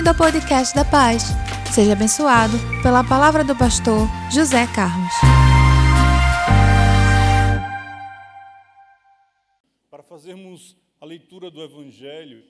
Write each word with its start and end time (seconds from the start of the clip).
Bem-vindo 0.00 0.16
ao 0.22 0.32
podcast 0.32 0.74
da 0.74 0.82
Paz. 0.82 1.24
Seja 1.74 1.92
abençoado 1.92 2.54
pela 2.82 3.06
palavra 3.06 3.44
do 3.44 3.54
pastor 3.54 4.08
José 4.32 4.64
Carlos. 4.74 5.12
Para 9.90 10.02
fazermos 10.02 10.74
a 10.98 11.04
leitura 11.04 11.50
do 11.50 11.62
Evangelho, 11.62 12.42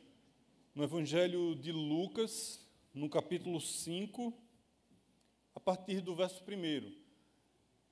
no 0.77 0.85
Evangelho 0.85 1.57
de 1.57 1.73
Lucas, 1.73 2.65
no 2.95 3.11
capítulo 3.11 3.61
5, 3.61 4.33
a 5.53 5.59
partir 5.59 6.01
do 6.03 6.15
verso 6.15 6.45
1. 6.45 6.47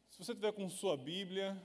Se 0.08 0.18
você 0.18 0.36
tiver 0.36 0.52
com 0.52 0.70
sua 0.70 0.96
Bíblia, 0.96 1.60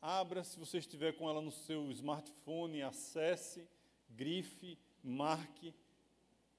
abra. 0.00 0.42
Se 0.44 0.58
você 0.58 0.78
estiver 0.78 1.12
com 1.12 1.28
ela 1.28 1.42
no 1.42 1.52
seu 1.52 1.90
smartphone, 1.90 2.80
acesse, 2.80 3.68
grife, 4.08 4.78
marque 5.02 5.74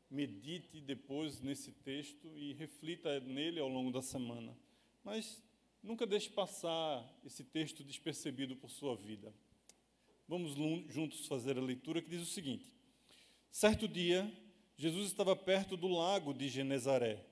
medite 0.09 0.79
depois 0.81 1.41
nesse 1.41 1.71
texto 1.71 2.31
e 2.37 2.53
reflita 2.53 3.19
nele 3.19 3.59
ao 3.59 3.67
longo 3.67 3.91
da 3.91 4.01
semana. 4.01 4.55
Mas 5.03 5.43
nunca 5.81 6.05
deixe 6.05 6.29
passar 6.29 7.07
esse 7.23 7.43
texto 7.43 7.83
despercebido 7.83 8.55
por 8.55 8.69
sua 8.69 8.95
vida. 8.95 9.33
Vamos 10.27 10.55
juntos 10.91 11.27
fazer 11.27 11.57
a 11.57 11.61
leitura 11.61 12.01
que 12.01 12.09
diz 12.09 12.21
o 12.21 12.31
seguinte: 12.31 12.65
Certo 13.51 13.87
dia, 13.87 14.31
Jesus 14.77 15.07
estava 15.07 15.35
perto 15.35 15.77
do 15.77 15.87
lago 15.87 16.33
de 16.33 16.49
Genezaré 16.49 17.23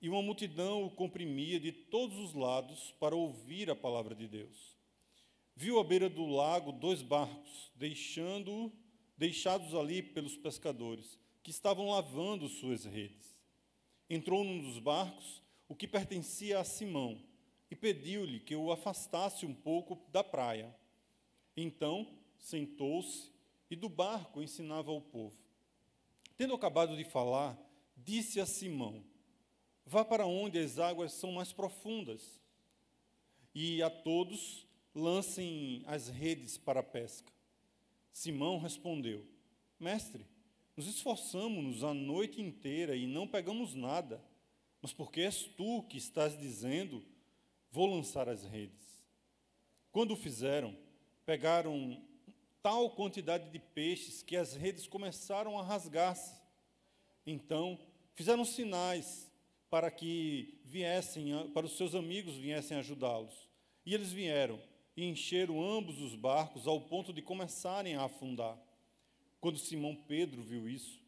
e 0.00 0.08
uma 0.08 0.22
multidão 0.22 0.84
o 0.84 0.90
comprimia 0.90 1.58
de 1.58 1.72
todos 1.72 2.18
os 2.18 2.34
lados 2.34 2.94
para 3.00 3.16
ouvir 3.16 3.70
a 3.70 3.74
palavra 3.74 4.14
de 4.14 4.28
Deus. 4.28 4.76
Viu 5.56 5.78
à 5.78 5.84
beira 5.84 6.10
do 6.10 6.26
lago 6.26 6.72
dois 6.72 7.00
barcos, 7.00 7.72
deixando 7.74 8.72
deixados 9.16 9.74
ali 9.74 10.02
pelos 10.02 10.36
pescadores 10.36 11.18
que 11.44 11.50
estavam 11.50 11.90
lavando 11.90 12.48
suas 12.48 12.86
redes. 12.86 13.36
Entrou 14.08 14.42
num 14.42 14.62
dos 14.62 14.78
barcos, 14.78 15.42
o 15.68 15.76
que 15.76 15.86
pertencia 15.86 16.58
a 16.58 16.64
Simão, 16.64 17.22
e 17.70 17.76
pediu-lhe 17.76 18.40
que 18.40 18.56
o 18.56 18.72
afastasse 18.72 19.44
um 19.44 19.54
pouco 19.54 20.00
da 20.10 20.24
praia. 20.24 20.74
Então 21.54 22.08
sentou-se 22.38 23.30
e 23.70 23.76
do 23.76 23.90
barco 23.90 24.42
ensinava 24.42 24.90
ao 24.90 25.02
povo. 25.02 25.36
Tendo 26.36 26.54
acabado 26.54 26.96
de 26.96 27.04
falar, 27.04 27.58
disse 27.94 28.40
a 28.40 28.46
Simão: 28.46 29.04
Vá 29.84 30.02
para 30.02 30.26
onde 30.26 30.58
as 30.58 30.78
águas 30.78 31.12
são 31.12 31.32
mais 31.32 31.52
profundas, 31.52 32.40
e 33.54 33.82
a 33.82 33.90
todos 33.90 34.66
lancem 34.94 35.82
as 35.86 36.08
redes 36.08 36.56
para 36.56 36.80
a 36.80 36.82
pesca. 36.82 37.30
Simão 38.10 38.58
respondeu: 38.58 39.26
Mestre, 39.78 40.26
nos 40.76 40.86
esforçamos-nos 40.86 41.84
a 41.84 41.94
noite 41.94 42.40
inteira 42.40 42.96
e 42.96 43.06
não 43.06 43.28
pegamos 43.28 43.74
nada, 43.74 44.22
mas 44.82 44.92
porque 44.92 45.20
és 45.20 45.44
tu 45.44 45.82
que 45.84 45.96
estás 45.96 46.38
dizendo, 46.38 47.02
vou 47.70 47.86
lançar 47.86 48.28
as 48.28 48.44
redes. 48.44 48.84
Quando 49.92 50.12
o 50.12 50.16
fizeram, 50.16 50.76
pegaram 51.24 52.02
tal 52.62 52.90
quantidade 52.90 53.50
de 53.50 53.58
peixes 53.58 54.22
que 54.22 54.36
as 54.36 54.54
redes 54.54 54.86
começaram 54.86 55.58
a 55.58 55.62
rasgar-se. 55.62 56.34
Então, 57.26 57.78
fizeram 58.14 58.44
sinais 58.44 59.30
para 59.70 59.90
que 59.90 60.60
viessem, 60.64 61.50
para 61.52 61.66
os 61.66 61.76
seus 61.76 61.94
amigos 61.94 62.36
viessem 62.36 62.76
ajudá-los. 62.76 63.48
E 63.86 63.94
eles 63.94 64.12
vieram 64.12 64.60
e 64.96 65.04
encheram 65.04 65.62
ambos 65.62 66.00
os 66.00 66.14
barcos 66.14 66.66
ao 66.66 66.80
ponto 66.80 67.12
de 67.12 67.22
começarem 67.22 67.94
a 67.96 68.04
afundar. 68.04 68.58
Quando 69.44 69.58
Simão 69.58 69.94
Pedro 69.94 70.40
viu 70.42 70.66
isso, 70.66 70.98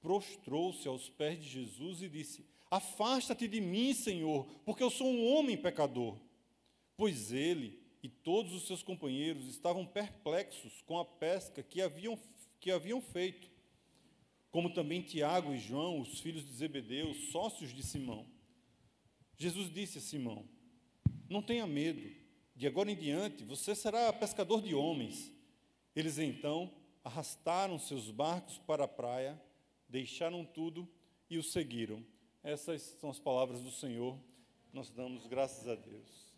prostrou-se 0.00 0.88
aos 0.88 1.08
pés 1.08 1.40
de 1.40 1.48
Jesus 1.48 2.02
e 2.02 2.08
disse: 2.08 2.44
Afasta-te 2.68 3.46
de 3.46 3.60
mim, 3.60 3.94
Senhor, 3.94 4.48
porque 4.64 4.82
eu 4.82 4.90
sou 4.90 5.06
um 5.06 5.24
homem 5.24 5.56
pecador. 5.56 6.18
Pois 6.96 7.32
ele 7.32 7.80
e 8.02 8.08
todos 8.08 8.52
os 8.52 8.66
seus 8.66 8.82
companheiros 8.82 9.46
estavam 9.46 9.86
perplexos 9.86 10.82
com 10.86 10.98
a 10.98 11.04
pesca 11.04 11.62
que 11.62 11.80
haviam, 11.80 12.18
que 12.58 12.72
haviam 12.72 13.00
feito, 13.00 13.48
como 14.50 14.74
também 14.74 15.00
Tiago 15.00 15.54
e 15.54 15.58
João, 15.60 16.00
os 16.00 16.18
filhos 16.18 16.44
de 16.44 16.52
Zebedeu, 16.54 17.14
sócios 17.30 17.72
de 17.72 17.84
Simão. 17.84 18.26
Jesus 19.36 19.72
disse 19.72 19.98
a 19.98 20.00
Simão: 20.00 20.44
Não 21.30 21.40
tenha 21.40 21.64
medo, 21.64 22.10
de 22.56 22.66
agora 22.66 22.90
em 22.90 22.96
diante 22.96 23.44
você 23.44 23.72
será 23.72 24.12
pescador 24.12 24.62
de 24.62 24.74
homens. 24.74 25.32
Eles 25.94 26.18
então 26.18 26.76
arrastaram 27.08 27.78
seus 27.78 28.10
barcos 28.10 28.58
para 28.58 28.84
a 28.84 28.88
praia, 28.88 29.40
deixaram 29.88 30.44
tudo 30.44 30.86
e 31.30 31.38
o 31.38 31.42
seguiram. 31.42 32.04
Essas 32.42 32.82
são 33.00 33.08
as 33.08 33.18
palavras 33.18 33.62
do 33.62 33.70
Senhor. 33.70 34.18
Nós 34.74 34.90
damos 34.90 35.26
graças 35.26 35.66
a 35.66 35.74
Deus. 35.74 36.28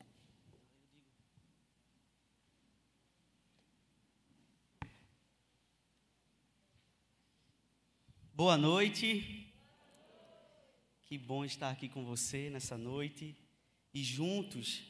Boa 8.32 8.56
noite. 8.56 9.52
Que 11.02 11.18
bom 11.18 11.44
estar 11.44 11.70
aqui 11.70 11.88
com 11.88 12.04
você 12.04 12.48
nessa 12.48 12.78
noite 12.78 13.36
e 13.92 14.04
juntos 14.04 14.84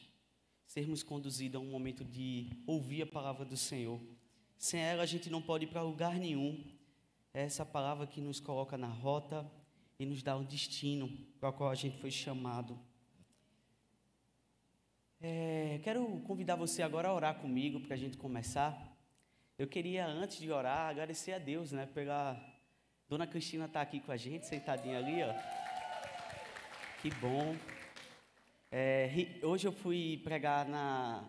sermos 0.67 1.01
conduzidos 1.01 1.59
a 1.59 1.63
um 1.63 1.71
momento 1.71 2.05
de 2.05 2.51
ouvir 2.67 3.01
a 3.01 3.07
palavra 3.07 3.43
do 3.43 3.57
Senhor. 3.57 3.99
Sem 4.61 4.79
ela 4.79 5.01
a 5.01 5.07
gente 5.07 5.27
não 5.27 5.41
pode 5.41 5.65
ir 5.65 5.69
para 5.69 5.81
lugar 5.81 6.13
nenhum. 6.19 6.63
É 7.33 7.41
essa 7.41 7.65
palavra 7.65 8.05
que 8.05 8.21
nos 8.21 8.39
coloca 8.39 8.77
na 8.77 8.85
rota 8.85 9.43
e 9.97 10.05
nos 10.05 10.21
dá 10.21 10.37
o 10.37 10.41
um 10.41 10.43
destino 10.43 11.09
para 11.39 11.49
o 11.49 11.53
qual 11.53 11.71
a 11.71 11.73
gente 11.73 11.97
foi 11.97 12.11
chamado. 12.11 12.77
É, 15.19 15.79
quero 15.83 16.05
convidar 16.27 16.55
você 16.57 16.83
agora 16.83 17.07
a 17.07 17.13
orar 17.13 17.39
comigo 17.39 17.79
para 17.79 17.95
a 17.95 17.97
gente 17.97 18.17
começar. 18.17 18.95
Eu 19.57 19.67
queria, 19.67 20.05
antes 20.05 20.37
de 20.37 20.51
orar, 20.51 20.91
agradecer 20.91 21.33
a 21.33 21.39
Deus, 21.39 21.71
né? 21.71 21.87
Pela 21.87 22.39
Dona 23.09 23.25
Cristina 23.25 23.65
está 23.65 23.81
aqui 23.81 23.99
com 23.99 24.11
a 24.11 24.17
gente, 24.17 24.45
sentadinha 24.45 24.99
ali, 24.99 25.23
ó. 25.23 25.33
Que 27.01 27.09
bom. 27.15 27.55
É, 28.71 29.09
hoje 29.41 29.67
eu 29.67 29.71
fui 29.71 30.21
pregar 30.23 30.67
na 30.67 31.27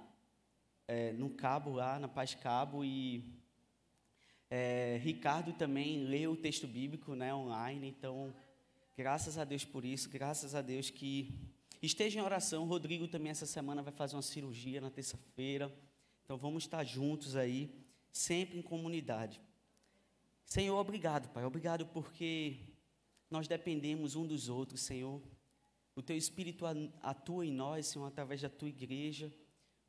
é, 0.87 1.13
no 1.13 1.31
Cabo, 1.31 1.71
lá 1.71 1.99
na 1.99 2.09
Paz 2.09 2.35
Cabo, 2.35 2.85
e 2.85 3.25
é, 4.51 4.99
Ricardo 5.03 5.53
também 5.53 6.05
leu 6.05 6.33
o 6.33 6.37
texto 6.37 6.67
bíblico 6.67 7.15
né, 7.15 7.35
online, 7.35 7.89
então, 7.89 8.35
graças 8.97 9.39
a 9.39 9.45
Deus 9.45 9.65
por 9.65 9.85
isso, 9.85 10.11
graças 10.11 10.55
a 10.55 10.61
Deus 10.61 10.91
que 10.91 11.35
esteja 11.81 12.19
em 12.19 12.23
oração. 12.23 12.67
Rodrigo 12.67 13.09
também 13.09 13.31
essa 13.31 13.47
semana 13.47 13.83
vai 13.83 13.93
fazer 13.93 14.17
uma 14.17 14.23
cirurgia 14.23 14.81
na 14.81 14.91
terça-feira, 14.91 15.73
então 16.25 16.37
vamos 16.37 16.65
estar 16.65 16.85
juntos 16.85 17.37
aí, 17.37 17.75
sempre 18.13 18.59
em 18.59 18.63
comunidade. 18.63 19.41
Senhor, 20.45 20.79
obrigado, 20.79 21.29
Pai, 21.31 21.45
obrigado 21.45 21.87
porque 21.87 22.59
nós 23.31 23.49
dependemos 23.49 24.15
um 24.15 24.27
dos 24.27 24.49
outros, 24.51 24.83
Senhor. 24.83 25.23
O 25.95 26.03
Teu 26.03 26.17
Espírito 26.17 26.65
atua 27.03 27.47
em 27.47 27.53
nós, 27.53 27.87
Senhor, 27.87 28.07
através 28.07 28.43
da 28.43 28.49
Tua 28.51 28.69
igreja 28.69 29.33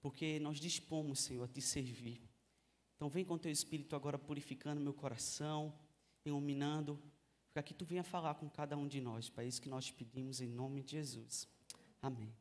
porque 0.03 0.38
nós 0.38 0.59
dispomos, 0.59 1.22
Senhor, 1.22 1.46
a 1.46 1.47
te 1.47 1.62
servir. 1.62 2.22
Então, 2.97 3.08
vem 3.08 3.24
com 3.24 3.38
teu 3.38 3.50
Espírito 3.50 3.96
agora 3.96 4.19
purificando 4.19 4.81
meu 4.81 4.94
coração, 4.94 5.74
iluminando, 6.25 7.02
para 7.53 7.64
que 7.64 7.74
tu 7.74 7.86
venha 7.86 8.03
falar 8.03 8.36
com 8.36 8.50
cada 8.50 8.75
um 8.75 8.86
de 8.86 9.00
nós. 9.00 9.30
Para 9.30 9.46
isso 9.46 9.62
que 9.62 9.69
nós 9.69 9.86
te 9.86 9.94
pedimos 9.94 10.41
em 10.41 10.47
nome 10.47 10.84
de 10.84 10.91
Jesus. 10.91 11.47
Amém. 12.02 12.36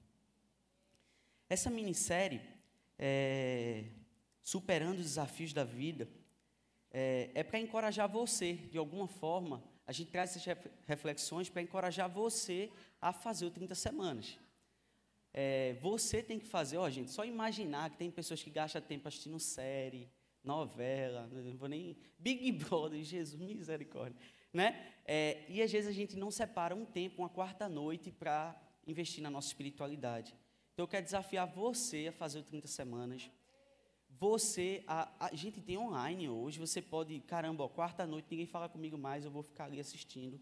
Essa 1.48 1.70
minissérie, 1.70 2.40
é, 2.98 3.84
Superando 4.40 4.98
os 4.98 5.04
Desafios 5.04 5.52
da 5.52 5.62
Vida, 5.62 6.08
é, 6.90 7.30
é 7.32 7.44
para 7.44 7.60
encorajar 7.60 8.08
você, 8.08 8.54
de 8.54 8.76
alguma 8.76 9.06
forma. 9.06 9.62
A 9.86 9.92
gente 9.92 10.10
traz 10.10 10.36
essas 10.36 10.58
reflexões 10.84 11.48
para 11.48 11.62
encorajar 11.62 12.10
você 12.10 12.72
a 13.00 13.12
fazer 13.12 13.46
o 13.46 13.52
30 13.52 13.76
Semanas. 13.76 14.36
É, 15.34 15.74
você 15.80 16.22
tem 16.22 16.38
que 16.38 16.46
fazer, 16.46 16.76
ó, 16.76 16.88
gente, 16.90 17.10
só 17.10 17.24
imaginar 17.24 17.90
que 17.90 17.96
tem 17.96 18.10
pessoas 18.10 18.42
que 18.42 18.50
gastam 18.50 18.82
tempo 18.82 19.08
assistindo 19.08 19.38
série, 19.38 20.10
novela, 20.44 21.28
não 21.32 21.56
vou 21.56 21.68
nem. 21.68 21.96
Big 22.18 22.52
Brother, 22.52 23.00
Jesus, 23.04 23.40
misericórdia. 23.40 24.18
Né? 24.52 24.94
É, 25.06 25.44
e 25.48 25.62
às 25.62 25.72
vezes 25.72 25.88
a 25.88 25.92
gente 25.92 26.16
não 26.16 26.30
separa 26.30 26.74
um 26.74 26.84
tempo, 26.84 27.22
uma 27.22 27.28
quarta 27.28 27.68
noite, 27.68 28.10
para 28.10 28.60
investir 28.86 29.22
na 29.22 29.30
nossa 29.30 29.48
espiritualidade. 29.48 30.34
Então 30.74 30.84
eu 30.84 30.88
quero 30.88 31.04
desafiar 31.04 31.46
você 31.46 32.08
a 32.08 32.12
fazer 32.12 32.40
o 32.40 32.42
30 32.42 32.68
semanas. 32.68 33.30
Você, 34.10 34.84
a, 34.86 35.26
a 35.26 35.34
gente 35.34 35.60
tem 35.60 35.78
online 35.78 36.28
hoje, 36.28 36.58
você 36.58 36.82
pode, 36.82 37.18
caramba, 37.20 37.64
ó, 37.64 37.68
quarta 37.68 38.06
noite, 38.06 38.26
ninguém 38.30 38.46
fala 38.46 38.68
comigo 38.68 38.98
mais, 38.98 39.24
eu 39.24 39.30
vou 39.30 39.42
ficar 39.42 39.64
ali 39.64 39.80
assistindo. 39.80 40.40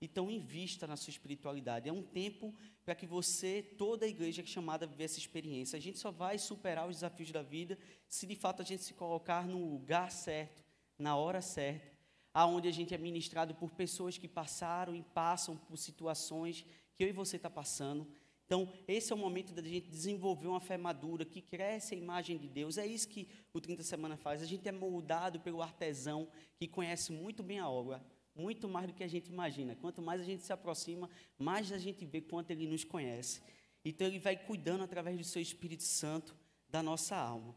Então, 0.00 0.30
invista 0.30 0.86
na 0.86 0.96
sua 0.96 1.10
espiritualidade. 1.10 1.88
É 1.88 1.92
um 1.92 2.02
tempo 2.02 2.54
para 2.84 2.94
que 2.94 3.06
você, 3.06 3.62
toda 3.62 4.06
a 4.06 4.08
igreja, 4.08 4.42
é 4.42 4.46
chamada 4.46 4.84
a 4.84 4.88
viver 4.88 5.04
essa 5.04 5.18
experiência. 5.18 5.76
A 5.76 5.80
gente 5.80 5.98
só 5.98 6.10
vai 6.10 6.38
superar 6.38 6.88
os 6.88 6.96
desafios 6.96 7.32
da 7.32 7.42
vida 7.42 7.76
se 8.08 8.26
de 8.26 8.36
fato 8.36 8.62
a 8.62 8.64
gente 8.64 8.84
se 8.84 8.94
colocar 8.94 9.46
no 9.46 9.68
lugar 9.68 10.10
certo, 10.10 10.62
na 10.98 11.16
hora 11.16 11.40
certa. 11.40 11.96
aonde 12.32 12.68
a 12.68 12.70
gente 12.70 12.94
é 12.94 12.98
ministrado 12.98 13.54
por 13.54 13.70
pessoas 13.72 14.16
que 14.16 14.28
passaram 14.28 14.94
e 14.94 15.02
passam 15.02 15.56
por 15.56 15.76
situações 15.76 16.64
que 16.94 17.02
eu 17.02 17.08
e 17.08 17.12
você 17.12 17.36
está 17.36 17.50
passando. 17.50 18.06
Então, 18.46 18.72
esse 18.86 19.12
é 19.12 19.14
o 19.14 19.18
momento 19.18 19.52
da 19.52 19.60
gente 19.60 19.90
desenvolver 19.90 20.46
uma 20.46 20.60
fé 20.60 20.78
madura 20.78 21.24
que 21.24 21.42
cresce 21.42 21.94
a 21.94 21.98
imagem 21.98 22.38
de 22.38 22.48
Deus. 22.48 22.78
É 22.78 22.86
isso 22.86 23.08
que 23.08 23.28
o 23.52 23.60
30 23.60 23.82
Semana 23.82 24.16
faz. 24.16 24.40
A 24.40 24.46
gente 24.46 24.66
é 24.68 24.72
moldado 24.72 25.40
pelo 25.40 25.60
artesão 25.60 26.28
que 26.56 26.66
conhece 26.66 27.12
muito 27.12 27.42
bem 27.42 27.58
a 27.58 27.68
obra, 27.68 28.02
muito 28.38 28.68
mais 28.68 28.86
do 28.86 28.92
que 28.92 29.02
a 29.02 29.08
gente 29.08 29.28
imagina. 29.28 29.74
Quanto 29.74 30.00
mais 30.00 30.20
a 30.20 30.24
gente 30.24 30.44
se 30.44 30.52
aproxima, 30.52 31.10
mais 31.38 31.72
a 31.72 31.78
gente 31.78 32.06
vê 32.06 32.20
quanto 32.20 32.50
ele 32.52 32.66
nos 32.66 32.84
conhece. 32.84 33.42
Então, 33.84 34.06
ele 34.06 34.18
vai 34.18 34.36
cuidando 34.36 34.84
através 34.84 35.18
do 35.18 35.24
seu 35.24 35.42
Espírito 35.42 35.82
Santo 35.82 36.36
da 36.68 36.82
nossa 36.82 37.16
alma. 37.16 37.54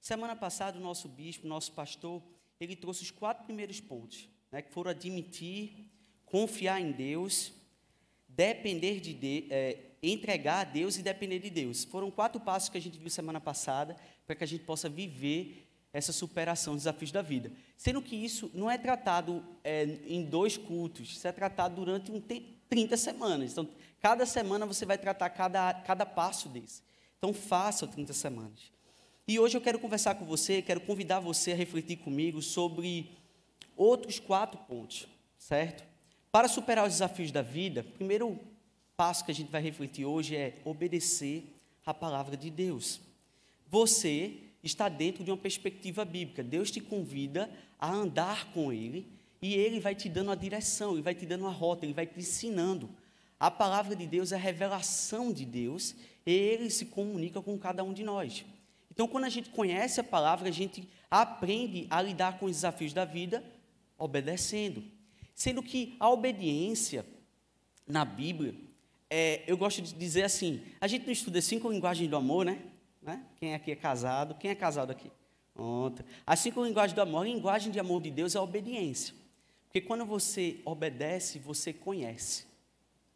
Semana 0.00 0.34
passada, 0.36 0.78
o 0.78 0.80
nosso 0.80 1.08
bispo, 1.08 1.46
nosso 1.46 1.72
pastor, 1.72 2.22
ele 2.60 2.74
trouxe 2.74 3.02
os 3.02 3.10
quatro 3.10 3.44
primeiros 3.44 3.80
pontos, 3.80 4.28
né, 4.50 4.62
que 4.62 4.72
foram 4.72 4.90
admitir, 4.90 5.90
confiar 6.24 6.80
em 6.80 6.92
Deus, 6.92 7.52
depender 8.28 9.00
de, 9.00 9.14
de 9.14 9.46
é, 9.50 9.78
entregar 10.02 10.60
a 10.60 10.64
Deus 10.64 10.96
e 10.96 11.02
depender 11.02 11.38
de 11.38 11.50
Deus. 11.50 11.84
Foram 11.84 12.10
quatro 12.10 12.40
passos 12.40 12.68
que 12.68 12.78
a 12.78 12.80
gente 12.80 12.98
viu 12.98 13.10
semana 13.10 13.40
passada 13.40 13.96
para 14.26 14.36
que 14.36 14.44
a 14.44 14.46
gente 14.46 14.64
possa 14.64 14.88
viver 14.88 15.65
essa 15.96 16.12
superação 16.12 16.74
dos 16.74 16.82
desafios 16.82 17.10
da 17.10 17.22
vida. 17.22 17.50
Sendo 17.74 18.02
que 18.02 18.14
isso 18.14 18.50
não 18.52 18.70
é 18.70 18.76
tratado 18.76 19.42
é, 19.64 19.84
em 20.06 20.26
dois 20.26 20.58
cultos, 20.58 21.08
isso 21.10 21.26
é 21.26 21.32
tratado 21.32 21.76
durante 21.76 22.12
um 22.12 22.22
30 22.68 22.98
semanas. 22.98 23.52
Então, 23.52 23.66
cada 23.98 24.26
semana 24.26 24.66
você 24.66 24.84
vai 24.84 24.98
tratar 24.98 25.30
cada, 25.30 25.72
cada 25.72 26.04
passo 26.04 26.50
desse. 26.50 26.82
Então, 27.16 27.32
faça 27.32 27.86
30 27.86 28.12
semanas. 28.12 28.70
E 29.26 29.40
hoje 29.40 29.56
eu 29.56 29.60
quero 29.60 29.78
conversar 29.78 30.16
com 30.16 30.26
você, 30.26 30.60
quero 30.60 30.82
convidar 30.82 31.18
você 31.18 31.52
a 31.52 31.56
refletir 31.56 31.96
comigo 31.96 32.42
sobre 32.42 33.16
outros 33.74 34.18
quatro 34.18 34.60
pontos, 34.68 35.08
certo? 35.38 35.82
Para 36.30 36.46
superar 36.46 36.86
os 36.86 36.92
desafios 36.92 37.32
da 37.32 37.40
vida, 37.40 37.80
o 37.80 37.92
primeiro 37.92 38.38
passo 38.98 39.24
que 39.24 39.30
a 39.30 39.34
gente 39.34 39.50
vai 39.50 39.62
refletir 39.62 40.04
hoje 40.04 40.36
é 40.36 40.60
obedecer 40.62 41.56
a 41.86 41.94
palavra 41.94 42.36
de 42.36 42.50
Deus. 42.50 43.00
Você 43.68 44.45
está 44.66 44.88
dentro 44.88 45.24
de 45.24 45.30
uma 45.30 45.36
perspectiva 45.36 46.04
bíblica. 46.04 46.42
Deus 46.42 46.70
te 46.70 46.80
convida 46.80 47.50
a 47.78 47.90
andar 47.90 48.52
com 48.52 48.72
Ele 48.72 49.06
e 49.40 49.54
Ele 49.54 49.80
vai 49.80 49.94
te 49.94 50.08
dando 50.08 50.30
a 50.30 50.34
direção, 50.34 50.92
Ele 50.92 51.02
vai 51.02 51.14
te 51.14 51.24
dando 51.24 51.46
a 51.46 51.50
rota, 51.50 51.84
Ele 51.84 51.94
vai 51.94 52.06
te 52.06 52.18
ensinando. 52.18 52.90
A 53.38 53.50
palavra 53.50 53.94
de 53.94 54.06
Deus 54.06 54.32
é 54.32 54.36
a 54.36 54.38
revelação 54.38 55.32
de 55.32 55.44
Deus 55.44 55.94
e 56.24 56.32
Ele 56.32 56.70
se 56.70 56.86
comunica 56.86 57.40
com 57.40 57.58
cada 57.58 57.84
um 57.84 57.92
de 57.92 58.02
nós. 58.02 58.44
Então, 58.90 59.06
quando 59.06 59.24
a 59.24 59.28
gente 59.28 59.50
conhece 59.50 60.00
a 60.00 60.04
palavra, 60.04 60.48
a 60.48 60.52
gente 60.52 60.88
aprende 61.10 61.86
a 61.90 62.00
lidar 62.00 62.38
com 62.38 62.46
os 62.46 62.52
desafios 62.52 62.94
da 62.94 63.04
vida 63.04 63.44
obedecendo. 63.98 64.82
Sendo 65.34 65.62
que 65.62 65.96
a 66.00 66.08
obediência 66.08 67.04
na 67.86 68.04
Bíblia, 68.06 68.54
é, 69.10 69.44
eu 69.46 69.56
gosto 69.56 69.82
de 69.82 69.92
dizer 69.92 70.22
assim: 70.22 70.62
a 70.80 70.88
gente 70.88 71.04
não 71.04 71.12
estuda 71.12 71.40
cinco 71.42 71.70
linguagens 71.70 72.08
do 72.08 72.16
amor, 72.16 72.44
né? 72.44 72.58
Né? 73.06 73.24
Quem 73.36 73.54
aqui 73.54 73.70
é 73.70 73.76
casado? 73.76 74.34
Quem 74.34 74.50
é 74.50 74.54
casado 74.54 74.90
aqui? 74.90 75.10
Ontem. 75.54 76.04
As 76.26 76.40
cinco 76.40 76.62
linguagens 76.62 76.92
do 76.92 77.00
amor, 77.00 77.22
a 77.22 77.28
linguagem 77.28 77.72
de 77.72 77.78
amor 77.78 78.02
de 78.02 78.10
Deus 78.10 78.34
é 78.34 78.38
a 78.38 78.42
obediência. 78.42 79.14
Porque 79.64 79.80
quando 79.80 80.04
você 80.04 80.60
obedece, 80.64 81.38
você 81.38 81.72
conhece. 81.72 82.44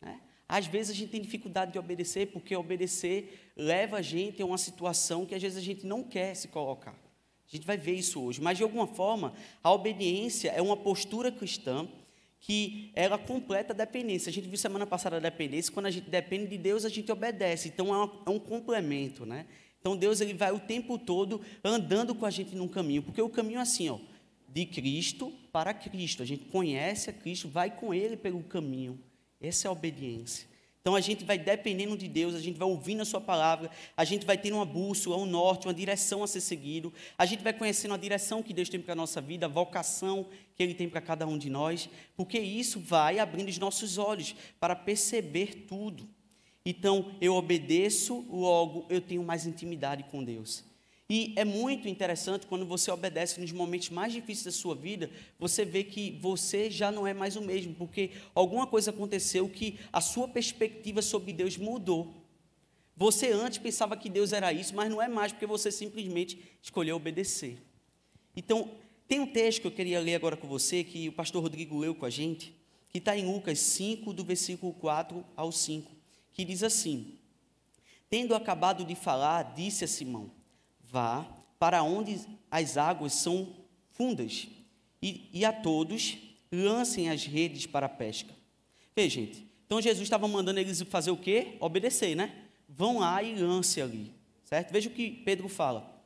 Né? 0.00 0.20
Às 0.48 0.66
vezes 0.66 0.92
a 0.92 0.98
gente 0.98 1.10
tem 1.10 1.20
dificuldade 1.20 1.72
de 1.72 1.78
obedecer, 1.78 2.28
porque 2.28 2.54
obedecer 2.56 3.52
leva 3.56 3.98
a 3.98 4.02
gente 4.02 4.40
a 4.40 4.46
uma 4.46 4.56
situação 4.56 5.26
que 5.26 5.34
às 5.34 5.42
vezes 5.42 5.58
a 5.58 5.62
gente 5.62 5.84
não 5.84 6.02
quer 6.02 6.34
se 6.34 6.48
colocar. 6.48 6.92
A 6.92 7.56
gente 7.56 7.66
vai 7.66 7.76
ver 7.76 7.94
isso 7.94 8.22
hoje. 8.22 8.40
Mas, 8.40 8.56
de 8.58 8.62
alguma 8.62 8.87
forma, 8.87 9.34
a 9.62 9.72
obediência 9.72 10.50
é 10.50 10.62
uma 10.62 10.76
postura 10.76 11.32
cristã 11.32 11.88
que 12.38 12.90
ela 12.94 13.19
completa 13.19 13.72
a 13.72 13.76
dependência. 13.76 14.31
A 14.31 14.32
gente 14.32 14.48
viu 14.48 14.56
semana 14.56 14.87
passada 14.87 15.16
a 15.16 15.20
dependência, 15.20 15.72
quando 15.72 15.87
a 15.87 15.90
gente 15.90 16.08
depende 16.08 16.46
de 16.46 16.56
Deus, 16.56 16.84
a 16.84 16.88
gente 16.88 17.10
obedece. 17.10 17.69
Então, 17.69 17.92
é, 17.92 18.10
é 18.26 18.31
um 18.31 18.38
complemento, 18.38 19.26
né? 19.26 19.46
Então, 19.80 19.96
Deus 19.96 20.20
ele 20.20 20.34
vai 20.34 20.52
o 20.52 20.60
tempo 20.60 20.98
todo 20.98 21.40
andando 21.64 22.14
com 22.14 22.26
a 22.26 22.30
gente 22.30 22.54
num 22.54 22.68
caminho, 22.68 23.02
porque 23.02 23.22
o 23.22 23.28
caminho 23.28 23.58
é 23.58 23.62
assim, 23.62 23.88
ó, 23.88 23.98
de 24.48 24.66
Cristo 24.66 25.32
para 25.52 25.72
Cristo. 25.72 26.22
A 26.22 26.26
gente 26.26 26.44
conhece 26.46 27.10
a 27.10 27.12
Cristo, 27.12 27.48
vai 27.48 27.70
com 27.70 27.94
Ele 27.94 28.16
pelo 28.16 28.42
caminho. 28.42 28.98
Essa 29.40 29.66
é 29.66 29.68
a 29.68 29.72
obediência. 29.72 30.50
Então 30.80 30.94
a 30.94 31.00
gente 31.00 31.24
vai 31.24 31.38
dependendo 31.38 31.96
de 31.96 32.08
Deus, 32.08 32.34
a 32.34 32.40
gente 32.40 32.58
vai 32.58 32.66
ouvindo 32.66 33.02
a 33.02 33.04
Sua 33.04 33.20
palavra, 33.20 33.70
a 33.94 34.04
gente 34.04 34.24
vai 34.24 34.38
tendo 34.38 34.56
uma 34.56 34.64
bússola, 34.64 35.18
um 35.18 35.26
norte, 35.26 35.66
uma 35.66 35.74
direção 35.74 36.22
a 36.22 36.26
ser 36.26 36.40
seguido, 36.40 36.92
a 37.18 37.26
gente 37.26 37.42
vai 37.42 37.52
conhecendo 37.52 37.92
a 37.92 37.98
direção 37.98 38.42
que 38.42 38.54
Deus 38.54 38.70
tem 38.70 38.80
para 38.80 38.94
a 38.94 38.96
nossa 38.96 39.20
vida, 39.20 39.44
a 39.44 39.48
vocação 39.48 40.26
que 40.56 40.62
Ele 40.62 40.72
tem 40.72 40.88
para 40.88 41.02
cada 41.02 41.26
um 41.26 41.36
de 41.36 41.50
nós, 41.50 41.88
porque 42.16 42.38
isso 42.38 42.80
vai 42.80 43.18
abrindo 43.18 43.50
os 43.50 43.58
nossos 43.58 43.98
olhos 43.98 44.34
para 44.58 44.74
perceber 44.74 45.66
tudo. 45.68 46.08
Então 46.64 47.12
eu 47.20 47.34
obedeço, 47.34 48.24
logo 48.30 48.86
eu 48.88 49.00
tenho 49.00 49.22
mais 49.22 49.46
intimidade 49.46 50.04
com 50.04 50.22
Deus. 50.22 50.64
E 51.10 51.32
é 51.34 51.44
muito 51.44 51.88
interessante 51.88 52.46
quando 52.46 52.64
você 52.64 52.88
obedece 52.88 53.40
nos 53.40 53.50
momentos 53.50 53.90
mais 53.90 54.12
difíceis 54.12 54.44
da 54.44 54.52
sua 54.52 54.76
vida, 54.76 55.10
você 55.40 55.64
vê 55.64 55.82
que 55.82 56.12
você 56.20 56.70
já 56.70 56.92
não 56.92 57.04
é 57.04 57.12
mais 57.12 57.34
o 57.34 57.42
mesmo, 57.42 57.74
porque 57.74 58.12
alguma 58.32 58.64
coisa 58.64 58.92
aconteceu 58.92 59.48
que 59.48 59.76
a 59.92 60.00
sua 60.00 60.28
perspectiva 60.28 61.02
sobre 61.02 61.32
Deus 61.32 61.56
mudou. 61.56 62.14
Você 62.96 63.32
antes 63.32 63.58
pensava 63.58 63.96
que 63.96 64.08
Deus 64.08 64.32
era 64.32 64.52
isso, 64.52 64.72
mas 64.72 64.88
não 64.88 65.02
é 65.02 65.08
mais, 65.08 65.32
porque 65.32 65.46
você 65.46 65.72
simplesmente 65.72 66.38
escolheu 66.62 66.94
obedecer. 66.94 67.58
Então, 68.36 68.70
tem 69.08 69.18
um 69.18 69.26
texto 69.26 69.62
que 69.62 69.66
eu 69.66 69.72
queria 69.72 69.98
ler 69.98 70.14
agora 70.14 70.36
com 70.36 70.46
você, 70.46 70.84
que 70.84 71.08
o 71.08 71.12
pastor 71.12 71.42
Rodrigo 71.42 71.76
leu 71.76 71.92
com 71.92 72.06
a 72.06 72.10
gente, 72.10 72.54
que 72.92 72.98
está 72.98 73.16
em 73.16 73.26
Lucas 73.26 73.58
5, 73.58 74.12
do 74.12 74.22
versículo 74.22 74.72
4 74.74 75.24
ao 75.34 75.50
5, 75.50 75.90
que 76.32 76.44
diz 76.44 76.62
assim: 76.62 77.18
Tendo 78.08 78.34
acabado 78.34 78.84
de 78.84 78.94
falar, 78.94 79.54
disse 79.54 79.84
a 79.84 79.88
Simão: 79.88 80.30
Vá 80.82 81.26
para 81.58 81.82
onde 81.82 82.20
as 82.50 82.76
águas 82.76 83.12
são 83.12 83.54
fundas, 83.92 84.48
e, 85.02 85.28
e 85.32 85.44
a 85.44 85.52
todos 85.52 86.18
lancem 86.50 87.10
as 87.10 87.24
redes 87.24 87.66
para 87.66 87.86
a 87.86 87.88
pesca. 87.88 88.34
Veja, 88.96 89.20
gente, 89.20 89.46
então 89.66 89.80
Jesus 89.80 90.02
estava 90.02 90.26
mandando 90.26 90.58
eles 90.58 90.82
fazer 90.82 91.10
o 91.10 91.16
quê? 91.16 91.56
Obedecer, 91.60 92.16
né? 92.16 92.34
Vão 92.68 92.98
lá 92.98 93.22
e 93.22 93.34
lance 93.36 93.80
ali, 93.80 94.12
certo? 94.44 94.72
Veja 94.72 94.88
o 94.88 94.92
que 94.92 95.10
Pedro 95.10 95.48
fala. 95.48 96.00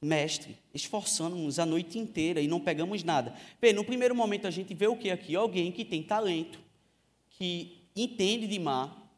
Mestre, 0.00 0.56
esforçamos-nos 0.72 1.58
a 1.58 1.66
noite 1.66 1.98
inteira 1.98 2.40
e 2.40 2.46
não 2.46 2.60
pegamos 2.60 3.02
nada. 3.02 3.34
Vê, 3.60 3.72
no 3.72 3.84
primeiro 3.84 4.14
momento 4.14 4.46
a 4.46 4.50
gente 4.50 4.74
vê 4.74 4.86
o 4.86 4.96
que 4.96 5.10
aqui? 5.10 5.34
Alguém 5.34 5.72
que 5.72 5.84
tem 5.84 6.02
talento, 6.02 6.60
que 7.30 7.75
entende 7.96 8.46
de 8.46 8.58
mar, 8.58 9.10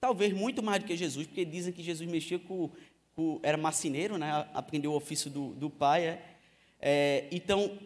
talvez 0.00 0.32
muito 0.32 0.62
mais 0.62 0.82
do 0.82 0.86
que 0.86 0.96
Jesus, 0.96 1.26
porque 1.26 1.44
dizem 1.44 1.72
que 1.72 1.82
Jesus 1.82 2.10
mexia 2.10 2.38
com 2.38 2.70
era 3.42 3.56
marceneiro, 3.56 4.18
né? 4.18 4.48
aprendeu 4.52 4.92
o 4.92 4.96
ofício 4.96 5.30
do, 5.30 5.54
do 5.54 5.70
pai. 5.70 6.04
É? 6.06 6.22
É, 6.80 7.28
então, 7.30 7.78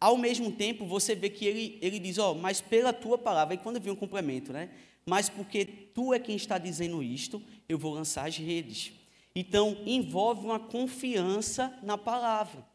ao 0.00 0.16
mesmo 0.16 0.52
tempo, 0.52 0.84
você 0.84 1.14
vê 1.14 1.30
que 1.30 1.46
ele, 1.46 1.78
ele 1.80 1.98
diz, 1.98 2.18
ó, 2.18 2.32
oh, 2.32 2.34
mas 2.34 2.60
pela 2.60 2.92
tua 2.92 3.16
palavra, 3.16 3.54
e 3.54 3.58
quando 3.58 3.80
vem 3.80 3.92
um 3.92 3.96
complemento, 3.96 4.52
né? 4.52 4.70
Mas 5.06 5.28
porque 5.30 5.64
tu 5.64 6.12
é 6.12 6.18
quem 6.18 6.36
está 6.36 6.58
dizendo 6.58 7.02
isto, 7.02 7.42
eu 7.68 7.78
vou 7.78 7.94
lançar 7.94 8.28
as 8.28 8.36
redes. 8.36 8.92
Então, 9.34 9.78
envolve 9.86 10.44
uma 10.44 10.60
confiança 10.60 11.76
na 11.82 11.96
palavra. 11.96 12.66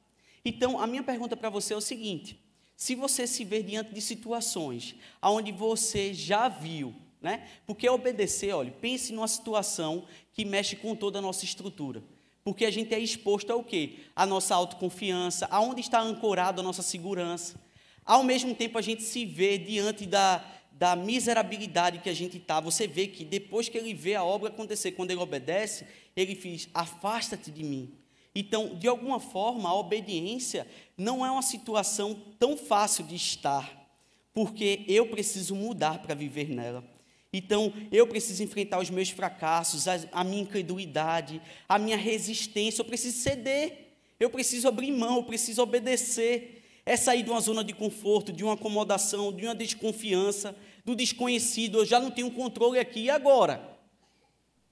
Então, 0.43 0.79
a 0.79 0.87
minha 0.87 1.03
pergunta 1.03 1.37
para 1.37 1.49
você 1.49 1.73
é 1.73 1.77
o 1.77 1.81
seguinte: 1.81 2.39
se 2.83 2.95
você 2.95 3.25
se 3.25 3.43
ver 3.43 3.63
diante 3.63 3.93
de 3.93 4.01
situações 4.01 4.95
onde 5.21 5.51
você 5.51 6.13
já 6.13 6.47
viu 6.47 6.93
né? 7.23 7.47
Porque 7.65 7.87
obedecer, 7.87 8.53
olha, 8.53 8.69
pense 8.69 9.13
numa 9.13 9.29
situação 9.29 10.05
que 10.33 10.43
mexe 10.43 10.75
com 10.75 10.93
toda 10.93 11.19
a 11.19 11.21
nossa 11.21 11.45
estrutura. 11.45 12.03
Porque 12.43 12.65
a 12.65 12.71
gente 12.71 12.93
é 12.93 12.99
exposto 12.99 13.49
ao 13.51 13.63
quê? 13.63 13.93
A 14.13 14.25
nossa 14.25 14.53
autoconfiança, 14.53 15.47
aonde 15.49 15.79
está 15.79 16.01
ancorado 16.01 16.59
a 16.59 16.63
nossa 16.63 16.81
segurança. 16.81 17.55
Ao 18.03 18.21
mesmo 18.21 18.53
tempo, 18.53 18.77
a 18.77 18.81
gente 18.81 19.03
se 19.03 19.23
vê 19.25 19.57
diante 19.57 20.05
da, 20.05 20.45
da 20.73 20.97
miserabilidade 20.97 21.99
que 21.99 22.09
a 22.09 22.13
gente 22.13 22.35
está. 22.35 22.59
Você 22.59 22.85
vê 22.85 23.07
que 23.07 23.23
depois 23.23 23.69
que 23.69 23.77
ele 23.77 23.93
vê 23.93 24.15
a 24.15 24.23
obra 24.25 24.49
acontecer, 24.49 24.91
quando 24.91 25.11
ele 25.11 25.21
obedece, 25.21 25.87
ele 26.13 26.35
diz: 26.35 26.67
Afasta-te 26.73 27.49
de 27.49 27.63
mim. 27.63 27.93
Então, 28.35 28.75
de 28.75 28.87
alguma 28.87 29.19
forma, 29.19 29.69
a 29.69 29.75
obediência 29.75 30.67
não 30.97 31.25
é 31.25 31.29
uma 31.29 31.41
situação 31.41 32.19
tão 32.39 32.57
fácil 32.57 33.03
de 33.03 33.15
estar, 33.15 33.87
porque 34.33 34.83
eu 34.87 35.07
preciso 35.07 35.55
mudar 35.55 35.99
para 35.99 36.15
viver 36.15 36.49
nela. 36.49 36.83
Então, 37.31 37.73
eu 37.91 38.05
preciso 38.07 38.43
enfrentar 38.43 38.79
os 38.79 38.89
meus 38.89 39.09
fracassos, 39.09 39.87
a, 39.87 39.99
a, 40.11 40.23
minha 40.23 40.43
incredulidade, 40.43 41.41
a 41.67 41.79
minha 41.79 41.97
resistência. 41.97 42.81
Eu 42.81 42.85
preciso 42.85 43.17
ceder, 43.17 43.95
eu 44.19 44.29
preciso 44.29 44.67
abrir 44.67 44.91
mão, 44.91 45.17
eu 45.17 45.23
preciso 45.23 45.61
obedecer. 45.61 46.61
É 46.85 46.95
sair 46.97 47.23
de 47.23 47.29
uma 47.29 47.39
zona 47.39 47.63
de 47.63 47.73
conforto, 47.73 48.31
de 48.31 48.43
uma 48.43 48.53
acomodação, 48.53 49.31
de 49.31 49.45
uma 49.45 49.55
desconfiança, 49.55 50.55
do 50.83 50.95
desconhecido. 50.95 51.79
Eu 51.79 51.85
já 51.85 51.99
não 51.99 52.11
tenho 52.11 52.29
controle 52.29 52.77
aqui. 52.77 53.03
E 53.03 53.09
agora? 53.09 53.77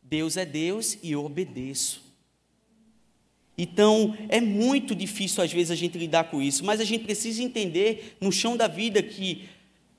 Deus 0.03 0.37
é 0.37 0.45
Deus 0.45 0.97
e 1.01 1.13
eu 1.13 1.23
obedeço. 1.23 2.10
Então, 3.57 4.17
é 4.29 4.41
muito 4.41 4.95
difícil 4.95 5.43
às 5.43 5.51
vezes 5.51 5.71
a 5.71 5.75
gente 5.75 5.97
lidar 5.97 6.25
com 6.25 6.41
isso, 6.41 6.63
mas 6.65 6.79
a 6.79 6.85
gente 6.85 7.03
precisa 7.03 7.43
entender 7.43 8.17
no 8.19 8.31
chão 8.31 8.57
da 8.57 8.67
vida 8.67 9.03
que 9.03 9.47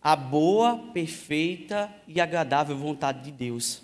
a 0.03 0.17
boa, 0.17 0.79
perfeita 0.93 1.93
e 2.09 2.21
agradável 2.21 2.77
vontade 2.77 3.23
de 3.25 3.31
Deus 3.31 3.83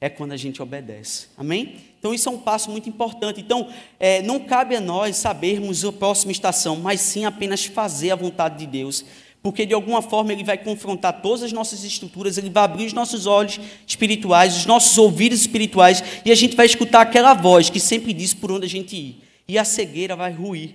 é 0.00 0.08
quando 0.08 0.32
a 0.32 0.36
gente 0.36 0.60
obedece. 0.60 1.28
Amém? 1.36 1.76
Então, 1.98 2.12
isso 2.12 2.28
é 2.28 2.32
um 2.32 2.38
passo 2.38 2.70
muito 2.70 2.88
importante. 2.88 3.40
Então, 3.40 3.70
é, 3.98 4.20
não 4.20 4.38
cabe 4.38 4.76
a 4.76 4.80
nós 4.80 5.16
sabermos 5.16 5.82
a 5.84 5.90
próxima 5.92 6.30
estação, 6.30 6.76
mas 6.76 7.00
sim 7.00 7.24
apenas 7.24 7.64
fazer 7.64 8.10
a 8.10 8.14
vontade 8.14 8.58
de 8.58 8.66
Deus 8.66 9.04
porque 9.44 9.66
de 9.66 9.74
alguma 9.74 10.00
forma 10.00 10.32
ele 10.32 10.42
vai 10.42 10.56
confrontar 10.56 11.20
todas 11.20 11.42
as 11.42 11.52
nossas 11.52 11.84
estruturas, 11.84 12.38
ele 12.38 12.48
vai 12.48 12.64
abrir 12.64 12.86
os 12.86 12.94
nossos 12.94 13.26
olhos 13.26 13.60
espirituais, 13.86 14.56
os 14.56 14.64
nossos 14.64 14.96
ouvidos 14.96 15.42
espirituais, 15.42 16.02
e 16.24 16.32
a 16.32 16.34
gente 16.34 16.56
vai 16.56 16.64
escutar 16.64 17.02
aquela 17.02 17.34
voz 17.34 17.68
que 17.68 17.78
sempre 17.78 18.14
diz 18.14 18.32
por 18.32 18.50
onde 18.50 18.64
a 18.64 18.68
gente 18.68 18.96
ir. 18.96 19.22
E 19.46 19.58
a 19.58 19.64
cegueira 19.64 20.16
vai 20.16 20.32
ruir 20.32 20.74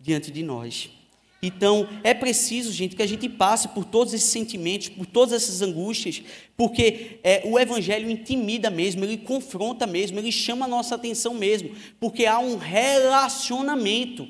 diante 0.00 0.32
de 0.32 0.42
nós. 0.42 0.90
Então, 1.40 1.88
é 2.02 2.12
preciso, 2.12 2.72
gente, 2.72 2.96
que 2.96 3.04
a 3.04 3.06
gente 3.06 3.28
passe 3.28 3.68
por 3.68 3.84
todos 3.84 4.12
esses 4.12 4.30
sentimentos, 4.30 4.88
por 4.88 5.06
todas 5.06 5.32
essas 5.32 5.62
angústias, 5.62 6.20
porque 6.56 7.20
é, 7.22 7.42
o 7.44 7.56
Evangelho 7.56 8.10
intimida 8.10 8.68
mesmo, 8.68 9.04
ele 9.04 9.16
confronta 9.16 9.86
mesmo, 9.86 10.18
ele 10.18 10.32
chama 10.32 10.64
a 10.64 10.68
nossa 10.68 10.96
atenção 10.96 11.34
mesmo, 11.34 11.70
porque 12.00 12.26
há 12.26 12.40
um 12.40 12.56
relacionamento 12.56 14.26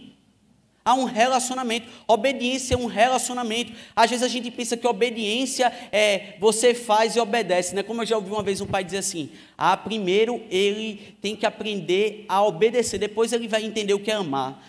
Há 0.87 0.95
um 0.95 1.03
relacionamento. 1.03 1.89
Obediência 2.07 2.75
é 2.75 2.79
um 2.79 2.87
relacionamento. 2.87 3.73
Às 3.97 4.09
vezes 4.09 4.23
a 4.23 4.29
gente 4.29 4.53
pensa 4.53 4.77
que 4.77 4.87
obediência 4.87 5.67
é 5.91 6.37
você 6.39 6.75
faz 6.75 7.17
e 7.17 7.19
obedece, 7.19 7.75
né? 7.75 7.83
Como 7.83 8.03
eu 8.03 8.07
já 8.07 8.15
ouvi 8.15 8.31
uma 8.31 8.43
vez 8.45 8.61
um 8.61 8.67
pai 8.67 8.85
dizer 8.85 8.99
assim: 8.99 9.29
"Ah, 9.59 9.77
primeiro 9.77 10.41
ele 10.49 11.17
tem 11.21 11.35
que 11.35 11.45
aprender 11.45 12.25
a 12.29 12.41
obedecer, 12.41 12.99
depois 12.99 13.33
ele 13.33 13.49
vai 13.49 13.65
entender 13.65 13.95
o 13.95 13.99
que 13.99 14.13
é 14.13 14.15
amar". 14.15 14.65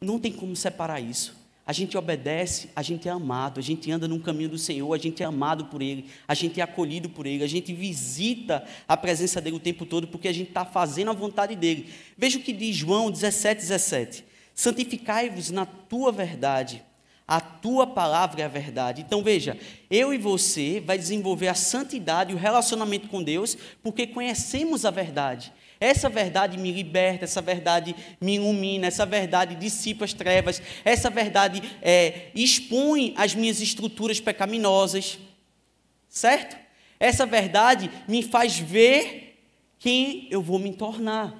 Não 0.00 0.18
tem 0.18 0.32
como 0.32 0.56
separar 0.56 0.98
isso. 0.98 1.38
A 1.64 1.72
gente 1.72 1.96
obedece, 1.96 2.68
a 2.74 2.82
gente 2.82 3.08
é 3.08 3.12
amado, 3.12 3.60
a 3.60 3.62
gente 3.62 3.88
anda 3.88 4.08
no 4.08 4.18
caminho 4.18 4.48
do 4.48 4.58
Senhor, 4.58 4.92
a 4.92 4.98
gente 4.98 5.22
é 5.22 5.26
amado 5.26 5.66
por 5.66 5.80
Ele, 5.80 6.06
a 6.26 6.34
gente 6.34 6.60
é 6.60 6.64
acolhido 6.64 7.08
por 7.08 7.24
Ele, 7.24 7.44
a 7.44 7.46
gente 7.46 7.72
visita 7.72 8.64
a 8.88 8.96
presença 8.96 9.40
dEle 9.40 9.54
o 9.54 9.60
tempo 9.60 9.86
todo, 9.86 10.08
porque 10.08 10.26
a 10.26 10.32
gente 10.32 10.48
está 10.48 10.64
fazendo 10.64 11.12
a 11.12 11.14
vontade 11.14 11.54
dEle. 11.54 11.88
Veja 12.18 12.36
o 12.36 12.42
que 12.42 12.52
diz 12.52 12.74
João 12.74 13.12
17, 13.12 13.60
17 13.60 14.29
santificai-vos 14.60 15.50
na 15.50 15.64
tua 15.64 16.12
verdade. 16.12 16.84
A 17.26 17.40
tua 17.40 17.86
palavra 17.86 18.42
é 18.42 18.44
a 18.44 18.48
verdade. 18.48 19.00
Então 19.00 19.22
veja, 19.22 19.56
eu 19.90 20.12
e 20.12 20.18
você 20.18 20.80
vai 20.80 20.98
desenvolver 20.98 21.48
a 21.48 21.54
santidade 21.54 22.32
e 22.32 22.34
o 22.34 22.38
relacionamento 22.38 23.08
com 23.08 23.22
Deus, 23.22 23.56
porque 23.82 24.06
conhecemos 24.06 24.84
a 24.84 24.90
verdade. 24.90 25.50
Essa 25.80 26.10
verdade 26.10 26.58
me 26.58 26.70
liberta, 26.70 27.24
essa 27.24 27.40
verdade 27.40 27.96
me 28.20 28.34
ilumina, 28.34 28.86
essa 28.86 29.06
verdade 29.06 29.54
dissipa 29.54 30.04
as 30.04 30.12
trevas, 30.12 30.60
essa 30.84 31.08
verdade 31.08 31.62
é, 31.80 32.30
expõe 32.34 33.14
as 33.16 33.34
minhas 33.34 33.62
estruturas 33.62 34.20
pecaminosas, 34.20 35.18
certo? 36.06 36.54
Essa 36.98 37.24
verdade 37.24 37.90
me 38.06 38.22
faz 38.22 38.58
ver 38.58 39.42
quem 39.78 40.28
eu 40.30 40.42
vou 40.42 40.58
me 40.58 40.74
tornar. 40.74 41.39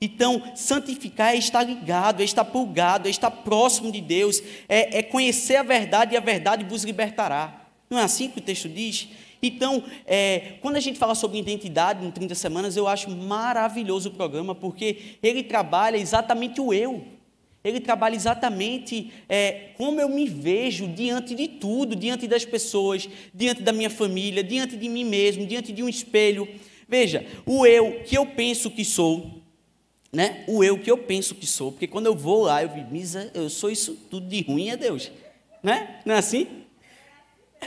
Então, 0.00 0.42
santificar 0.54 1.34
é 1.34 1.38
estar 1.38 1.62
ligado, 1.62 2.20
é 2.20 2.24
estar 2.24 2.44
pulgado, 2.44 3.08
é 3.08 3.10
estar 3.10 3.30
próximo 3.30 3.90
de 3.90 4.00
Deus, 4.00 4.40
é, 4.68 4.98
é, 4.98 5.02
conhecer 5.02 5.56
a 5.56 5.62
verdade 5.62 6.14
e 6.14 6.16
a 6.16 6.20
verdade 6.20 6.64
vos 6.64 6.84
libertará. 6.84 7.66
Não 7.90 7.98
é 7.98 8.02
assim 8.02 8.28
que 8.28 8.38
o 8.38 8.42
texto 8.42 8.68
diz? 8.68 9.08
Então, 9.42 9.82
é, 10.06 10.54
quando 10.60 10.76
a 10.76 10.80
gente 10.80 10.98
fala 10.98 11.14
sobre 11.14 11.38
identidade 11.38 12.04
em 12.04 12.10
30 12.10 12.34
semanas, 12.34 12.76
eu 12.76 12.86
acho 12.86 13.10
maravilhoso 13.10 14.08
o 14.08 14.12
programa, 14.12 14.54
porque 14.54 15.16
ele 15.22 15.42
trabalha 15.42 15.96
exatamente 15.96 16.60
o 16.60 16.72
eu. 16.72 17.04
Ele 17.62 17.80
trabalha 17.80 18.14
exatamente 18.14 19.12
é, 19.28 19.70
como 19.76 20.00
eu 20.00 20.08
me 20.08 20.28
vejo 20.28 20.86
diante 20.86 21.34
de 21.34 21.48
tudo, 21.48 21.96
diante 21.96 22.26
das 22.28 22.44
pessoas, 22.44 23.08
diante 23.34 23.62
da 23.62 23.72
minha 23.72 23.90
família, 23.90 24.44
diante 24.44 24.76
de 24.76 24.88
mim 24.88 25.04
mesmo, 25.04 25.44
diante 25.44 25.72
de 25.72 25.82
um 25.82 25.88
espelho. 25.88 26.48
Veja, 26.88 27.26
o 27.44 27.66
eu 27.66 28.00
que 28.04 28.16
eu 28.16 28.24
penso 28.26 28.70
que 28.70 28.84
sou, 28.84 29.42
né, 30.12 30.44
o 30.46 30.64
eu 30.64 30.78
que 30.78 30.90
eu 30.90 30.98
penso 30.98 31.34
que 31.34 31.46
sou, 31.46 31.72
porque 31.72 31.86
quando 31.86 32.06
eu 32.06 32.16
vou 32.16 32.44
lá, 32.44 32.62
eu 32.62 32.68
digo, 32.68 32.88
eu 33.34 33.50
sou 33.50 33.70
isso 33.70 33.94
tudo 34.10 34.26
de 34.26 34.42
ruim, 34.42 34.70
é 34.70 34.76
Deus. 34.76 35.10
Né? 35.62 36.00
Não 36.04 36.14
é 36.14 36.18
assim? 36.18 36.46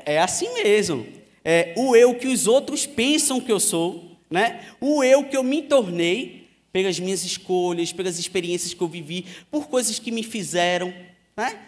É 0.06 0.20
assim 0.20 0.52
mesmo. 0.56 1.06
É, 1.44 1.74
o 1.78 1.96
eu 1.96 2.16
que 2.16 2.28
os 2.28 2.48
outros 2.48 2.86
pensam 2.86 3.40
que 3.40 3.52
eu 3.52 3.60
sou, 3.60 4.18
né? 4.30 4.66
o 4.80 5.04
eu 5.04 5.24
que 5.24 5.36
eu 5.36 5.44
me 5.44 5.62
tornei 5.62 6.48
pelas 6.72 7.00
minhas 7.00 7.24
escolhas, 7.24 7.92
pelas 7.92 8.18
experiências 8.18 8.74
que 8.74 8.82
eu 8.82 8.88
vivi, 8.88 9.26
por 9.50 9.68
coisas 9.68 10.00
que 10.00 10.12
me 10.12 10.24
fizeram, 10.24 10.94
né? 11.36 11.60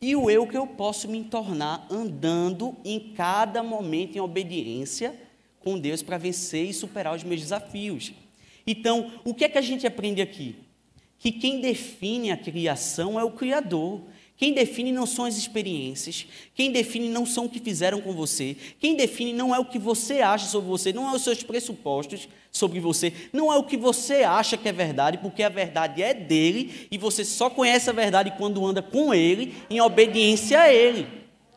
e 0.00 0.16
o 0.16 0.28
eu 0.28 0.46
que 0.46 0.56
eu 0.56 0.66
posso 0.66 1.08
me 1.08 1.22
tornar 1.22 1.86
andando 1.88 2.76
em 2.84 2.98
cada 3.14 3.62
momento 3.62 4.16
em 4.16 4.20
obediência 4.20 5.14
com 5.60 5.78
Deus 5.78 6.02
para 6.02 6.18
vencer 6.18 6.68
e 6.68 6.74
superar 6.74 7.14
os 7.14 7.22
meus 7.22 7.40
desafios. 7.40 8.12
Então, 8.66 9.12
o 9.24 9.34
que 9.34 9.44
é 9.44 9.48
que 9.48 9.58
a 9.58 9.62
gente 9.62 9.86
aprende 9.86 10.20
aqui? 10.20 10.56
Que 11.18 11.30
quem 11.30 11.60
define 11.60 12.30
a 12.30 12.36
criação 12.36 13.18
é 13.18 13.24
o 13.24 13.30
Criador. 13.30 14.02
Quem 14.42 14.52
define 14.52 14.90
não 14.90 15.06
são 15.06 15.24
as 15.24 15.36
experiências, 15.36 16.26
quem 16.52 16.72
define 16.72 17.08
não 17.08 17.24
são 17.24 17.44
o 17.44 17.48
que 17.48 17.60
fizeram 17.60 18.00
com 18.00 18.12
você, 18.12 18.56
quem 18.80 18.96
define 18.96 19.32
não 19.32 19.54
é 19.54 19.58
o 19.60 19.64
que 19.64 19.78
você 19.78 20.20
acha 20.20 20.46
sobre 20.46 20.68
você, 20.68 20.92
não 20.92 21.08
é 21.08 21.14
os 21.14 21.22
seus 21.22 21.44
pressupostos 21.44 22.28
sobre 22.50 22.80
você, 22.80 23.12
não 23.32 23.52
é 23.52 23.56
o 23.56 23.62
que 23.62 23.76
você 23.76 24.24
acha 24.24 24.56
que 24.56 24.68
é 24.68 24.72
verdade, 24.72 25.18
porque 25.18 25.44
a 25.44 25.48
verdade 25.48 26.02
é 26.02 26.12
dele 26.12 26.88
e 26.90 26.98
você 26.98 27.24
só 27.24 27.48
conhece 27.48 27.88
a 27.88 27.92
verdade 27.92 28.34
quando 28.36 28.66
anda 28.66 28.82
com 28.82 29.14
ele, 29.14 29.54
em 29.70 29.80
obediência 29.80 30.60
a 30.60 30.72
ele. 30.72 31.06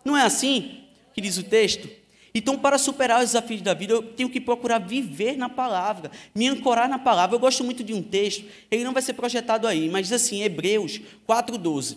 Não 0.03 0.15
é 0.15 0.21
assim 0.21 0.81
que 1.11 1.21
diz 1.21 1.39
o 1.39 1.43
texto? 1.43 1.89
Então, 2.37 2.57
para 2.57 2.77
superar 2.77 3.19
os 3.23 3.27
desafios 3.27 3.61
da 3.61 3.73
vida, 3.73 3.93
eu 3.93 4.03
tenho 4.03 4.29
que 4.29 4.41
procurar 4.41 4.77
viver 4.79 5.37
na 5.37 5.47
palavra, 5.47 6.11
me 6.35 6.49
ancorar 6.49 6.89
na 6.89 6.99
palavra. 6.99 7.33
Eu 7.33 7.39
gosto 7.39 7.63
muito 7.63 7.81
de 7.81 7.93
um 7.93 8.03
texto, 8.03 8.43
ele 8.69 8.83
não 8.83 8.91
vai 8.91 9.01
ser 9.01 9.13
projetado 9.13 9.65
aí, 9.65 9.87
mas 9.87 10.09
diz 10.09 10.21
assim, 10.21 10.43
Hebreus 10.43 10.99
4,12. 11.25 11.95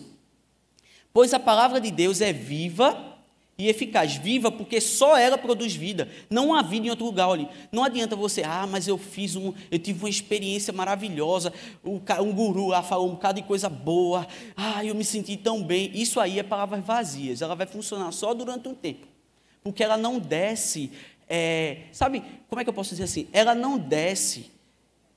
Pois 1.11 1.33
a 1.33 1.39
palavra 1.39 1.81
de 1.81 1.91
Deus 1.91 2.21
é 2.21 2.31
viva 2.31 3.17
e 3.57 3.67
eficaz. 3.67 4.15
Viva 4.15 4.49
porque 4.49 4.79
só 4.79 5.17
ela 5.17 5.37
produz 5.37 5.75
vida. 5.75 6.07
Não 6.29 6.53
há 6.55 6.61
vida 6.61 6.87
em 6.87 6.89
outro 6.89 7.03
lugar. 7.03 7.27
Olha, 7.27 7.49
não 7.69 7.83
adianta 7.83 8.15
você, 8.15 8.41
ah, 8.45 8.65
mas 8.65 8.87
eu 8.87 8.97
fiz 8.97 9.35
um, 9.35 9.53
eu 9.69 9.77
tive 9.77 9.99
uma 9.99 10.09
experiência 10.09 10.71
maravilhosa. 10.71 11.51
Um 11.83 12.31
guru 12.31 12.67
lá 12.67 12.81
falou 12.81 13.09
um 13.09 13.15
bocado 13.15 13.41
de 13.41 13.45
coisa 13.47 13.67
boa. 13.67 14.25
Ah, 14.55 14.85
eu 14.85 14.95
me 14.95 15.03
senti 15.03 15.35
tão 15.35 15.61
bem. 15.61 15.91
Isso 15.93 16.17
aí 16.17 16.39
é 16.39 16.43
palavras 16.43 16.85
vazias. 16.85 17.41
Ela 17.41 17.55
vai 17.55 17.67
funcionar 17.67 18.13
só 18.13 18.33
durante 18.33 18.69
um 18.69 18.73
tempo 18.73 19.18
porque 19.63 19.83
ela 19.83 19.97
não 19.97 20.19
desce. 20.19 20.91
É, 21.27 21.83
sabe, 21.91 22.23
como 22.49 22.59
é 22.59 22.63
que 22.63 22.69
eu 22.69 22.73
posso 22.73 22.91
dizer 22.91 23.03
assim? 23.03 23.27
Ela 23.31 23.53
não 23.53 23.77
desce 23.77 24.51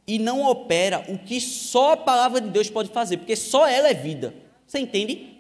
e 0.07 0.19
não 0.19 0.45
opera 0.45 1.05
o 1.09 1.19
que 1.19 1.41
só 1.41 1.93
a 1.93 1.97
palavra 1.97 2.41
de 2.41 2.49
Deus 2.49 2.69
pode 2.69 2.91
fazer, 2.91 3.19
porque 3.19 3.37
só 3.37 3.67
ela 3.67 3.89
é 3.89 3.95
vida. 3.95 4.35
Você 4.67 4.79
entende? 4.79 5.39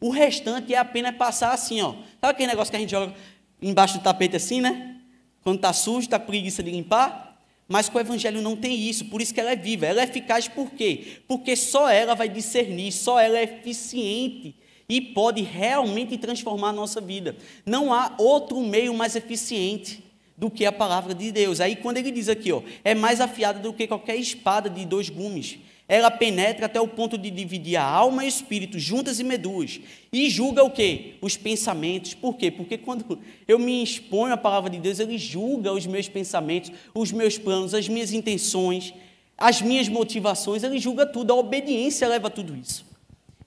O 0.00 0.10
restante 0.10 0.72
é 0.72 0.78
apenas 0.78 1.16
passar 1.16 1.52
assim, 1.52 1.80
ó. 1.80 1.92
Sabe 2.20 2.32
aquele 2.32 2.48
negócio 2.48 2.70
que 2.70 2.76
a 2.76 2.80
gente 2.80 2.90
joga 2.90 3.12
embaixo 3.60 3.98
do 3.98 4.02
tapete 4.02 4.36
assim, 4.36 4.60
né? 4.60 4.96
Quando 5.42 5.56
está 5.56 5.72
sujo, 5.72 6.00
está 6.00 6.18
preguiça 6.18 6.62
de 6.62 6.70
limpar? 6.70 7.42
Mas 7.66 7.88
com 7.88 7.98
o 7.98 8.00
Evangelho 8.00 8.40
não 8.40 8.56
tem 8.56 8.78
isso, 8.78 9.06
por 9.06 9.20
isso 9.20 9.34
que 9.34 9.40
ela 9.40 9.50
é 9.50 9.56
viva. 9.56 9.86
Ela 9.86 10.00
é 10.00 10.04
eficaz 10.04 10.48
por 10.48 10.70
quê? 10.70 11.20
Porque 11.26 11.54
só 11.54 11.90
ela 11.90 12.14
vai 12.14 12.28
discernir, 12.28 12.92
só 12.92 13.18
ela 13.18 13.36
é 13.36 13.42
eficiente 13.42 14.54
e 14.88 15.02
pode 15.02 15.42
realmente 15.42 16.16
transformar 16.16 16.70
a 16.70 16.72
nossa 16.72 17.00
vida. 17.00 17.36
Não 17.66 17.92
há 17.92 18.14
outro 18.16 18.60
meio 18.62 18.94
mais 18.94 19.14
eficiente 19.14 20.02
do 20.34 20.50
que 20.50 20.64
a 20.64 20.72
palavra 20.72 21.14
de 21.14 21.30
Deus. 21.30 21.60
Aí 21.60 21.76
quando 21.76 21.98
ele 21.98 22.10
diz 22.10 22.28
aqui, 22.28 22.50
ó, 22.52 22.62
é 22.82 22.94
mais 22.94 23.20
afiada 23.20 23.58
do 23.58 23.72
que 23.72 23.86
qualquer 23.86 24.16
espada 24.16 24.70
de 24.70 24.86
dois 24.86 25.10
gumes. 25.10 25.58
Ela 25.86 26.10
penetra 26.10 26.66
até 26.66 26.80
o 26.80 26.88
ponto 26.88 27.18
de 27.18 27.30
dividir 27.30 27.76
a 27.76 27.82
alma 27.82 28.22
e 28.22 28.26
o 28.26 28.28
espírito, 28.28 28.78
juntas 28.78 29.20
e 29.20 29.24
meduas, 29.24 29.80
e 30.12 30.28
julga 30.28 30.62
o 30.62 30.70
quê? 30.70 31.14
Os 31.20 31.36
pensamentos. 31.36 32.14
Por 32.14 32.36
quê? 32.36 32.50
Porque 32.50 32.78
quando 32.78 33.18
eu 33.46 33.58
me 33.58 33.82
exponho 33.82 34.32
à 34.32 34.36
palavra 34.36 34.70
de 34.70 34.78
Deus, 34.78 35.00
ele 35.00 35.18
julga 35.18 35.72
os 35.72 35.86
meus 35.86 36.08
pensamentos, 36.08 36.72
os 36.94 37.10
meus 37.10 37.36
planos, 37.36 37.74
as 37.74 37.88
minhas 37.88 38.12
intenções, 38.12 38.92
as 39.36 39.62
minhas 39.62 39.88
motivações, 39.88 40.62
ele 40.62 40.78
julga 40.78 41.06
tudo, 41.06 41.32
a 41.32 41.36
obediência 41.36 42.06
leva 42.06 42.30
tudo 42.30 42.54
isso 42.54 42.87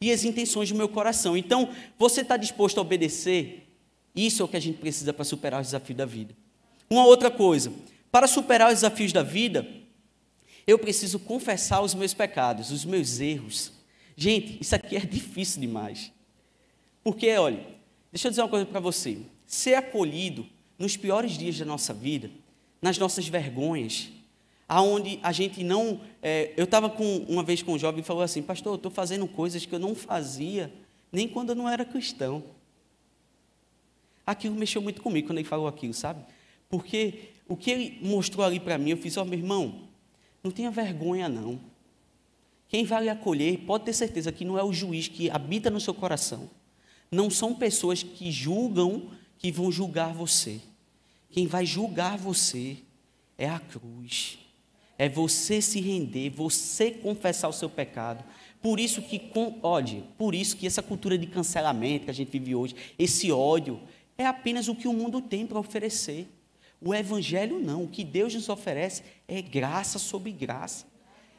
e 0.01 0.11
as 0.11 0.25
intenções 0.25 0.69
do 0.69 0.75
meu 0.75 0.89
coração. 0.89 1.37
Então, 1.37 1.69
você 1.97 2.21
está 2.21 2.35
disposto 2.35 2.79
a 2.79 2.81
obedecer? 2.81 3.67
Isso 4.15 4.41
é 4.41 4.45
o 4.45 4.47
que 4.47 4.57
a 4.57 4.61
gente 4.61 4.79
precisa 4.79 5.13
para 5.13 5.23
superar 5.23 5.61
os 5.61 5.67
desafios 5.67 5.97
da 5.97 6.05
vida. 6.05 6.35
Uma 6.89 7.05
outra 7.05 7.29
coisa, 7.29 7.71
para 8.11 8.27
superar 8.27 8.69
os 8.69 8.75
desafios 8.75 9.13
da 9.13 9.21
vida, 9.21 9.65
eu 10.65 10.79
preciso 10.79 11.19
confessar 11.19 11.81
os 11.81 11.93
meus 11.93 12.13
pecados, 12.13 12.71
os 12.71 12.83
meus 12.83 13.19
erros. 13.19 13.71
Gente, 14.15 14.57
isso 14.59 14.75
aqui 14.75 14.97
é 14.97 14.99
difícil 14.99 15.61
demais. 15.61 16.11
Porque, 17.03 17.29
olha, 17.37 17.65
deixa 18.11 18.27
eu 18.27 18.31
dizer 18.31 18.41
uma 18.41 18.49
coisa 18.49 18.65
para 18.65 18.79
você. 18.79 19.19
Ser 19.45 19.75
acolhido 19.75 20.45
nos 20.77 20.97
piores 20.97 21.33
dias 21.33 21.57
da 21.57 21.65
nossa 21.65 21.93
vida, 21.93 22.29
nas 22.81 22.97
nossas 22.97 23.27
vergonhas, 23.27 24.09
aonde 24.71 25.19
a 25.21 25.33
gente 25.33 25.65
não. 25.65 25.99
É, 26.21 26.53
eu 26.55 26.63
estava 26.63 26.87
uma 27.27 27.43
vez 27.43 27.61
com 27.61 27.73
um 27.73 27.77
jovem 27.77 27.99
e 27.99 28.03
falou 28.03 28.23
assim: 28.23 28.41
Pastor, 28.41 28.71
eu 28.71 28.77
estou 28.77 28.89
fazendo 28.89 29.27
coisas 29.27 29.65
que 29.65 29.75
eu 29.75 29.79
não 29.79 29.93
fazia 29.93 30.71
nem 31.11 31.27
quando 31.27 31.49
eu 31.49 31.55
não 31.55 31.67
era 31.67 31.83
cristão. 31.83 32.41
Aquilo 34.25 34.55
mexeu 34.55 34.81
muito 34.81 35.01
comigo 35.01 35.27
quando 35.27 35.39
ele 35.39 35.47
falou 35.47 35.67
aquilo, 35.67 35.93
sabe? 35.93 36.23
Porque 36.69 37.31
o 37.49 37.57
que 37.57 37.69
ele 37.69 37.99
mostrou 38.01 38.45
ali 38.45 38.61
para 38.61 38.77
mim, 38.77 38.91
eu 38.91 38.97
fiz: 38.97 39.17
Ó, 39.17 39.23
oh, 39.23 39.25
meu 39.25 39.37
irmão, 39.37 39.89
não 40.41 40.51
tenha 40.51 40.71
vergonha, 40.71 41.27
não. 41.27 41.59
Quem 42.69 42.85
vai 42.85 43.03
lhe 43.03 43.09
acolher, 43.09 43.57
pode 43.65 43.83
ter 43.83 43.91
certeza 43.91 44.31
que 44.31 44.45
não 44.45 44.57
é 44.57 44.63
o 44.63 44.71
juiz 44.71 45.09
que 45.09 45.29
habita 45.29 45.69
no 45.69 45.81
seu 45.81 45.93
coração. 45.93 46.49
Não 47.11 47.29
são 47.29 47.53
pessoas 47.53 48.03
que 48.03 48.31
julgam, 48.31 49.11
que 49.37 49.51
vão 49.51 49.69
julgar 49.69 50.13
você. 50.13 50.61
Quem 51.29 51.45
vai 51.45 51.65
julgar 51.65 52.17
você 52.17 52.77
é 53.37 53.49
a 53.49 53.59
cruz. 53.59 54.40
É 55.01 55.09
você 55.09 55.63
se 55.63 55.81
render, 55.81 56.29
você 56.29 56.91
confessar 56.91 57.47
o 57.47 57.53
seu 57.53 57.67
pecado. 57.67 58.23
Por 58.61 58.79
isso 58.79 59.01
que, 59.01 59.17
com, 59.17 59.59
por 60.15 60.35
isso 60.35 60.55
que 60.55 60.67
essa 60.67 60.83
cultura 60.83 61.17
de 61.17 61.25
cancelamento 61.25 62.05
que 62.05 62.11
a 62.11 62.13
gente 62.13 62.29
vive 62.29 62.53
hoje, 62.53 62.75
esse 62.99 63.31
ódio, 63.31 63.81
é 64.15 64.27
apenas 64.27 64.67
o 64.67 64.75
que 64.75 64.87
o 64.87 64.93
mundo 64.93 65.19
tem 65.19 65.47
para 65.47 65.57
oferecer. 65.57 66.27
O 66.79 66.93
evangelho 66.93 67.59
não, 67.59 67.85
o 67.85 67.87
que 67.87 68.03
Deus 68.03 68.35
nos 68.35 68.47
oferece 68.47 69.01
é 69.27 69.41
graça 69.41 69.97
sobre 69.97 70.31
graça. 70.31 70.85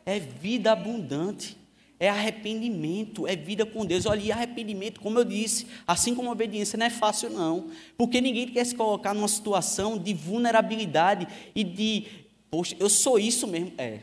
É 0.04 0.18
vida 0.18 0.72
abundante 0.72 1.56
é 2.02 2.08
arrependimento, 2.08 3.28
é 3.28 3.36
vida 3.36 3.64
com 3.64 3.86
Deus. 3.86 4.06
Olha, 4.06 4.20
e 4.20 4.32
arrependimento, 4.32 5.00
como 5.00 5.20
eu 5.20 5.24
disse, 5.24 5.68
assim 5.86 6.16
como 6.16 6.32
obediência, 6.32 6.76
não 6.76 6.86
é 6.86 6.90
fácil, 6.90 7.30
não. 7.30 7.68
Porque 7.96 8.20
ninguém 8.20 8.48
quer 8.48 8.66
se 8.66 8.74
colocar 8.74 9.14
numa 9.14 9.28
situação 9.28 9.96
de 9.96 10.12
vulnerabilidade 10.12 11.28
e 11.54 11.62
de, 11.62 12.06
poxa, 12.52 12.76
eu 12.78 12.90
sou 12.90 13.18
isso 13.18 13.46
mesmo. 13.46 13.72
É. 13.78 14.00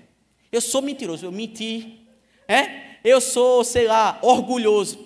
Eu 0.51 0.59
sou 0.59 0.81
mentiroso, 0.81 1.23
eu 1.23 1.31
menti. 1.31 1.99
É? 2.47 2.97
Eu 3.03 3.21
sou, 3.21 3.63
sei 3.63 3.85
lá, 3.87 4.17
orgulhoso. 4.23 4.97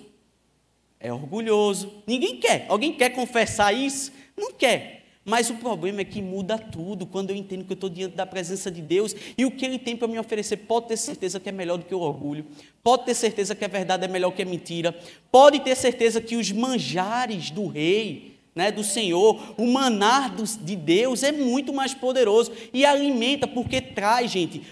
É 0.98 1.12
orgulhoso. 1.12 2.02
Ninguém 2.06 2.40
quer. 2.40 2.64
Alguém 2.70 2.94
quer 2.94 3.10
confessar 3.10 3.70
isso? 3.72 4.10
Não 4.34 4.50
quer. 4.50 5.04
Mas 5.22 5.50
o 5.50 5.56
problema 5.56 6.00
é 6.00 6.04
que 6.04 6.22
muda 6.22 6.58
tudo 6.58 7.06
quando 7.06 7.30
eu 7.30 7.36
entendo 7.36 7.64
que 7.64 7.72
eu 7.72 7.74
estou 7.74 7.90
diante 7.90 8.16
da 8.16 8.24
presença 8.24 8.70
de 8.70 8.80
Deus 8.80 9.14
e 9.36 9.44
o 9.44 9.50
que 9.50 9.64
Ele 9.66 9.78
tem 9.78 9.96
para 9.96 10.08
me 10.08 10.18
oferecer 10.18 10.58
pode 10.58 10.88
ter 10.88 10.96
certeza 10.96 11.38
que 11.38 11.48
é 11.48 11.52
melhor 11.52 11.78
do 11.78 11.84
que 11.84 11.94
o 11.94 12.00
orgulho, 12.00 12.46
pode 12.82 13.06
ter 13.06 13.14
certeza 13.14 13.54
que 13.54 13.64
a 13.64 13.68
verdade 13.68 14.04
é 14.04 14.08
melhor 14.08 14.32
que 14.32 14.42
a 14.42 14.44
mentira, 14.44 14.94
pode 15.32 15.60
ter 15.60 15.74
certeza 15.76 16.20
que 16.20 16.36
os 16.36 16.52
manjares 16.52 17.50
do 17.50 17.66
Rei, 17.66 18.33
né, 18.54 18.70
do 18.70 18.84
Senhor, 18.84 19.54
o 19.56 19.66
manar 19.66 20.34
de 20.34 20.76
Deus 20.76 21.22
é 21.22 21.32
muito 21.32 21.72
mais 21.72 21.92
poderoso 21.92 22.52
e 22.72 22.84
alimenta, 22.84 23.48
porque 23.48 23.80
traz, 23.80 24.30
gente, 24.30 24.62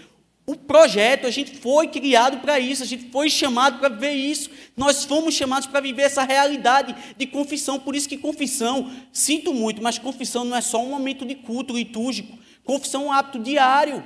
o 0.45 0.55
projeto, 0.55 1.25
a 1.25 1.31
gente 1.31 1.55
foi 1.55 1.87
criado 1.87 2.39
para 2.39 2.59
isso, 2.59 2.83
a 2.83 2.85
gente 2.85 3.09
foi 3.09 3.29
chamado 3.29 3.79
para 3.79 3.87
ver 3.87 4.11
isso. 4.11 4.49
Nós 4.75 5.05
fomos 5.05 5.33
chamados 5.33 5.67
para 5.67 5.79
viver 5.79 6.01
essa 6.01 6.23
realidade 6.23 6.93
de 7.17 7.25
confissão. 7.25 7.79
Por 7.79 7.95
isso 7.95 8.09
que 8.09 8.17
confissão, 8.17 8.91
sinto 9.13 9.53
muito, 9.53 9.81
mas 9.81 9.97
confissão 9.97 10.43
não 10.43 10.57
é 10.57 10.61
só 10.61 10.83
um 10.83 10.89
momento 10.89 11.25
de 11.25 11.35
culto 11.35 11.73
litúrgico. 11.73 12.37
Confissão 12.65 13.03
é 13.03 13.05
um 13.05 13.11
hábito 13.13 13.39
diário. 13.39 14.03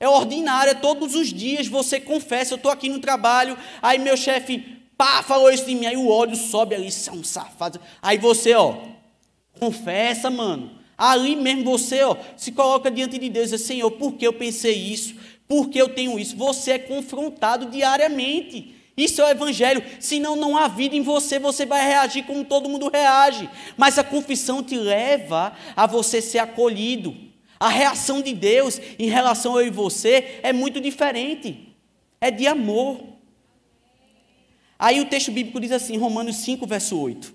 É 0.00 0.08
ordinário, 0.08 0.70
é 0.70 0.74
todos 0.74 1.14
os 1.14 1.32
dias 1.32 1.66
você 1.66 2.00
confessa. 2.00 2.54
Eu 2.54 2.56
estou 2.56 2.70
aqui 2.70 2.88
no 2.88 2.98
trabalho, 2.98 3.56
aí 3.82 3.98
meu 3.98 4.16
chefe, 4.16 4.64
pá, 4.96 5.22
falou 5.22 5.50
isso 5.50 5.66
de 5.66 5.74
mim, 5.74 5.84
aí 5.84 5.96
o 5.96 6.08
ódio 6.08 6.36
sobe 6.36 6.74
ali, 6.74 6.90
são 6.90 7.22
safados. 7.22 7.78
Aí 8.00 8.16
você, 8.16 8.54
ó, 8.54 8.74
confessa, 9.58 10.30
mano. 10.30 10.70
Ali 10.96 11.34
mesmo 11.34 11.64
você, 11.64 12.02
ó, 12.02 12.16
se 12.36 12.52
coloca 12.52 12.90
diante 12.90 13.18
de 13.18 13.28
Deus 13.28 13.48
e 13.48 13.56
diz, 13.56 13.66
Senhor, 13.66 13.90
por 13.92 14.12
que 14.12 14.26
eu 14.26 14.32
pensei 14.32 14.74
isso? 14.74 15.14
porque 15.46 15.80
eu 15.80 15.88
tenho 15.88 16.18
isso. 16.18 16.36
Você 16.36 16.72
é 16.72 16.78
confrontado 16.78 17.66
diariamente. 17.66 18.74
Isso 18.96 19.20
é 19.20 19.24
o 19.24 19.30
Evangelho. 19.30 19.82
Senão, 20.00 20.36
não 20.36 20.56
há 20.56 20.68
vida 20.68 20.94
em 20.94 21.02
você, 21.02 21.38
você 21.38 21.66
vai 21.66 21.84
reagir 21.86 22.24
como 22.24 22.44
todo 22.44 22.68
mundo 22.68 22.90
reage. 22.92 23.48
Mas 23.76 23.98
a 23.98 24.04
confissão 24.04 24.62
te 24.62 24.76
leva 24.76 25.52
a 25.76 25.86
você 25.86 26.20
ser 26.22 26.38
acolhido. 26.38 27.14
A 27.58 27.68
reação 27.68 28.20
de 28.20 28.34
Deus 28.34 28.80
em 28.98 29.06
relação 29.06 29.56
a 29.56 29.62
eu 29.62 29.68
e 29.68 29.70
você 29.70 30.40
é 30.42 30.52
muito 30.52 30.80
diferente. 30.80 31.74
É 32.20 32.30
de 32.30 32.46
amor. 32.46 33.00
Aí 34.78 35.00
o 35.00 35.06
texto 35.06 35.30
bíblico 35.30 35.60
diz 35.60 35.72
assim, 35.72 35.96
Romanos 35.96 36.36
5, 36.36 36.66
verso 36.66 36.98
8. 36.98 37.34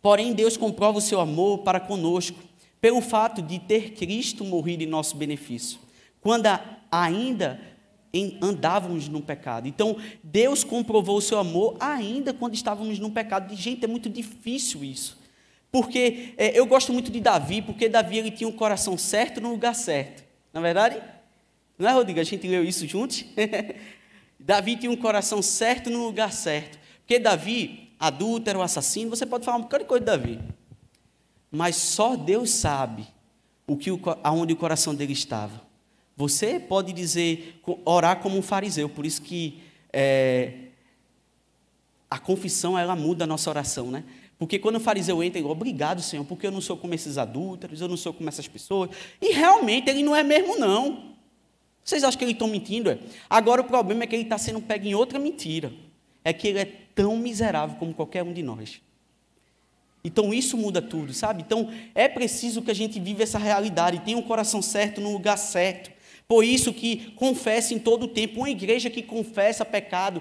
Porém, 0.00 0.32
Deus 0.32 0.56
comprova 0.56 0.98
o 0.98 1.02
seu 1.02 1.20
amor 1.20 1.58
para 1.58 1.80
conosco, 1.80 2.38
pelo 2.80 3.00
fato 3.00 3.42
de 3.42 3.58
ter 3.58 3.92
Cristo 3.92 4.44
morrido 4.44 4.82
em 4.82 4.86
nosso 4.86 5.16
benefício. 5.16 5.78
Quando 6.20 6.46
ainda 6.90 7.60
andávamos 8.40 9.08
no 9.08 9.20
pecado. 9.20 9.68
Então, 9.68 9.96
Deus 10.22 10.64
comprovou 10.64 11.18
o 11.18 11.22
seu 11.22 11.38
amor 11.38 11.76
ainda 11.78 12.32
quando 12.32 12.54
estávamos 12.54 12.98
no 12.98 13.10
pecado. 13.10 13.54
Gente, 13.54 13.84
é 13.84 13.88
muito 13.88 14.08
difícil 14.08 14.82
isso. 14.82 15.18
Porque 15.70 16.32
é, 16.38 16.58
eu 16.58 16.64
gosto 16.64 16.92
muito 16.92 17.10
de 17.10 17.20
Davi, 17.20 17.60
porque 17.60 17.88
Davi 17.88 18.18
ele 18.18 18.30
tinha 18.30 18.48
um 18.48 18.52
coração 18.52 18.96
certo 18.96 19.40
no 19.40 19.50
lugar 19.50 19.74
certo. 19.74 20.24
Na 20.52 20.60
é 20.60 20.62
verdade? 20.62 21.02
Não 21.78 21.88
é, 21.88 21.92
Rodrigo? 21.92 22.18
A 22.18 22.24
gente 22.24 22.46
leu 22.46 22.64
isso 22.64 22.86
juntos? 22.86 23.24
Davi 24.40 24.76
tinha 24.76 24.90
um 24.90 24.96
coração 24.96 25.42
certo 25.42 25.90
no 25.90 26.04
lugar 26.04 26.32
certo. 26.32 26.78
Porque 27.00 27.18
Davi, 27.18 27.87
adúltero, 27.98 28.62
assassino, 28.62 29.10
você 29.10 29.26
pode 29.26 29.44
falar 29.44 29.58
um 29.58 29.62
bocado 29.62 29.84
de 29.84 29.88
coisa 29.88 30.04
de 30.04 30.06
Davi. 30.06 30.40
Mas 31.50 31.76
só 31.76 32.16
Deus 32.16 32.50
sabe 32.50 33.06
o 33.66 33.76
que, 33.76 33.90
aonde 34.22 34.52
o 34.52 34.56
coração 34.56 34.94
dele 34.94 35.12
estava. 35.12 35.60
Você 36.16 36.58
pode 36.58 36.92
dizer, 36.92 37.60
orar 37.84 38.20
como 38.20 38.36
um 38.36 38.42
fariseu, 38.42 38.88
por 38.88 39.06
isso 39.06 39.22
que 39.22 39.62
é, 39.92 40.68
a 42.10 42.18
confissão 42.18 42.78
ela 42.78 42.96
muda 42.96 43.24
a 43.24 43.26
nossa 43.26 43.48
oração, 43.48 43.90
né? 43.90 44.04
Porque 44.38 44.58
quando 44.58 44.76
o 44.76 44.80
fariseu 44.80 45.22
entra, 45.22 45.38
ele 45.38 45.48
obrigado, 45.48 46.00
Senhor, 46.00 46.24
porque 46.24 46.46
eu 46.46 46.52
não 46.52 46.60
sou 46.60 46.76
como 46.76 46.94
esses 46.94 47.18
adúlteros, 47.18 47.80
eu 47.80 47.88
não 47.88 47.96
sou 47.96 48.12
como 48.12 48.28
essas 48.28 48.46
pessoas. 48.46 48.90
E 49.20 49.32
realmente 49.32 49.90
ele 49.90 50.02
não 50.02 50.14
é 50.14 50.22
mesmo, 50.22 50.56
não. 50.58 51.14
Vocês 51.84 52.04
acham 52.04 52.18
que 52.18 52.24
eles 52.24 52.34
estão 52.34 52.46
mentindo? 52.46 52.90
É? 52.90 52.98
Agora 53.28 53.62
o 53.62 53.64
problema 53.64 54.04
é 54.04 54.06
que 54.06 54.14
ele 54.14 54.22
está 54.22 54.38
sendo 54.38 54.60
pego 54.60 54.86
em 54.86 54.94
outra 54.94 55.18
mentira. 55.18 55.72
É 56.22 56.32
que 56.32 56.48
ele 56.48 56.58
é 56.58 56.64
tão 56.98 57.16
miserável 57.16 57.76
como 57.76 57.94
qualquer 57.94 58.24
um 58.24 58.32
de 58.32 58.42
nós. 58.42 58.80
Então 60.02 60.34
isso 60.34 60.56
muda 60.56 60.82
tudo, 60.82 61.14
sabe? 61.14 61.44
Então 61.46 61.70
é 61.94 62.08
preciso 62.08 62.60
que 62.60 62.72
a 62.72 62.74
gente 62.74 62.98
viva 62.98 63.22
essa 63.22 63.38
realidade, 63.38 64.00
tenha 64.00 64.18
um 64.18 64.22
coração 64.22 64.60
certo 64.60 65.00
no 65.00 65.12
lugar 65.12 65.38
certo. 65.38 65.92
Por 66.26 66.42
isso 66.42 66.74
que 66.74 67.12
confessa 67.12 67.72
em 67.72 67.78
todo 67.78 68.02
o 68.02 68.08
tempo. 68.08 68.40
Uma 68.40 68.50
igreja 68.50 68.90
que 68.90 69.00
confessa 69.00 69.64
pecado, 69.64 70.20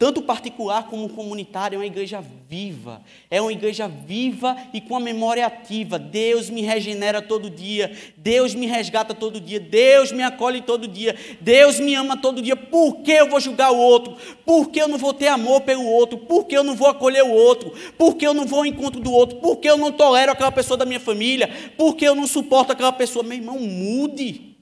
tanto 0.00 0.22
particular 0.22 0.84
como 0.84 1.10
comunitário, 1.10 1.76
é 1.76 1.78
uma 1.78 1.86
igreja 1.86 2.24
viva. 2.48 3.02
É 3.30 3.38
uma 3.38 3.52
igreja 3.52 3.86
viva 3.86 4.56
e 4.72 4.80
com 4.80 4.96
a 4.96 5.00
memória 5.00 5.44
ativa. 5.44 5.98
Deus 5.98 6.48
me 6.48 6.62
regenera 6.62 7.20
todo 7.20 7.50
dia. 7.50 7.94
Deus 8.16 8.54
me 8.54 8.64
resgata 8.64 9.12
todo 9.14 9.38
dia. 9.38 9.60
Deus 9.60 10.10
me 10.10 10.22
acolhe 10.22 10.62
todo 10.62 10.88
dia. 10.88 11.14
Deus 11.38 11.78
me 11.78 11.94
ama 11.94 12.16
todo 12.16 12.40
dia. 12.40 12.56
Por 12.56 13.02
que 13.02 13.12
eu 13.12 13.28
vou 13.28 13.38
julgar 13.40 13.72
o 13.72 13.76
outro? 13.76 14.16
Por 14.42 14.70
que 14.70 14.80
eu 14.80 14.88
não 14.88 14.96
vou 14.96 15.12
ter 15.12 15.28
amor 15.28 15.60
pelo 15.60 15.84
outro? 15.84 16.16
Por 16.16 16.46
que 16.46 16.56
eu 16.56 16.64
não 16.64 16.74
vou 16.74 16.88
acolher 16.88 17.22
o 17.22 17.30
outro? 17.30 17.70
Por 17.98 18.16
que 18.16 18.26
eu 18.26 18.32
não 18.32 18.46
vou 18.46 18.60
ao 18.60 18.66
encontro 18.66 19.02
do 19.02 19.12
outro? 19.12 19.36
Por 19.36 19.58
que 19.58 19.68
eu 19.68 19.76
não 19.76 19.92
tolero 19.92 20.32
aquela 20.32 20.50
pessoa 20.50 20.78
da 20.78 20.86
minha 20.86 20.98
família? 20.98 21.72
Por 21.76 21.94
que 21.94 22.06
eu 22.06 22.14
não 22.14 22.26
suporto 22.26 22.72
aquela 22.72 22.90
pessoa? 22.90 23.22
Meu 23.22 23.36
irmão, 23.36 23.58
mude. 23.58 24.56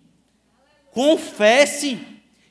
Confesse 0.91 1.97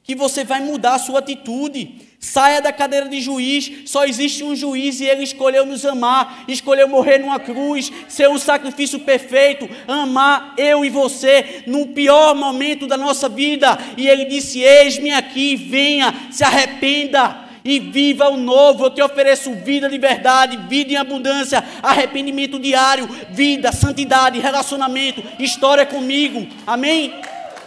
que 0.03 0.15
você 0.15 0.45
vai 0.45 0.61
mudar 0.61 0.93
a 0.93 0.99
sua 0.99 1.19
atitude. 1.19 2.06
Saia 2.19 2.59
da 2.59 2.73
cadeira 2.73 3.07
de 3.07 3.21
juiz, 3.21 3.71
só 3.85 4.03
existe 4.03 4.43
um 4.43 4.55
juiz 4.55 4.99
e 4.99 5.05
ele 5.05 5.23
escolheu 5.23 5.67
nos 5.67 5.85
amar, 5.85 6.45
escolheu 6.47 6.87
morrer 6.87 7.19
numa 7.19 7.39
cruz, 7.39 7.91
ser 8.07 8.27
um 8.27 8.39
sacrifício 8.39 8.99
perfeito, 9.01 9.69
amar 9.87 10.55
eu 10.57 10.83
e 10.83 10.89
você 10.89 11.63
no 11.67 11.87
pior 11.87 12.33
momento 12.33 12.87
da 12.87 12.97
nossa 12.97 13.29
vida. 13.29 13.77
E 13.95 14.07
ele 14.07 14.25
disse: 14.25 14.59
Eis-me 14.59 15.11
aqui, 15.11 15.55
venha, 15.55 16.13
se 16.31 16.43
arrependa 16.43 17.45
e 17.63 17.79
viva 17.79 18.29
o 18.29 18.37
novo. 18.37 18.85
Eu 18.85 18.89
te 18.89 19.01
ofereço 19.01 19.53
vida 19.53 19.87
de 19.87 19.99
verdade, 19.99 20.57
vida 20.67 20.93
em 20.93 20.97
abundância, 20.97 21.63
arrependimento 21.83 22.57
diário, 22.57 23.07
vida, 23.29 23.71
santidade, 23.71 24.39
relacionamento, 24.39 25.23
história 25.37 25.85
comigo. 25.85 26.47
Amém? 26.65 27.13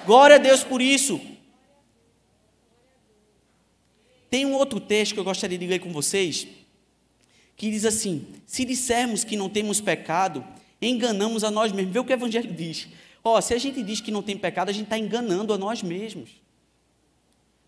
Glória 0.05 0.37
a 0.37 0.41
Deus 0.41 0.65
por 0.65 0.83
isso. 0.83 1.30
Tem 4.31 4.47
um 4.47 4.55
outro 4.55 4.79
texto 4.79 5.14
que 5.14 5.21
eu 5.21 5.25
gostaria 5.25 5.59
de 5.59 5.66
ler 5.66 5.81
com 5.81 5.93
vocês, 5.93 6.47
que 7.57 7.71
diz 7.71 7.85
assim: 7.85 8.27
Se 8.47 8.64
dissermos 8.64 9.25
que 9.25 9.37
não 9.37 9.49
temos 9.49 9.81
pecado, 9.81 10.45
enganamos 10.81 11.43
a 11.43 11.51
nós 11.51 11.73
mesmos. 11.73 11.93
Vê 11.93 11.99
o 11.99 12.05
que 12.05 12.12
o 12.12 12.14
Evangelho 12.14 12.53
diz. 12.53 12.88
Ó, 13.23 13.37
oh, 13.37 13.43
se 13.43 13.53
a 13.53 13.59
gente 13.59 13.83
diz 13.83 14.01
que 14.01 14.11
não 14.11 14.23
tem 14.23 14.38
pecado, 14.38 14.71
a 14.71 14.73
gente 14.73 14.85
está 14.85 14.97
enganando 14.97 15.53
a 15.53 15.59
nós 15.59 15.83
mesmos. 15.83 16.31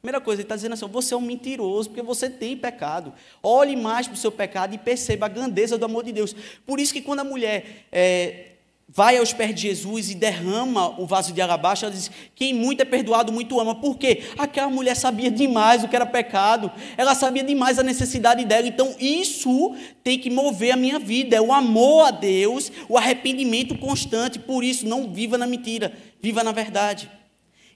Primeira 0.00 0.20
coisa, 0.20 0.40
ele 0.40 0.46
está 0.46 0.56
dizendo 0.56 0.72
assim: 0.72 0.86
você 0.86 1.14
é 1.14 1.16
um 1.16 1.20
mentiroso, 1.20 1.90
porque 1.90 2.02
você 2.02 2.30
tem 2.30 2.56
pecado. 2.56 3.12
Olhe 3.42 3.76
mais 3.76 4.06
para 4.06 4.14
o 4.14 4.18
seu 4.18 4.32
pecado 4.32 4.74
e 4.74 4.78
perceba 4.78 5.26
a 5.26 5.28
grandeza 5.28 5.76
do 5.76 5.84
amor 5.84 6.04
de 6.04 6.12
Deus. 6.12 6.34
Por 6.64 6.80
isso 6.80 6.92
que 6.92 7.02
quando 7.02 7.20
a 7.20 7.24
mulher 7.24 7.86
é, 7.90 8.52
vai 8.88 9.16
aos 9.16 9.32
pés 9.32 9.54
de 9.54 9.62
Jesus 9.62 10.10
e 10.10 10.14
derrama 10.14 11.00
o 11.00 11.06
vaso 11.06 11.32
de 11.32 11.40
alabastro, 11.40 11.86
ela 11.86 11.94
diz: 11.94 12.10
Quem 12.34 12.52
muito 12.52 12.82
é 12.82 12.84
perdoado, 12.84 13.32
muito 13.32 13.58
ama. 13.58 13.74
Por 13.74 13.96
quê? 13.96 14.22
Aquela 14.36 14.68
mulher 14.68 14.94
sabia 14.94 15.30
demais 15.30 15.82
o 15.82 15.88
que 15.88 15.96
era 15.96 16.06
pecado, 16.06 16.70
ela 16.96 17.14
sabia 17.14 17.42
demais 17.42 17.78
a 17.78 17.82
necessidade 17.82 18.44
dela. 18.44 18.66
Então, 18.66 18.94
isso 18.98 19.74
tem 20.04 20.18
que 20.18 20.30
mover 20.30 20.72
a 20.72 20.76
minha 20.76 20.98
vida: 20.98 21.36
é 21.36 21.40
o 21.40 21.52
amor 21.52 22.08
a 22.08 22.10
Deus, 22.10 22.70
o 22.88 22.98
arrependimento 22.98 23.76
constante. 23.78 24.38
Por 24.38 24.62
isso, 24.62 24.86
não 24.86 25.12
viva 25.12 25.38
na 25.38 25.46
mentira, 25.46 25.92
viva 26.20 26.44
na 26.44 26.52
verdade. 26.52 27.10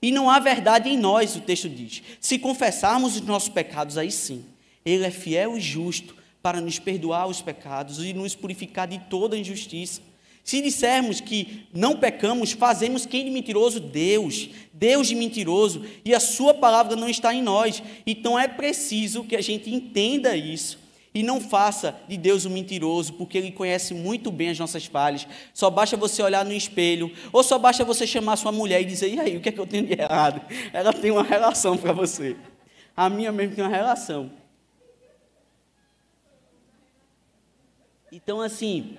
E 0.02 0.12
não 0.12 0.28
há 0.30 0.38
verdade 0.38 0.90
em 0.90 0.98
nós, 0.98 1.34
o 1.36 1.40
texto 1.40 1.68
diz. 1.68 2.02
Se 2.20 2.38
confessarmos 2.38 3.16
os 3.16 3.22
nossos 3.22 3.48
pecados, 3.48 3.96
aí 3.96 4.10
sim, 4.10 4.44
Ele 4.84 5.04
é 5.04 5.10
fiel 5.10 5.56
e 5.56 5.60
justo 5.60 6.14
para 6.42 6.60
nos 6.60 6.78
perdoar 6.78 7.26
os 7.26 7.40
pecados 7.40 8.04
e 8.04 8.12
nos 8.12 8.34
purificar 8.34 8.86
de 8.86 8.98
toda 9.10 9.36
injustiça. 9.36 10.00
Se 10.46 10.62
dissermos 10.62 11.20
que 11.20 11.66
não 11.74 11.96
pecamos, 11.96 12.52
fazemos 12.52 13.04
quem 13.04 13.24
de 13.24 13.32
mentiroso? 13.32 13.80
Deus. 13.80 14.48
Deus 14.72 15.08
de 15.08 15.16
mentiroso. 15.16 15.84
E 16.04 16.14
a 16.14 16.20
sua 16.20 16.54
palavra 16.54 16.94
não 16.94 17.08
está 17.08 17.34
em 17.34 17.42
nós. 17.42 17.82
Então 18.06 18.38
é 18.38 18.46
preciso 18.46 19.24
que 19.24 19.34
a 19.34 19.40
gente 19.40 19.68
entenda 19.74 20.36
isso. 20.36 20.78
E 21.12 21.20
não 21.20 21.40
faça 21.40 22.00
de 22.06 22.16
Deus 22.16 22.44
um 22.44 22.50
mentiroso, 22.50 23.14
porque 23.14 23.36
Ele 23.36 23.50
conhece 23.50 23.92
muito 23.92 24.30
bem 24.30 24.50
as 24.50 24.58
nossas 24.60 24.86
falhas. 24.86 25.26
Só 25.52 25.68
basta 25.68 25.96
você 25.96 26.22
olhar 26.22 26.44
no 26.44 26.52
espelho, 26.52 27.10
ou 27.32 27.42
só 27.42 27.58
basta 27.58 27.84
você 27.84 28.06
chamar 28.06 28.36
sua 28.36 28.52
mulher 28.52 28.82
e 28.82 28.84
dizer: 28.84 29.12
e 29.12 29.18
aí, 29.18 29.36
o 29.36 29.40
que 29.40 29.48
é 29.48 29.52
que 29.52 29.58
eu 29.58 29.66
tenho 29.66 29.84
de 29.84 30.00
errado? 30.00 30.40
Ela 30.72 30.92
tem 30.92 31.10
uma 31.10 31.24
relação 31.24 31.76
para 31.76 31.92
você. 31.92 32.36
A 32.96 33.10
minha 33.10 33.32
mesmo 33.32 33.56
tem 33.56 33.64
uma 33.64 33.74
relação. 33.74 34.30
Então, 38.12 38.40
assim, 38.40 38.96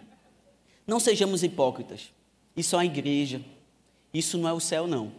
não 0.88 1.00
sejamos 1.00 1.44
hipócritas. 1.44 2.10
Isso 2.56 2.76
é 2.76 2.80
a 2.80 2.86
igreja. 2.86 3.42
Isso 4.14 4.38
não 4.38 4.50
é 4.50 4.54
o 4.54 4.60
céu, 4.60 4.88
não. 4.88 5.12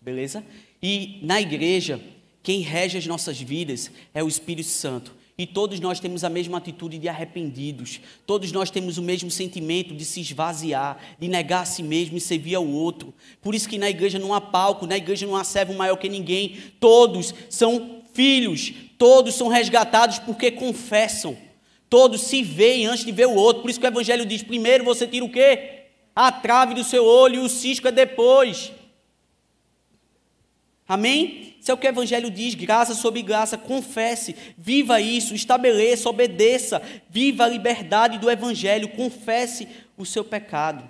Beleza? 0.00 0.44
E 0.82 1.18
na 1.22 1.40
igreja, 1.40 2.00
quem 2.42 2.60
rege 2.60 2.96
as 2.96 3.06
nossas 3.06 3.38
vidas 3.40 3.90
é 4.14 4.22
o 4.22 4.28
Espírito 4.28 4.68
Santo. 4.68 5.14
E 5.36 5.46
todos 5.46 5.80
nós 5.80 5.98
temos 5.98 6.22
a 6.22 6.28
mesma 6.28 6.58
atitude 6.58 6.98
de 6.98 7.08
arrependidos. 7.08 8.00
Todos 8.26 8.52
nós 8.52 8.70
temos 8.70 8.98
o 8.98 9.02
mesmo 9.02 9.30
sentimento 9.30 9.94
de 9.94 10.04
se 10.04 10.20
esvaziar, 10.20 10.98
de 11.18 11.28
negar 11.28 11.62
a 11.62 11.64
si 11.64 11.82
mesmo 11.82 12.16
e 12.16 12.20
servir 12.20 12.54
ao 12.54 12.66
outro. 12.66 13.12
Por 13.40 13.54
isso 13.54 13.68
que 13.68 13.78
na 13.78 13.88
igreja 13.88 14.18
não 14.18 14.34
há 14.34 14.40
palco, 14.40 14.86
na 14.86 14.98
igreja 14.98 15.26
não 15.26 15.36
há 15.36 15.42
servo 15.42 15.72
maior 15.72 15.96
que 15.96 16.10
ninguém. 16.10 16.56
Todos 16.78 17.34
são 17.48 18.02
filhos, 18.12 18.72
todos 18.98 19.34
são 19.34 19.48
resgatados 19.48 20.18
porque 20.18 20.50
confessam. 20.50 21.36
Todos 21.90 22.22
se 22.22 22.40
veem 22.40 22.86
antes 22.86 23.04
de 23.04 23.10
ver 23.10 23.26
o 23.26 23.34
outro. 23.34 23.62
Por 23.62 23.70
isso 23.70 23.80
que 23.80 23.86
o 23.86 23.88
Evangelho 23.88 24.24
diz: 24.24 24.44
primeiro 24.44 24.84
você 24.84 25.08
tira 25.08 25.24
o 25.24 25.30
quê? 25.30 25.86
A 26.14 26.30
trave 26.30 26.72
do 26.72 26.84
seu 26.84 27.04
olho 27.04 27.34
e 27.34 27.44
o 27.44 27.48
cisco 27.48 27.88
é 27.88 27.92
depois. 27.92 28.72
Amém? 30.86 31.56
Isso 31.60 31.70
é 31.70 31.74
o 31.74 31.76
que 31.76 31.86
o 31.86 31.90
Evangelho 31.90 32.30
diz: 32.30 32.54
graça 32.54 32.94
sobre 32.94 33.22
graça. 33.22 33.58
Confesse, 33.58 34.36
viva 34.56 35.00
isso, 35.00 35.34
estabeleça, 35.34 36.08
obedeça, 36.08 36.80
viva 37.08 37.44
a 37.44 37.48
liberdade 37.48 38.18
do 38.18 38.30
Evangelho, 38.30 38.88
confesse 38.90 39.66
o 39.98 40.06
seu 40.06 40.24
pecado. 40.24 40.88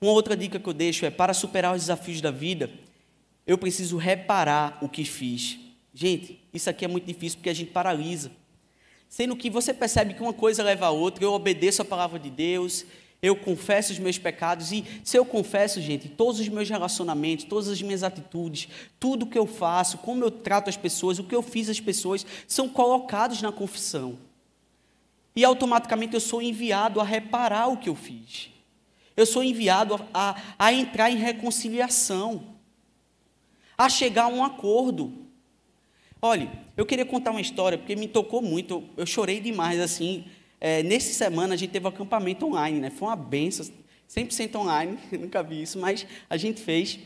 Uma 0.00 0.12
outra 0.12 0.36
dica 0.36 0.60
que 0.60 0.68
eu 0.68 0.72
deixo 0.72 1.04
é: 1.04 1.10
para 1.10 1.34
superar 1.34 1.74
os 1.74 1.82
desafios 1.82 2.20
da 2.20 2.30
vida, 2.30 2.70
eu 3.44 3.58
preciso 3.58 3.96
reparar 3.96 4.78
o 4.80 4.88
que 4.88 5.04
fiz. 5.04 5.58
Gente, 5.92 6.40
isso 6.54 6.70
aqui 6.70 6.84
é 6.84 6.88
muito 6.88 7.06
difícil 7.06 7.38
porque 7.38 7.50
a 7.50 7.54
gente 7.54 7.72
paralisa. 7.72 8.30
Sendo 9.08 9.34
que 9.34 9.48
você 9.48 9.72
percebe 9.72 10.14
que 10.14 10.22
uma 10.22 10.32
coisa 10.32 10.62
leva 10.62 10.86
a 10.86 10.90
outra, 10.90 11.24
eu 11.24 11.32
obedeço 11.32 11.80
a 11.80 11.84
palavra 11.84 12.18
de 12.18 12.30
Deus, 12.30 12.84
eu 13.20 13.34
confesso 13.34 13.92
os 13.92 13.98
meus 13.98 14.16
pecados, 14.16 14.70
e 14.70 14.84
se 15.02 15.16
eu 15.16 15.24
confesso, 15.24 15.80
gente, 15.80 16.08
todos 16.08 16.40
os 16.40 16.48
meus 16.48 16.68
relacionamentos, 16.68 17.44
todas 17.44 17.68
as 17.68 17.82
minhas 17.82 18.04
atitudes, 18.04 18.68
tudo 19.00 19.26
que 19.26 19.38
eu 19.38 19.46
faço, 19.46 19.98
como 19.98 20.22
eu 20.22 20.30
trato 20.30 20.68
as 20.68 20.76
pessoas, 20.76 21.18
o 21.18 21.24
que 21.24 21.34
eu 21.34 21.42
fiz 21.42 21.68
às 21.68 21.80
pessoas, 21.80 22.24
são 22.46 22.68
colocados 22.68 23.42
na 23.42 23.50
confissão. 23.50 24.18
E 25.34 25.44
automaticamente 25.44 26.14
eu 26.14 26.20
sou 26.20 26.40
enviado 26.40 27.00
a 27.00 27.04
reparar 27.04 27.68
o 27.68 27.76
que 27.76 27.88
eu 27.88 27.94
fiz. 27.94 28.50
Eu 29.16 29.26
sou 29.26 29.42
enviado 29.42 29.94
a, 29.94 30.30
a, 30.30 30.36
a 30.58 30.72
entrar 30.72 31.10
em 31.10 31.16
reconciliação, 31.16 32.54
a 33.76 33.88
chegar 33.88 34.24
a 34.24 34.28
um 34.28 34.44
acordo. 34.44 35.27
Olha, 36.20 36.50
eu 36.76 36.84
queria 36.84 37.04
contar 37.04 37.30
uma 37.30 37.40
história, 37.40 37.78
porque 37.78 37.94
me 37.94 38.08
tocou 38.08 38.42
muito, 38.42 38.82
eu, 38.96 39.06
chorei 39.06 39.40
demais, 39.40 39.78
assim, 39.80 40.24
é, 40.60 40.82
semana 40.98 41.54
a 41.54 41.56
gente 41.56 41.70
teve 41.70 41.86
um 41.86 41.88
acampamento 41.88 42.44
online, 42.46 42.80
né, 42.80 42.90
foi 42.90 43.06
uma 43.06 43.16
benção, 43.16 43.64
100% 44.10 44.56
online, 44.56 44.98
nunca 45.18 45.42
vi 45.44 45.62
isso, 45.62 45.78
mas 45.78 46.04
a 46.28 46.36
gente 46.36 46.60
fez, 46.60 46.98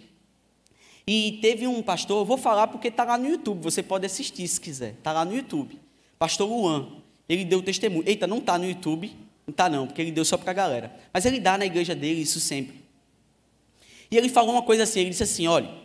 e 1.06 1.38
teve 1.42 1.66
um 1.66 1.82
pastor, 1.82 2.22
eu 2.22 2.24
vou 2.24 2.38
falar 2.38 2.68
porque 2.68 2.88
está 2.88 3.04
lá 3.04 3.18
no 3.18 3.28
YouTube, 3.28 3.62
você 3.62 3.82
pode 3.82 4.06
assistir 4.06 4.48
se 4.48 4.58
quiser, 4.58 4.92
está 4.92 5.12
lá 5.12 5.26
no 5.26 5.36
YouTube, 5.36 5.78
pastor 6.18 6.48
Luan, 6.48 6.88
ele 7.28 7.44
deu 7.44 7.62
testemunho, 7.62 8.04
eita, 8.06 8.26
não 8.26 8.38
está 8.38 8.58
no 8.58 8.66
YouTube, 8.66 9.14
não 9.46 9.52
está 9.52 9.68
não, 9.68 9.86
porque 9.86 10.00
ele 10.00 10.12
deu 10.12 10.24
só 10.24 10.38
para 10.38 10.52
a 10.52 10.54
galera, 10.54 10.96
mas 11.12 11.26
ele 11.26 11.38
dá 11.38 11.58
na 11.58 11.66
igreja 11.66 11.94
dele 11.94 12.22
isso 12.22 12.40
sempre, 12.40 12.80
e 14.10 14.16
ele 14.16 14.30
falou 14.30 14.52
uma 14.52 14.62
coisa 14.62 14.84
assim, 14.84 15.00
ele 15.00 15.10
disse 15.10 15.22
assim, 15.22 15.46
olha, 15.46 15.81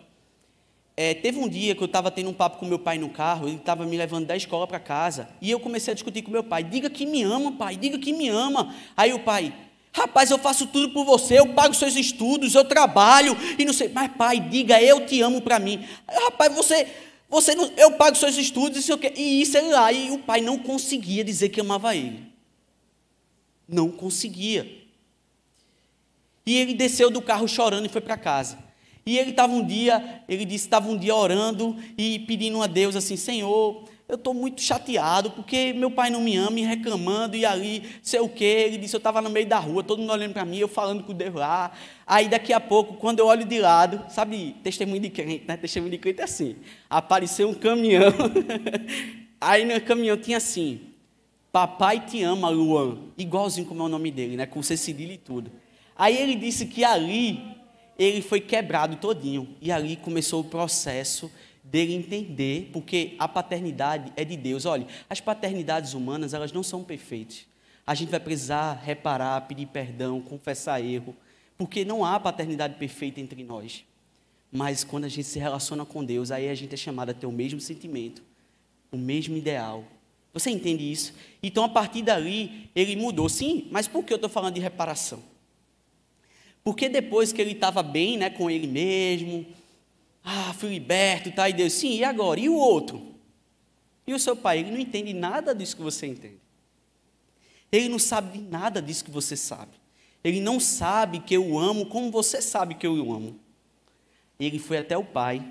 é, 1.00 1.14
teve 1.14 1.38
um 1.38 1.48
dia 1.48 1.76
que 1.76 1.84
eu 1.84 1.86
estava 1.86 2.10
tendo 2.10 2.32
um 2.32 2.34
papo 2.34 2.58
com 2.58 2.66
meu 2.66 2.80
pai 2.80 2.98
no 2.98 3.08
carro, 3.08 3.48
ele 3.48 3.58
estava 3.58 3.86
me 3.86 3.96
levando 3.96 4.26
da 4.26 4.36
escola 4.36 4.66
para 4.66 4.80
casa, 4.80 5.30
e 5.40 5.52
eu 5.52 5.60
comecei 5.60 5.92
a 5.92 5.94
discutir 5.94 6.24
com 6.24 6.32
meu 6.32 6.44
pai: 6.44 6.64
diga 6.64 6.90
que 6.90 7.06
me 7.06 7.22
ama, 7.22 7.52
pai, 7.52 7.78
diga 7.78 8.00
que 8.00 8.12
me 8.12 8.28
ama. 8.28 8.74
Aí 8.98 9.14
o 9.14 9.20
pai, 9.20 9.54
rapaz, 9.94 10.32
eu 10.32 10.40
faço 10.40 10.66
tudo 10.66 10.90
por 10.90 11.06
você, 11.06 11.38
eu 11.38 11.54
pago 11.54 11.76
seus 11.76 11.96
estudos, 11.96 12.56
eu 12.56 12.66
trabalho, 12.66 13.38
e 13.60 13.64
não 13.64 13.74
sei, 13.74 13.90
mas 13.90 14.12
pai, 14.18 14.40
diga 14.40 14.82
eu 14.82 15.06
te 15.06 15.22
amo 15.22 15.40
para 15.40 15.60
mim. 15.60 15.86
Rapaz, 16.08 16.52
você, 16.56 16.88
você 17.30 17.54
não, 17.54 17.72
eu 17.78 17.92
pago 17.92 18.18
seus 18.18 18.36
estudos, 18.36 18.80
isso, 18.80 19.00
e 19.16 19.42
isso 19.44 19.56
ele 19.56 19.70
lá, 19.70 19.92
e 19.92 20.10
o 20.10 20.18
pai 20.18 20.42
não 20.42 20.58
conseguia 20.58 21.24
dizer 21.24 21.50
que 21.50 21.62
amava 21.62 21.96
ele. 21.96 22.26
Não 23.68 23.92
conseguia. 23.92 24.84
E 26.44 26.58
ele 26.58 26.74
desceu 26.74 27.12
do 27.12 27.22
carro 27.22 27.48
chorando 27.48 27.86
e 27.86 27.90
foi 27.90 28.02
para 28.02 28.18
casa. 28.18 28.67
E 29.08 29.18
ele 29.18 29.30
estava 29.30 29.54
um 29.54 29.66
dia, 29.66 30.22
ele 30.28 30.44
disse, 30.44 30.66
estava 30.66 30.90
um 30.90 30.98
dia 30.98 31.16
orando 31.16 31.78
e 31.98 32.20
pedindo 32.20 32.62
a 32.62 32.68
Deus 32.68 32.94
assim, 32.94 33.16
Senhor, 33.16 33.86
eu 34.06 34.16
estou 34.16 34.34
muito 34.34 34.62
chateado 34.62 35.32
porque 35.32 35.72
meu 35.72 35.90
pai 35.90 36.10
não 36.10 36.20
me 36.20 36.36
ama 36.36 36.60
e 36.60 36.64
reclamando 36.64 37.34
e 37.38 37.46
ali, 37.46 37.84
sei 38.04 38.20
o 38.20 38.28
quê. 38.28 38.66
Ele 38.68 38.78
disse, 38.78 38.94
eu 38.94 38.98
estava 38.98 39.22
no 39.22 39.30
meio 39.30 39.48
da 39.48 39.60
rua, 39.60 39.82
todo 39.82 40.00
mundo 40.00 40.12
olhando 40.12 40.34
para 40.34 40.44
mim, 40.44 40.58
eu 40.58 40.68
falando 40.68 41.06
com 41.06 41.14
Deus 41.14 41.34
lá. 41.34 41.72
Aí 42.06 42.28
daqui 42.28 42.52
a 42.52 42.60
pouco, 42.60 42.96
quando 42.96 43.20
eu 43.20 43.28
olho 43.28 43.46
de 43.46 43.60
lado, 43.60 44.04
sabe, 44.10 44.58
testemunho 44.62 45.00
de 45.00 45.10
crente, 45.10 45.46
né? 45.48 45.56
Testemunho 45.56 45.92
de 45.92 46.00
crente 46.00 46.20
é 46.20 46.26
assim. 46.26 46.58
Apareceu 46.90 47.48
um 47.48 47.54
caminhão. 47.54 48.12
Aí 49.40 49.64
no 49.64 49.80
caminhão 49.80 50.18
tinha 50.18 50.36
assim, 50.36 50.82
Papai 51.50 52.06
te 52.06 52.22
ama, 52.24 52.50
Luan. 52.50 52.98
Igualzinho 53.18 53.66
como 53.66 53.84
é 53.84 53.86
o 53.86 53.90
nome 53.90 54.12
dele, 54.12 54.36
né? 54.36 54.46
Com 54.46 54.62
C 54.62 54.76
cedilha 54.76 55.14
e 55.14 55.18
tudo. 55.18 55.50
Aí 55.96 56.18
ele 56.18 56.36
disse 56.36 56.66
que 56.66 56.84
ali 56.84 57.57
ele 57.98 58.22
foi 58.22 58.40
quebrado 58.40 58.96
todinho. 58.98 59.56
E 59.62 59.72
ali 59.72 59.96
começou 59.96 60.42
o 60.42 60.44
processo 60.44 61.32
dele 61.64 61.94
entender, 61.94 62.70
porque 62.72 63.16
a 63.20 63.28
paternidade 63.28 64.12
é 64.16 64.24
de 64.24 64.38
Deus. 64.38 64.66
Olha, 64.66 64.88
as 65.10 65.20
paternidades 65.20 65.94
humanas, 65.94 66.34
elas 66.34 66.52
não 66.52 66.64
são 66.64 66.84
perfeitas. 66.84 67.46
A 67.86 67.96
gente 67.96 68.10
vai 68.10 68.20
precisar 68.20 68.74
reparar, 68.74 69.42
pedir 69.48 69.68
perdão, 69.68 70.22
confessar 70.22 70.84
erro, 70.84 71.16
porque 71.58 71.84
não 71.84 72.06
há 72.06 72.20
paternidade 72.20 72.76
perfeita 72.76 73.20
entre 73.20 73.44
nós. 73.44 73.84
Mas 74.52 74.84
quando 74.84 75.06
a 75.06 75.10
gente 75.10 75.26
se 75.26 75.40
relaciona 75.40 75.86
com 75.86 76.04
Deus, 76.04 76.32
aí 76.32 76.50
a 76.50 76.56
gente 76.56 76.74
é 76.74 76.78
chamado 76.78 77.10
a 77.10 77.14
ter 77.14 77.26
o 77.26 77.32
mesmo 77.32 77.60
sentimento, 77.60 78.22
o 78.92 78.98
mesmo 78.98 79.36
ideal. 79.36 79.84
Você 80.34 80.50
entende 80.50 80.90
isso? 80.90 81.14
Então, 81.42 81.64
a 81.64 81.70
partir 81.70 82.04
dali, 82.04 82.70
ele 82.76 82.96
mudou. 82.96 83.28
Sim, 83.28 83.68
mas 83.72 83.88
por 83.88 84.04
que 84.04 84.14
eu 84.14 84.18
estou 84.18 84.30
falando 84.30 84.54
de 84.54 84.62
reparação? 84.62 85.22
Porque 86.68 86.90
depois 86.90 87.32
que 87.32 87.42
ele 87.42 87.54
estava 87.54 87.82
bem 87.82 88.18
né, 88.18 88.30
com 88.30 88.52
ele 88.52 88.68
mesmo, 88.68 89.46
ah, 90.22 90.54
fui 90.54 90.68
liberto, 90.68 91.32
tá, 91.32 91.48
e 91.48 91.54
Deus, 91.54 91.72
sim, 91.72 91.96
e 91.96 92.04
agora? 92.04 92.42
E 92.42 92.50
o 92.50 92.56
outro? 92.56 93.16
E 94.06 94.14
o 94.14 94.20
seu 94.20 94.36
pai? 94.36 94.60
Ele 94.60 94.72
não 94.72 94.78
entende 94.78 95.14
nada 95.14 95.56
disso 95.56 95.78
que 95.78 95.82
você 95.82 96.08
entende. 96.08 96.42
Ele 97.72 97.88
não 97.88 97.98
sabe 97.98 98.40
nada 98.40 98.82
disso 98.82 99.06
que 99.06 99.10
você 99.10 99.38
sabe. 99.38 99.72
Ele 100.22 100.42
não 100.42 100.60
sabe 100.60 101.20
que 101.20 101.34
eu 101.34 101.58
amo 101.58 101.86
como 101.86 102.12
você 102.12 102.42
sabe 102.42 102.76
que 102.76 102.86
eu 102.86 102.96
o 102.96 103.14
amo. 103.14 103.40
Ele 104.38 104.60
foi 104.60 104.80
até 104.80 104.98
o 104.98 105.06
pai 105.06 105.42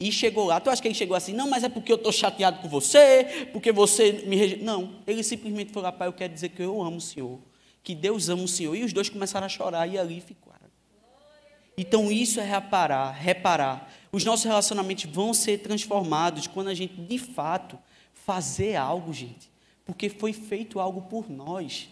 e 0.00 0.10
chegou 0.10 0.46
lá. 0.46 0.58
Tu 0.60 0.70
acha 0.70 0.80
que 0.80 0.88
ele 0.88 0.94
chegou 0.94 1.14
assim? 1.14 1.34
Não, 1.34 1.50
mas 1.50 1.62
é 1.62 1.68
porque 1.68 1.92
eu 1.92 1.96
estou 1.96 2.10
chateado 2.10 2.62
com 2.62 2.70
você, 2.70 3.50
porque 3.52 3.70
você 3.70 4.12
me 4.12 4.34
rejeita. 4.34 4.64
Não, 4.64 4.94
ele 5.06 5.22
simplesmente 5.22 5.74
falou: 5.74 5.92
Pai, 5.92 6.08
eu 6.08 6.14
quero 6.14 6.32
dizer 6.32 6.48
que 6.48 6.62
eu 6.62 6.80
amo 6.80 6.96
o 6.96 7.02
Senhor 7.02 7.38
que 7.86 7.94
Deus 7.94 8.28
ama 8.28 8.42
o 8.42 8.48
Senhor. 8.48 8.74
E 8.74 8.82
os 8.82 8.92
dois 8.92 9.08
começaram 9.08 9.46
a 9.46 9.48
chorar 9.48 9.86
e 9.86 9.96
ali 9.96 10.20
ficaram. 10.20 10.66
Então 11.78 12.10
isso 12.10 12.40
é 12.40 12.44
reparar, 12.44 13.12
reparar. 13.12 13.88
Os 14.10 14.24
nossos 14.24 14.44
relacionamentos 14.44 15.04
vão 15.04 15.32
ser 15.32 15.58
transformados 15.58 16.48
quando 16.48 16.66
a 16.66 16.74
gente 16.74 17.00
de 17.00 17.16
fato 17.16 17.78
fazer 18.12 18.74
algo, 18.74 19.12
gente. 19.12 19.48
Porque 19.84 20.08
foi 20.08 20.32
feito 20.32 20.80
algo 20.80 21.02
por 21.02 21.30
nós. 21.30 21.88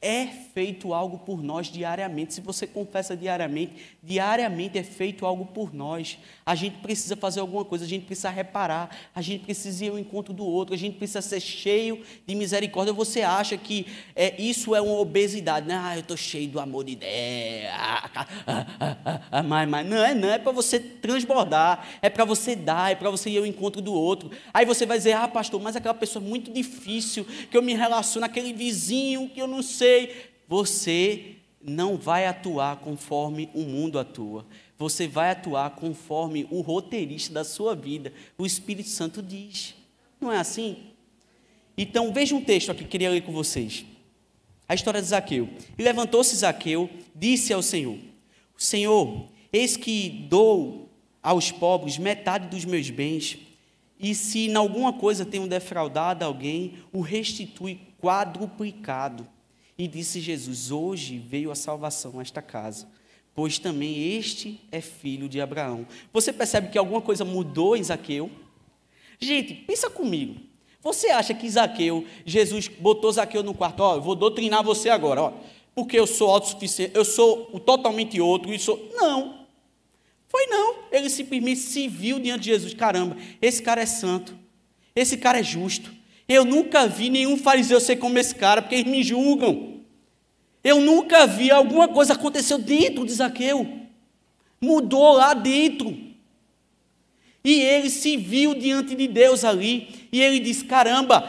É 0.00 0.26
feito 0.26 0.92
algo 0.92 1.18
por 1.18 1.42
nós 1.42 1.66
diariamente. 1.68 2.34
Se 2.34 2.40
você 2.40 2.66
confessa 2.66 3.16
diariamente, 3.16 3.72
diariamente 4.02 4.78
é 4.78 4.82
feito 4.82 5.24
algo 5.24 5.46
por 5.46 5.74
nós. 5.74 6.18
A 6.44 6.54
gente 6.54 6.78
precisa 6.78 7.16
fazer 7.16 7.40
alguma 7.40 7.64
coisa, 7.64 7.84
a 7.84 7.88
gente 7.88 8.04
precisa 8.04 8.28
reparar, 8.28 8.94
a 9.14 9.22
gente 9.22 9.44
precisa 9.44 9.86
ir 9.86 9.88
ao 9.90 9.98
encontro 9.98 10.34
do 10.34 10.44
outro, 10.44 10.74
a 10.74 10.78
gente 10.78 10.96
precisa 10.96 11.22
ser 11.22 11.40
cheio 11.40 12.02
de 12.26 12.34
misericórdia. 12.34 12.92
Você 12.92 13.22
acha 13.22 13.56
que 13.56 13.86
é, 14.14 14.40
isso 14.40 14.74
é 14.74 14.80
uma 14.80 14.98
obesidade, 14.98 15.66
né? 15.66 15.80
Ah, 15.82 15.96
eu 15.96 16.00
estou 16.00 16.16
cheio 16.16 16.48
do 16.48 16.60
amor 16.60 16.84
de 16.84 16.96
Deus. 16.96 17.12
Ah, 17.70 18.26
ah, 18.46 19.20
ah, 19.32 19.42
mas, 19.42 19.68
mas 19.68 19.86
não 19.86 19.96
é, 19.96 20.14
não, 20.14 20.28
é 20.28 20.38
para 20.38 20.52
você 20.52 20.78
transbordar, 20.78 21.88
é 22.02 22.10
para 22.10 22.24
você 22.24 22.54
dar, 22.54 22.92
é 22.92 22.94
para 22.94 23.10
você 23.10 23.30
ir 23.30 23.38
ao 23.38 23.46
encontro 23.46 23.80
do 23.80 23.94
outro. 23.94 24.30
Aí 24.52 24.66
você 24.66 24.84
vai 24.84 24.98
dizer, 24.98 25.12
ah, 25.12 25.26
pastor, 25.26 25.60
mas 25.60 25.74
aquela 25.74 25.94
pessoa 25.94 26.24
é 26.24 26.28
muito 26.28 26.52
difícil, 26.52 27.26
que 27.50 27.56
eu 27.56 27.62
me 27.62 27.74
relaciono, 27.74 28.26
aquele 28.26 28.52
vizinho 28.52 29.28
que 29.30 29.40
eu 29.40 29.46
não 29.46 29.62
sei. 29.62 29.85
Você 30.48 31.36
não 31.60 31.96
vai 31.96 32.26
atuar 32.26 32.76
conforme 32.76 33.50
o 33.54 33.62
mundo 33.62 33.98
atua 33.98 34.46
você 34.78 35.08
vai 35.08 35.30
atuar 35.30 35.70
conforme 35.70 36.46
o 36.50 36.60
roteirista 36.60 37.32
da 37.32 37.44
sua 37.44 37.74
vida, 37.74 38.12
o 38.36 38.44
Espírito 38.44 38.88
Santo 38.88 39.22
diz. 39.22 39.74
Não 40.20 40.30
é 40.30 40.38
assim? 40.38 40.76
Então, 41.76 42.12
veja 42.12 42.34
um 42.34 42.44
texto 42.44 42.70
aqui 42.70 42.84
que 42.84 42.90
queria 42.90 43.10
ler 43.10 43.22
com 43.22 43.32
vocês. 43.32 43.84
A 44.68 44.74
história 44.74 45.00
de 45.00 45.08
Zaqueu. 45.08 45.48
E 45.78 45.82
levantou-se 45.82 46.36
Zaqueu, 46.36 46.90
disse 47.14 47.52
ao 47.52 47.62
Senhor: 47.62 47.98
Senhor, 48.56 49.28
eis 49.52 49.76
que 49.76 50.26
dou 50.28 50.90
aos 51.22 51.50
pobres 51.50 51.98
metade 51.98 52.48
dos 52.48 52.64
meus 52.64 52.90
bens, 52.90 53.38
e 53.98 54.14
se 54.14 54.48
em 54.48 54.54
alguma 54.54 54.92
coisa 54.92 55.24
tenho 55.24 55.46
defraudado 55.46 56.24
alguém, 56.24 56.74
o 56.92 57.00
restitui 57.00 57.80
quadruplicado. 58.00 59.26
E 59.78 59.86
disse 59.86 60.20
Jesus: 60.20 60.70
Hoje 60.70 61.18
veio 61.18 61.50
a 61.50 61.54
salvação 61.54 62.18
a 62.18 62.22
esta 62.22 62.40
casa, 62.40 62.88
pois 63.34 63.58
também 63.58 64.16
este 64.16 64.60
é 64.72 64.80
filho 64.80 65.28
de 65.28 65.40
Abraão. 65.40 65.86
Você 66.12 66.32
percebe 66.32 66.68
que 66.68 66.78
alguma 66.78 67.00
coisa 67.00 67.24
mudou 67.24 67.76
em 67.76 67.82
Zaqueu? 67.82 68.30
Gente, 69.18 69.54
pensa 69.54 69.90
comigo. 69.90 70.40
Você 70.82 71.08
acha 71.08 71.34
que 71.34 71.50
Zaqueu, 71.50 72.06
Jesus 72.24 72.68
botou 72.68 73.10
Zaqueu 73.10 73.42
no 73.42 73.52
quarto, 73.52 73.80
ó, 73.80 73.96
eu 73.96 74.00
vou 74.00 74.14
doutrinar 74.14 74.62
você 74.62 74.88
agora, 74.88 75.20
ó, 75.20 75.32
porque 75.74 75.98
eu 75.98 76.06
sou 76.06 76.30
autossuficiente, 76.30 76.92
eu 76.94 77.04
sou 77.04 77.58
totalmente 77.60 78.20
outro, 78.20 78.54
e 78.54 78.58
sou. 78.58 78.90
Não. 78.94 79.46
Foi 80.28 80.46
não. 80.46 80.76
Ele 80.92 81.10
simplesmente 81.10 81.60
se 81.60 81.88
viu 81.88 82.18
diante 82.18 82.44
de 82.44 82.50
Jesus. 82.50 82.74
Caramba, 82.74 83.16
esse 83.40 83.62
cara 83.62 83.82
é 83.82 83.86
santo. 83.86 84.36
Esse 84.94 85.16
cara 85.16 85.40
é 85.40 85.42
justo. 85.42 85.95
Eu 86.28 86.44
nunca 86.44 86.86
vi 86.86 87.08
nenhum 87.08 87.36
fariseu 87.36 87.80
ser 87.80 87.96
como 87.96 88.18
esse 88.18 88.34
cara, 88.34 88.60
porque 88.60 88.74
eles 88.74 88.90
me 88.90 89.02
julgam. 89.02 89.76
Eu 90.62 90.80
nunca 90.80 91.26
vi 91.26 91.50
alguma 91.50 91.86
coisa 91.86 92.14
aconteceu 92.14 92.58
dentro 92.58 93.06
de 93.06 93.12
Zaqueu. 93.12 93.68
Mudou 94.60 95.12
lá 95.12 95.32
dentro. 95.32 95.96
E 97.44 97.60
ele 97.60 97.88
se 97.88 98.16
viu 98.16 98.54
diante 98.54 98.96
de 98.96 99.06
Deus 99.06 99.44
ali. 99.44 100.08
E 100.10 100.20
ele 100.20 100.40
disse: 100.40 100.64
Caramba, 100.64 101.24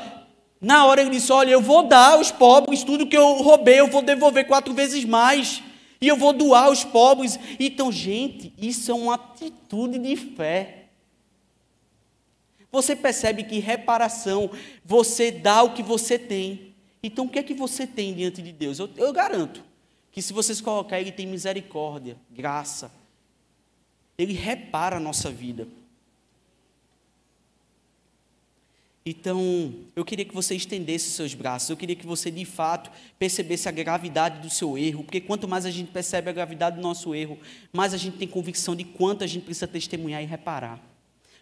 na 0.59 0.85
hora 0.87 1.01
ele 1.01 1.11
disse: 1.11 1.31
Olha, 1.31 1.51
eu 1.51 1.61
vou 1.61 1.83
dar 1.83 2.13
aos 2.13 2.31
pobres 2.31 2.83
tudo 2.83 3.05
que 3.05 3.15
eu 3.15 3.33
roubei, 3.33 3.79
eu 3.79 3.87
vou 3.87 4.01
devolver 4.01 4.47
quatro 4.47 4.73
vezes 4.73 5.05
mais. 5.05 5.61
E 6.01 6.07
eu 6.07 6.17
vou 6.17 6.33
doar 6.33 6.65
aos 6.65 6.83
pobres. 6.83 7.39
Então, 7.59 7.91
gente, 7.91 8.51
isso 8.57 8.89
é 8.89 8.93
uma 8.95 9.13
atitude 9.13 9.99
de 9.99 10.15
fé. 10.15 10.86
Você 12.77 12.95
percebe 12.95 13.43
que 13.43 13.57
reparação, 13.57 14.51
você 14.85 15.31
dá 15.31 15.63
o 15.63 15.73
que 15.73 15.81
você 15.81 16.19
tem. 16.19 16.75
Então, 17.01 17.25
o 17.25 17.29
que 17.29 17.39
é 17.39 17.43
que 17.43 17.55
você 17.55 17.87
tem 17.87 18.13
diante 18.13 18.39
de 18.39 18.51
Deus? 18.51 18.77
Eu, 18.77 18.87
eu 18.97 19.11
garanto 19.11 19.63
que 20.11 20.21
se 20.21 20.31
vocês 20.31 20.61
colocar, 20.61 21.01
Ele 21.01 21.11
tem 21.11 21.25
misericórdia, 21.25 22.15
graça. 22.29 22.91
Ele 24.15 24.33
repara 24.33 24.97
a 24.97 24.99
nossa 24.99 25.31
vida. 25.31 25.67
Então, 29.03 29.73
eu 29.95 30.05
queria 30.05 30.23
que 30.25 30.35
você 30.35 30.53
estendesse 30.53 31.09
seus 31.09 31.33
braços, 31.33 31.71
eu 31.71 31.77
queria 31.77 31.95
que 31.95 32.05
você 32.05 32.29
de 32.29 32.45
fato 32.45 32.91
percebesse 33.17 33.67
a 33.67 33.71
gravidade 33.71 34.39
do 34.39 34.51
seu 34.51 34.77
erro, 34.77 35.03
porque 35.03 35.19
quanto 35.19 35.47
mais 35.47 35.65
a 35.65 35.71
gente 35.71 35.89
percebe 35.89 36.29
a 36.29 36.33
gravidade 36.33 36.75
do 36.75 36.81
nosso 36.83 37.15
erro, 37.15 37.39
mais 37.73 37.95
a 37.95 37.97
gente 37.97 38.17
tem 38.17 38.27
convicção 38.27 38.75
de 38.75 38.83
quanto 38.83 39.23
a 39.23 39.27
gente 39.27 39.45
precisa 39.45 39.65
testemunhar 39.65 40.21
e 40.21 40.27
reparar. 40.27 40.79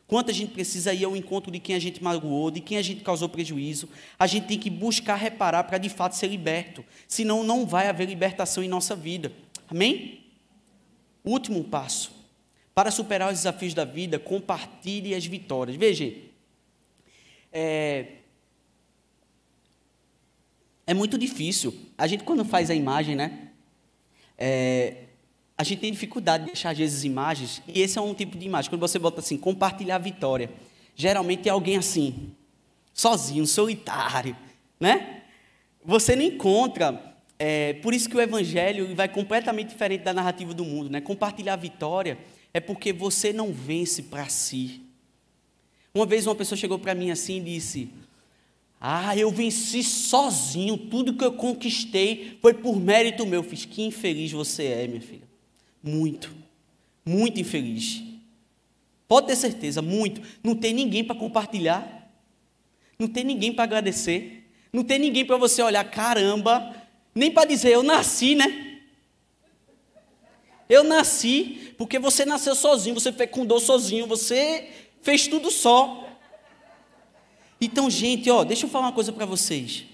Quanto 0.07 0.29
a 0.29 0.33
gente 0.33 0.51
precisa 0.51 0.93
ir 0.93 1.03
ao 1.03 1.15
encontro 1.15 1.51
de 1.51 1.59
quem 1.59 1.75
a 1.75 1.79
gente 1.79 2.03
magoou, 2.03 2.51
de 2.51 2.61
quem 2.61 2.77
a 2.77 2.81
gente 2.81 3.01
causou 3.03 3.27
prejuízo. 3.27 3.89
A 4.19 4.27
gente 4.27 4.45
tem 4.45 4.59
que 4.59 4.69
buscar 4.69 5.15
reparar 5.15 5.63
para 5.63 5.79
de 5.79 5.89
fato 5.89 6.15
ser 6.15 6.27
liberto. 6.27 6.85
Senão 7.07 7.43
não 7.43 7.65
vai 7.65 7.87
haver 7.87 8.07
libertação 8.07 8.63
em 8.63 8.67
nossa 8.67 8.95
vida. 8.95 9.31
Amém? 9.67 10.23
Último 11.23 11.63
passo. 11.63 12.11
Para 12.73 12.91
superar 12.91 13.31
os 13.31 13.39
desafios 13.39 13.73
da 13.73 13.83
vida, 13.83 14.19
compartilhe 14.19 15.15
as 15.15 15.25
vitórias. 15.25 15.75
Veja, 15.75 16.13
é, 17.51 18.05
é 20.85 20.93
muito 20.93 21.17
difícil. 21.17 21.73
A 21.97 22.05
gente, 22.05 22.23
quando 22.23 22.45
faz 22.45 22.69
a 22.69 22.75
imagem, 22.75 23.15
né? 23.15 23.49
É, 24.37 25.04
a 25.57 25.63
gente 25.63 25.79
tem 25.79 25.91
dificuldade 25.91 26.45
de 26.45 26.51
deixar 26.51 26.71
às 26.71 26.77
vezes 26.77 27.03
imagens, 27.03 27.61
e 27.67 27.81
esse 27.81 27.97
é 27.97 28.01
um 28.01 28.13
tipo 28.13 28.37
de 28.37 28.45
imagem. 28.45 28.69
Quando 28.69 28.81
você 28.81 28.99
bota 28.99 29.21
assim, 29.21 29.37
compartilhar 29.37 29.97
vitória, 29.97 30.49
geralmente 30.95 31.47
é 31.47 31.51
alguém 31.51 31.77
assim, 31.77 32.33
sozinho, 32.93 33.45
solitário, 33.47 34.35
né? 34.79 35.23
Você 35.83 36.15
não 36.15 36.23
encontra. 36.23 37.13
É, 37.37 37.73
por 37.73 37.93
isso 37.93 38.09
que 38.09 38.15
o 38.15 38.21
evangelho 38.21 38.95
vai 38.95 39.09
completamente 39.09 39.69
diferente 39.69 40.03
da 40.03 40.13
narrativa 40.13 40.53
do 40.53 40.63
mundo, 40.63 40.89
né? 40.89 41.01
Compartilhar 41.01 41.55
vitória 41.57 42.17
é 42.53 42.59
porque 42.59 42.93
você 42.93 43.33
não 43.33 43.51
vence 43.51 44.03
para 44.03 44.27
si. 44.29 44.81
Uma 45.93 46.05
vez 46.05 46.25
uma 46.25 46.35
pessoa 46.35 46.57
chegou 46.57 46.79
para 46.79 46.95
mim 46.95 47.11
assim 47.11 47.37
e 47.37 47.41
disse: 47.41 47.89
Ah, 48.79 49.15
eu 49.17 49.31
venci 49.31 49.83
sozinho, 49.83 50.77
tudo 50.77 51.13
que 51.13 51.23
eu 51.23 51.33
conquistei 51.33 52.37
foi 52.41 52.53
por 52.53 52.77
mérito 52.77 53.25
meu. 53.25 53.41
Eu 53.41 53.43
fiz, 53.43 53.65
que 53.65 53.83
infeliz 53.83 54.31
você 54.31 54.63
é, 54.65 54.87
minha 54.87 55.01
filha. 55.01 55.24
Muito. 55.85 56.35
Muito 57.05 57.39
infeliz. 57.39 58.01
Pode 59.07 59.27
ter 59.27 59.35
certeza, 59.35 59.83
muito. 59.83 60.19
Não 60.43 60.55
tem 60.55 60.73
ninguém 60.73 61.03
para 61.03 61.15
compartilhar. 61.15 62.11
Não 62.97 63.07
tem 63.07 63.23
ninguém 63.23 63.53
para 63.53 63.65
agradecer. 63.65 64.49
Não 64.73 64.83
tem 64.83 64.97
ninguém 64.97 65.23
para 65.23 65.37
você 65.37 65.61
olhar, 65.61 65.83
caramba. 65.83 66.75
Nem 67.13 67.29
para 67.29 67.47
dizer, 67.47 67.71
eu 67.71 67.83
nasci, 67.83 68.33
né? 68.33 68.79
Eu 70.67 70.83
nasci 70.83 71.73
porque 71.77 71.99
você 71.99 72.25
nasceu 72.25 72.55
sozinho, 72.55 72.95
você 72.95 73.11
fecundou 73.11 73.59
sozinho, 73.59 74.07
você 74.07 74.69
fez 75.03 75.27
tudo 75.27 75.51
só. 75.51 76.09
Então, 77.61 77.89
gente, 77.91 78.29
ó, 78.31 78.43
deixa 78.43 78.65
eu 78.65 78.69
falar 78.69 78.87
uma 78.87 78.91
coisa 78.91 79.13
para 79.13 79.25
vocês. 79.25 79.85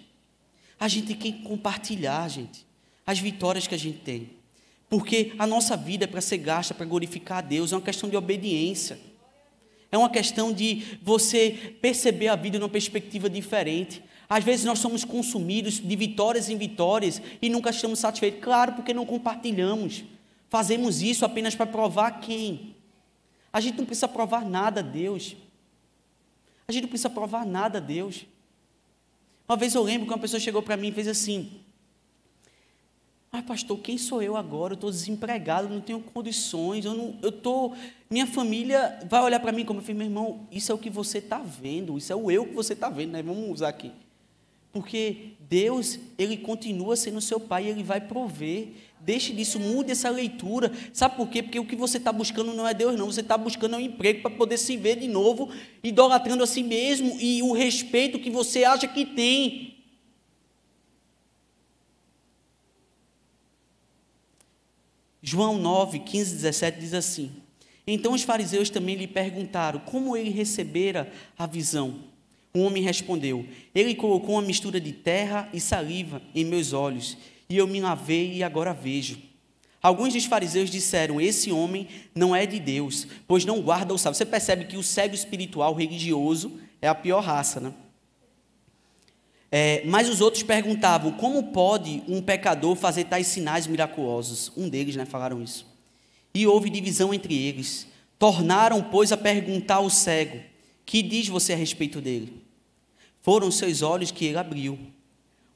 A 0.79 0.87
gente 0.87 1.07
tem 1.07 1.17
que 1.17 1.43
compartilhar, 1.43 2.27
gente, 2.29 2.65
as 3.05 3.19
vitórias 3.19 3.67
que 3.67 3.75
a 3.75 3.77
gente 3.77 3.99
tem. 3.99 4.40
Porque 4.91 5.31
a 5.39 5.47
nossa 5.47 5.77
vida 5.77 6.03
é 6.03 6.07
para 6.07 6.19
ser 6.19 6.37
gasta, 6.39 6.73
para 6.73 6.85
glorificar 6.85 7.37
a 7.37 7.41
Deus, 7.41 7.71
é 7.71 7.77
uma 7.77 7.81
questão 7.81 8.09
de 8.09 8.17
obediência. 8.17 8.99
É 9.89 9.97
uma 9.97 10.09
questão 10.09 10.51
de 10.51 10.97
você 11.01 11.77
perceber 11.81 12.27
a 12.27 12.35
vida 12.35 12.59
numa 12.59 12.67
perspectiva 12.67 13.29
diferente. 13.29 14.03
Às 14.27 14.43
vezes 14.43 14.65
nós 14.65 14.79
somos 14.79 15.05
consumidos 15.05 15.79
de 15.79 15.95
vitórias 15.95 16.49
em 16.49 16.57
vitórias 16.57 17.21
e 17.41 17.47
nunca 17.47 17.69
estamos 17.69 17.99
satisfeitos. 17.99 18.41
Claro, 18.43 18.73
porque 18.73 18.93
não 18.93 19.05
compartilhamos. 19.05 20.03
Fazemos 20.49 21.01
isso 21.01 21.23
apenas 21.23 21.55
para 21.55 21.65
provar 21.65 22.19
quem? 22.19 22.75
A 23.53 23.61
gente 23.61 23.77
não 23.77 23.85
precisa 23.85 24.09
provar 24.09 24.43
nada 24.43 24.81
a 24.81 24.83
Deus. 24.83 25.37
A 26.67 26.71
gente 26.73 26.81
não 26.81 26.89
precisa 26.89 27.09
provar 27.09 27.45
nada 27.45 27.77
a 27.77 27.81
Deus. 27.81 28.25
Uma 29.47 29.55
vez 29.55 29.73
eu 29.73 29.83
lembro 29.83 30.05
que 30.05 30.13
uma 30.13 30.19
pessoa 30.19 30.39
chegou 30.41 30.61
para 30.61 30.75
mim 30.75 30.89
e 30.89 30.91
fez 30.91 31.07
assim: 31.07 31.60
mas, 33.31 33.45
pastor, 33.45 33.79
quem 33.79 33.97
sou 33.97 34.21
eu 34.21 34.35
agora? 34.35 34.73
Eu 34.73 34.75
estou 34.75 34.91
desempregado, 34.91 35.69
não 35.69 35.79
tenho 35.79 36.01
condições, 36.01 36.83
eu 36.83 36.93
não, 36.93 37.15
eu 37.21 37.31
tô, 37.31 37.73
minha 38.09 38.27
família 38.27 38.99
vai 39.09 39.21
olhar 39.21 39.39
para 39.39 39.53
mim 39.53 39.63
como 39.63 39.79
eu 39.79 39.83
falei, 39.83 39.97
meu 39.97 40.07
irmão, 40.07 40.47
isso 40.51 40.71
é 40.71 40.75
o 40.75 40.77
que 40.77 40.89
você 40.89 41.19
está 41.19 41.39
vendo, 41.39 41.97
isso 41.97 42.11
é 42.11 42.15
o 42.15 42.29
eu 42.29 42.45
que 42.45 42.53
você 42.53 42.73
está 42.73 42.89
vendo, 42.89 43.11
né? 43.11 43.23
Vamos 43.23 43.49
usar 43.49 43.69
aqui. 43.69 43.91
Porque 44.73 45.33
Deus, 45.49 45.99
Ele 46.17 46.37
continua 46.37 46.95
sendo 46.95 47.19
seu 47.19 47.39
Pai, 47.39 47.67
Ele 47.67 47.83
vai 47.83 47.99
prover. 47.99 48.69
Deixe 48.99 49.33
disso, 49.33 49.59
mude 49.59 49.91
essa 49.91 50.09
leitura. 50.09 50.71
Sabe 50.93 51.15
por 51.17 51.27
quê? 51.27 51.43
Porque 51.43 51.59
o 51.59 51.65
que 51.65 51.75
você 51.75 51.97
está 51.97 52.11
buscando 52.11 52.53
não 52.53 52.67
é 52.67 52.73
Deus, 52.73 52.97
não. 52.97 53.07
Você 53.07 53.21
está 53.21 53.37
buscando 53.37 53.75
um 53.75 53.79
emprego 53.79 54.21
para 54.21 54.31
poder 54.31 54.57
se 54.57 54.77
ver 54.77 54.97
de 54.97 55.07
novo, 55.07 55.49
idolatrando 55.83 56.43
a 56.43 56.47
si 56.47 56.63
mesmo 56.63 57.17
e 57.19 57.41
o 57.41 57.51
respeito 57.51 58.19
que 58.19 58.29
você 58.29 58.63
acha 58.63 58.87
que 58.87 59.05
tem. 59.05 59.70
João 65.21 65.57
9, 65.57 65.99
15, 65.99 66.35
17 66.35 66.79
diz 66.79 66.93
assim: 66.93 67.31
Então 67.85 68.13
os 68.13 68.23
fariseus 68.23 68.69
também 68.69 68.95
lhe 68.95 69.07
perguntaram 69.07 69.79
como 69.79 70.17
ele 70.17 70.29
recebera 70.29 71.11
a 71.37 71.45
visão. 71.45 71.95
O 72.53 72.61
homem 72.61 72.81
respondeu: 72.81 73.45
Ele 73.73 73.93
colocou 73.93 74.35
uma 74.35 74.41
mistura 74.41 74.79
de 74.79 74.91
terra 74.91 75.47
e 75.53 75.59
saliva 75.59 76.21
em 76.33 76.43
meus 76.43 76.73
olhos, 76.73 77.17
e 77.47 77.57
eu 77.57 77.67
me 77.67 77.79
lavei 77.79 78.33
e 78.33 78.43
agora 78.43 78.73
vejo. 78.73 79.17
Alguns 79.81 80.13
dos 80.13 80.25
fariseus 80.25 80.69
disseram: 80.69 81.21
Esse 81.21 81.51
homem 81.51 81.87
não 82.15 82.35
é 82.35 82.45
de 82.45 82.59
Deus, 82.59 83.07
pois 83.27 83.45
não 83.45 83.61
guarda 83.61 83.93
o 83.93 83.97
sábado. 83.97 84.17
Você 84.17 84.25
percebe 84.25 84.65
que 84.65 84.77
o 84.77 84.83
cego 84.83 85.13
espiritual 85.13 85.73
religioso 85.75 86.59
é 86.81 86.87
a 86.87 86.95
pior 86.95 87.21
raça, 87.21 87.59
né? 87.59 87.73
É, 89.51 89.83
mas 89.85 90.07
os 90.07 90.21
outros 90.21 90.43
perguntavam: 90.43 91.11
Como 91.11 91.51
pode 91.51 92.01
um 92.07 92.21
pecador 92.21 92.75
fazer 92.75 93.03
tais 93.03 93.27
sinais 93.27 93.67
miraculosos? 93.67 94.51
Um 94.55 94.69
deles, 94.69 94.95
né, 94.95 95.05
falaram 95.05 95.43
isso. 95.43 95.67
E 96.33 96.47
houve 96.47 96.69
divisão 96.69 97.13
entre 97.13 97.35
eles. 97.35 97.85
Tornaram, 98.17 98.81
pois, 98.81 99.11
a 99.11 99.17
perguntar 99.17 99.75
ao 99.75 99.89
cego: 99.89 100.39
Que 100.85 101.01
diz 101.01 101.27
você 101.27 101.51
a 101.51 101.57
respeito 101.57 101.99
dele? 101.99 102.41
Foram 103.21 103.51
seus 103.51 103.81
olhos 103.81 104.09
que 104.09 104.25
ele 104.25 104.37
abriu. 104.37 104.79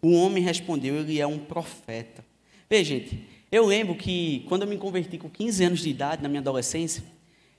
O 0.01 0.11
homem 0.13 0.43
respondeu: 0.43 0.95
Ele 0.95 1.21
é 1.21 1.25
um 1.25 1.39
profeta. 1.39 2.25
Veja, 2.69 2.95
gente, 2.95 3.25
eu 3.51 3.65
lembro 3.65 3.95
que 3.95 4.43
quando 4.49 4.63
eu 4.63 4.67
me 4.67 4.77
converti 4.77 5.17
com 5.17 5.29
15 5.29 5.63
anos 5.63 5.79
de 5.79 5.89
idade, 5.89 6.21
na 6.21 6.27
minha 6.27 6.41
adolescência, 6.41 7.01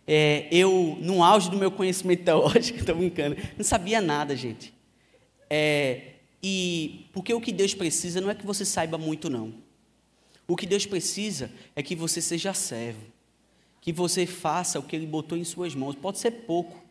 é, 0.07 0.47
eu, 0.51 0.99
no 1.01 1.25
auge 1.25 1.51
do 1.51 1.57
meu 1.57 1.71
conhecimento 1.71 2.23
teológico, 2.25 2.79
estou 2.79 2.95
brincando, 2.95 3.37
não 3.57 3.65
sabia 3.65 4.01
nada, 4.01 4.37
gente. 4.37 4.75
É, 5.49 6.16
e 6.43 7.07
porque 7.13 7.33
o 7.33 7.41
que 7.41 7.53
Deus 7.53 7.75
precisa 7.75 8.21
não 8.21 8.31
é 8.31 8.35
que 8.35 8.47
você 8.47 8.65
saiba 8.65 8.99
muito, 8.99 9.29
não. 9.29 9.55
O 10.49 10.55
que 10.55 10.67
Deus 10.67 10.87
precisa 10.87 11.51
é 11.75 11.83
que 11.83 11.97
você 11.97 12.21
seja 12.21 12.55
servo, 12.55 13.03
que 13.81 13.93
você 13.93 14.27
faça 14.27 14.79
o 14.79 14.83
que 14.83 14.95
Ele 14.95 15.07
botou 15.07 15.37
em 15.37 15.45
suas 15.45 15.75
mãos. 15.75 15.97
Pode 15.97 16.19
ser 16.19 16.31
pouco, 16.31 16.83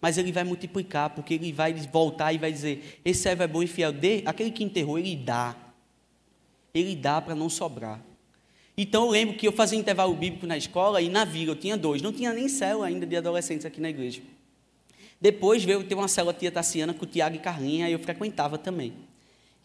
mas 0.00 0.18
Ele 0.18 0.32
vai 0.32 0.42
multiplicar, 0.42 1.10
porque 1.10 1.34
Ele 1.34 1.52
vai 1.52 1.72
voltar 1.72 2.32
e 2.32 2.38
vai 2.38 2.50
dizer: 2.50 3.00
esse 3.04 3.22
servo 3.22 3.42
é 3.42 3.46
bom 3.46 3.62
e 3.62 3.66
fiel. 3.66 3.92
Dê, 3.92 4.22
aquele 4.26 4.50
que 4.50 4.64
enterrou, 4.64 4.98
Ele 4.98 5.14
dá. 5.14 5.56
Ele 6.72 6.96
dá 6.96 7.20
para 7.20 7.34
não 7.34 7.48
sobrar. 7.48 8.02
Então 8.76 9.04
eu 9.04 9.10
lembro 9.10 9.36
que 9.36 9.46
eu 9.46 9.52
fazia 9.52 9.78
intervalo 9.78 10.12
bíblico 10.14 10.46
na 10.48 10.56
escola 10.56 11.00
e 11.00 11.08
na 11.08 11.24
vila 11.24 11.52
eu 11.52 11.56
tinha 11.56 11.76
dois. 11.76 12.02
Não 12.02 12.12
tinha 12.12 12.32
nem 12.32 12.48
célula 12.48 12.86
ainda 12.86 13.06
de 13.06 13.16
adolescentes 13.16 13.64
aqui 13.64 13.80
na 13.80 13.88
igreja. 13.88 14.20
Depois 15.20 15.64
veio 15.64 15.84
ter 15.84 15.94
uma 15.94 16.08
célula 16.08 16.34
tia 16.34 16.50
Tassiana 16.50 16.92
com 16.92 17.04
o 17.04 17.08
Tiago 17.08 17.36
e 17.36 17.38
Carlinha, 17.38 17.88
eu 17.88 17.98
frequentava 17.98 18.58
também. 18.58 18.92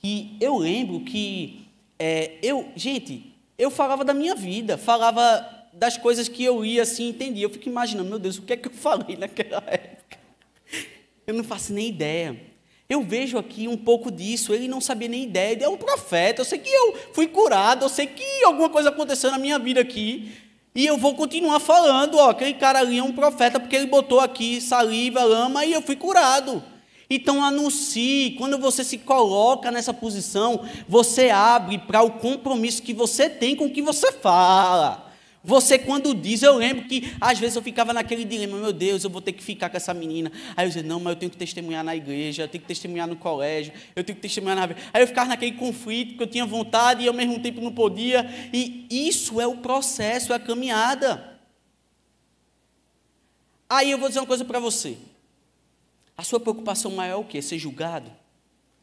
E 0.03 0.37
eu 0.39 0.57
lembro 0.57 1.01
que 1.01 1.65
é, 1.97 2.37
eu, 2.41 2.69
gente, 2.75 3.35
eu 3.57 3.69
falava 3.69 4.05
da 4.05 4.13
minha 4.13 4.35
vida, 4.35 4.77
falava 4.77 5.67
das 5.73 5.97
coisas 5.97 6.27
que 6.27 6.43
eu 6.43 6.63
ia 6.63 6.83
assim 6.83 7.09
entendia. 7.09 7.45
Eu 7.45 7.49
fico 7.49 7.67
imaginando, 7.67 8.09
meu 8.09 8.19
Deus, 8.19 8.37
o 8.37 8.41
que 8.43 8.53
é 8.53 8.57
que 8.57 8.67
eu 8.67 8.73
falei 8.73 9.17
naquela 9.17 9.63
época? 9.67 10.17
Eu 11.27 11.33
não 11.33 11.43
faço 11.43 11.73
nem 11.73 11.89
ideia. 11.89 12.39
Eu 12.89 13.03
vejo 13.03 13.37
aqui 13.37 13.67
um 13.67 13.77
pouco 13.77 14.09
disso. 14.09 14.53
Ele 14.53 14.67
não 14.67 14.81
sabia 14.81 15.07
nem 15.07 15.23
ideia. 15.23 15.51
Ele 15.51 15.63
é 15.63 15.69
um 15.69 15.77
profeta. 15.77 16.41
Eu 16.41 16.45
sei 16.45 16.57
que 16.57 16.69
eu 16.69 16.97
fui 17.13 17.27
curado. 17.27 17.85
Eu 17.85 17.89
sei 17.89 18.07
que 18.07 18.43
alguma 18.43 18.69
coisa 18.69 18.89
aconteceu 18.89 19.29
na 19.29 19.37
minha 19.37 19.59
vida 19.59 19.79
aqui. 19.79 20.31
E 20.79 20.85
eu 20.85 20.95
vou 20.95 21.13
continuar 21.13 21.59
falando. 21.59 22.15
Ó, 22.17 22.29
aquele 22.29 22.53
cara 22.53 22.79
ali 22.79 22.99
é 22.99 23.03
um 23.03 23.11
profeta 23.11 23.59
porque 23.59 23.75
ele 23.75 23.87
botou 23.87 24.21
aqui 24.21 24.61
saliva, 24.61 25.21
lama 25.25 25.65
e 25.65 25.73
eu 25.73 25.81
fui 25.81 25.97
curado. 25.97 26.63
Então 27.09 27.43
anuncie. 27.43 28.37
Quando 28.37 28.57
você 28.57 28.85
se 28.85 28.97
coloca 28.97 29.71
nessa 29.71 29.93
posição, 29.93 30.61
você 30.87 31.31
abre 31.31 31.79
para 31.79 32.01
o 32.01 32.11
compromisso 32.11 32.81
que 32.81 32.93
você 32.93 33.29
tem 33.29 33.57
com 33.57 33.65
o 33.65 33.69
que 33.69 33.81
você 33.81 34.09
fala. 34.13 35.08
Você, 35.41 35.79
quando 35.79 36.13
diz, 36.13 36.43
eu 36.43 36.57
lembro 36.57 36.85
que 36.85 37.15
às 37.19 37.39
vezes 37.39 37.55
eu 37.55 37.61
ficava 37.61 37.93
naquele 37.93 38.25
dilema: 38.25 38.57
meu 38.57 38.73
Deus, 38.73 39.03
eu 39.05 39.09
vou 39.09 39.21
ter 39.21 39.31
que 39.31 39.41
ficar 39.41 39.69
com 39.69 39.77
essa 39.77 39.93
menina. 39.93 40.31
Aí 40.55 40.65
eu 40.65 40.69
dizia: 40.69 40.83
não, 40.83 40.99
mas 40.99 41.13
eu 41.13 41.19
tenho 41.19 41.31
que 41.31 41.37
testemunhar 41.37 41.83
na 41.83 41.95
igreja, 41.95 42.43
eu 42.43 42.47
tenho 42.47 42.61
que 42.61 42.67
testemunhar 42.67 43.07
no 43.07 43.15
colégio, 43.15 43.71
eu 43.95 44.03
tenho 44.03 44.17
que 44.17 44.21
testemunhar 44.21 44.57
na. 44.57 44.75
Aí 44.93 45.01
eu 45.01 45.07
ficava 45.07 45.29
naquele 45.29 45.53
conflito 45.53 46.17
que 46.17 46.23
eu 46.23 46.27
tinha 46.27 46.45
vontade 46.45 47.03
e 47.03 47.07
ao 47.07 47.13
mesmo 47.13 47.41
tempo 47.41 47.61
não 47.61 47.73
podia. 47.73 48.29
E 48.51 48.85
isso 48.89 49.39
é 49.39 49.47
o 49.47 49.57
processo, 49.57 50.33
é 50.33 50.35
a 50.35 50.39
caminhada. 50.39 51.39
Aí 53.69 53.91
eu 53.91 53.97
vou 53.97 54.09
dizer 54.09 54.19
uma 54.19 54.27
coisa 54.27 54.43
para 54.43 54.59
você: 54.59 54.97
a 56.17 56.23
sua 56.23 56.39
preocupação 56.39 56.91
maior 56.91 57.13
é 57.13 57.17
o 57.17 57.23
quê? 57.23 57.41
Ser 57.41 57.57
julgado? 57.57 58.11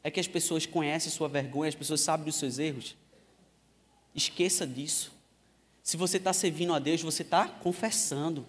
É 0.02 0.10
que 0.10 0.20
as 0.20 0.28
pessoas 0.28 0.64
conhecem 0.64 1.12
sua 1.12 1.28
vergonha, 1.28 1.68
as 1.68 1.74
pessoas 1.74 2.00
sabem 2.00 2.24
dos 2.24 2.36
seus 2.36 2.58
erros? 2.58 2.96
Esqueça 4.14 4.66
disso. 4.66 5.15
Se 5.86 5.96
você 5.96 6.16
está 6.16 6.32
servindo 6.32 6.74
a 6.74 6.80
Deus, 6.80 7.00
você 7.00 7.22
está 7.22 7.46
confessando. 7.46 8.44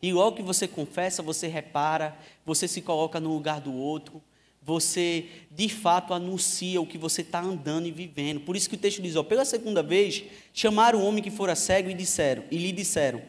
E 0.00 0.10
logo 0.14 0.36
que 0.36 0.42
você 0.42 0.66
confessa, 0.66 1.22
você 1.22 1.46
repara, 1.46 2.16
você 2.42 2.66
se 2.66 2.80
coloca 2.80 3.20
no 3.20 3.34
lugar 3.34 3.60
do 3.60 3.74
outro, 3.74 4.22
você 4.62 5.26
de 5.50 5.68
fato 5.68 6.14
anuncia 6.14 6.80
o 6.80 6.86
que 6.86 6.96
você 6.96 7.20
está 7.20 7.38
andando 7.38 7.86
e 7.86 7.90
vivendo. 7.90 8.40
Por 8.40 8.56
isso 8.56 8.70
que 8.70 8.76
o 8.76 8.78
texto 8.78 9.02
diz: 9.02 9.14
ó, 9.14 9.22
pela 9.22 9.44
segunda 9.44 9.82
vez, 9.82 10.24
chamaram 10.54 11.00
o 11.00 11.04
homem 11.04 11.22
que 11.22 11.30
fora 11.30 11.54
cego 11.54 11.90
e 11.90 11.94
disseram, 11.94 12.44
e 12.50 12.56
lhe 12.56 12.72
disseram: 12.72 13.20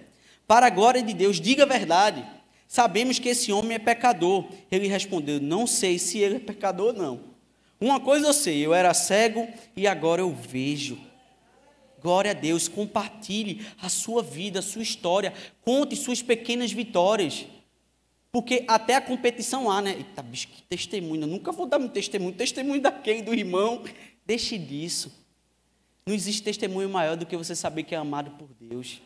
Para 0.47 0.67
a 0.67 0.69
glória 0.69 1.03
de 1.03 1.13
Deus, 1.13 1.41
diga 1.41 1.63
a 1.63 1.67
verdade. 1.67 2.25
Sabemos 2.69 3.19
que 3.19 3.27
esse 3.27 3.51
homem 3.51 3.75
é 3.75 3.79
pecador. 3.79 4.45
Ele 4.71 4.87
respondeu: 4.87 5.41
Não 5.41 5.67
sei 5.67 5.99
se 5.99 6.19
ele 6.19 6.37
é 6.37 6.39
pecador 6.39 6.93
ou 6.93 6.93
não. 6.93 7.21
Uma 7.81 7.99
coisa 7.99 8.27
eu 8.27 8.33
sei, 8.33 8.65
eu 8.65 8.73
era 8.73 8.93
cego 8.93 9.45
e 9.75 9.85
agora 9.85 10.21
eu 10.21 10.33
vejo. 10.33 10.97
Glória 12.05 12.29
a 12.29 12.33
Deus, 12.35 12.67
compartilhe 12.67 13.65
a 13.81 13.89
sua 13.89 14.21
vida, 14.21 14.59
a 14.59 14.61
sua 14.61 14.83
história, 14.83 15.33
conte 15.63 15.95
suas 15.95 16.21
pequenas 16.21 16.71
vitórias. 16.71 17.47
Porque 18.31 18.63
até 18.67 18.93
a 18.93 19.01
competição 19.01 19.71
há, 19.71 19.81
né? 19.81 19.95
Eita, 19.97 20.21
bicho, 20.21 20.49
que 20.49 20.61
testemunho. 20.61 21.23
Eu 21.23 21.27
nunca 21.27 21.51
vou 21.51 21.65
dar 21.65 21.79
um 21.79 21.87
testemunho. 21.87 22.31
Testemunho 22.31 22.79
daquele, 22.79 23.23
do 23.23 23.33
irmão. 23.33 23.83
Deixe 24.23 24.55
disso. 24.55 25.11
Não 26.05 26.13
existe 26.13 26.43
testemunho 26.43 26.87
maior 26.87 27.17
do 27.17 27.25
que 27.25 27.35
você 27.35 27.55
saber 27.55 27.81
que 27.81 27.95
é 27.95 27.97
amado 27.97 28.29
por 28.37 28.49
Deus. 28.59 29.01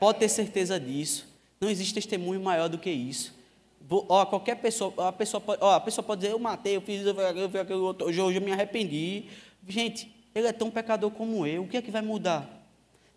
Pode 0.00 0.18
ter 0.18 0.28
certeza 0.28 0.80
disso. 0.80 1.28
Não 1.60 1.70
existe 1.70 1.94
testemunho 1.94 2.40
maior 2.40 2.68
do 2.68 2.76
que 2.76 2.90
isso. 2.90 3.32
Ó, 3.88 4.26
qualquer 4.26 4.56
pessoa, 4.56 4.92
a 5.06 5.12
pessoa 5.12 5.40
pode, 5.40 5.62
ó, 5.62 5.76
a 5.76 5.80
pessoa 5.80 6.04
pode 6.04 6.22
dizer, 6.22 6.32
eu 6.32 6.40
matei, 6.40 6.74
eu 6.74 6.80
fiz, 6.80 7.06
eu 7.06 7.14
fiz 7.14 7.60
aquilo, 7.60 7.84
outro, 7.84 8.08
hoje 8.08 8.18
eu 8.18 8.42
me 8.42 8.50
arrependi. 8.50 9.26
Gente, 9.68 10.19
ele 10.34 10.46
é 10.46 10.52
tão 10.52 10.70
pecador 10.70 11.10
como 11.10 11.46
eu. 11.46 11.64
O 11.64 11.68
que 11.68 11.76
é 11.76 11.82
que 11.82 11.90
vai 11.90 12.02
mudar? 12.02 12.48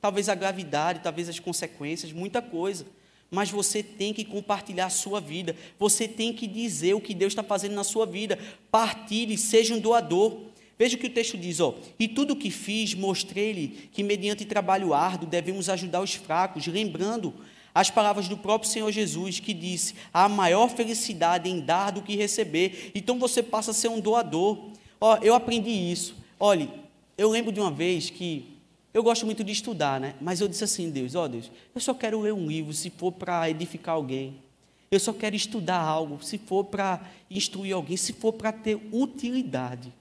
Talvez 0.02 0.28
a 0.30 0.36
gravidade, 0.36 1.02
talvez 1.02 1.30
as 1.30 1.40
consequências, 1.40 2.12
muita 2.12 2.42
coisa. 2.42 2.86
Mas 3.32 3.50
você 3.50 3.82
tem 3.82 4.14
que 4.14 4.24
compartilhar 4.24 4.88
a 4.88 4.90
sua 4.90 5.20
vida. 5.20 5.56
Você 5.80 6.08
tem 6.08 6.34
que 6.34 6.46
dizer 6.46 6.94
o 6.94 7.02
que 7.02 7.14
Deus 7.14 7.32
está 7.32 7.42
fazendo 7.42 7.74
na 7.74 7.84
sua 7.84 8.06
vida. 8.06 8.38
Partilhe, 8.70 9.38
seja 9.38 9.74
um 9.74 9.80
doador. 9.80 10.42
Veja 10.78 10.96
o 10.96 11.00
que 11.00 11.08
o 11.08 11.10
texto 11.10 11.38
diz, 11.38 11.60
ó. 11.60 11.76
E 11.98 12.08
tudo 12.08 12.34
o 12.34 12.36
que 12.36 12.52
fiz, 12.52 12.94
mostrei-lhe 12.94 13.90
que, 13.92 14.04
mediante 14.04 14.44
trabalho 14.44 14.94
árduo, 14.94 15.30
devemos 15.30 15.70
ajudar 15.70 16.02
os 16.02 16.14
fracos, 16.14 16.68
lembrando 16.68 17.34
as 17.74 17.90
palavras 17.90 18.28
do 18.28 18.38
próprio 18.38 18.70
Senhor 18.70 18.92
Jesus, 18.92 19.40
que 19.40 19.54
disse: 19.54 19.96
há 20.14 20.28
maior 20.30 20.70
felicidade 20.70 21.50
em 21.50 21.60
dar 21.60 21.92
do 21.92 22.02
que 22.02 22.16
receber. 22.16 22.92
Então 22.94 23.18
você 23.18 23.42
passa 23.42 23.72
a 23.72 23.74
ser 23.74 23.88
um 23.88 24.00
doador. 24.00 24.72
Ó, 25.00 25.18
eu 25.22 25.34
aprendi 25.34 25.72
isso. 25.72 26.16
Olhe, 26.40 26.70
eu 27.18 27.30
lembro 27.30 27.52
de 27.52 27.60
uma 27.60 27.72
vez 27.72 28.10
que 28.10 28.58
eu 28.94 29.04
gosto 29.04 29.26
muito 29.26 29.44
de 29.44 29.52
estudar, 29.52 30.00
né? 30.00 30.16
Mas 30.22 30.40
eu 30.40 30.48
disse 30.48 30.64
assim, 30.64 30.90
Deus, 30.90 31.16
ó 31.16 31.26
oh, 31.26 31.28
Deus, 31.28 31.52
eu 31.74 31.82
só 31.82 31.94
quero 31.94 32.20
ler 32.22 32.34
um 32.34 32.48
livro 32.48 32.74
se 32.74 32.90
for 32.90 33.12
para 33.12 33.50
edificar 33.50 33.96
alguém. 33.96 34.42
Eu 34.90 35.00
só 35.00 35.12
quero 35.12 35.36
estudar 35.36 35.80
algo 35.80 36.24
se 36.24 36.38
for 36.38 36.64
para 36.66 37.02
instruir 37.30 37.74
alguém, 37.74 37.98
se 37.98 38.14
for 38.14 38.34
para 38.34 38.52
ter 38.52 38.80
utilidade. 38.92 39.92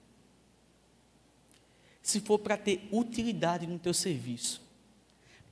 Se 2.02 2.20
for 2.20 2.38
para 2.38 2.56
ter 2.56 2.88
utilidade 2.92 3.66
no 3.66 3.78
teu 3.78 3.94
serviço. 3.94 4.61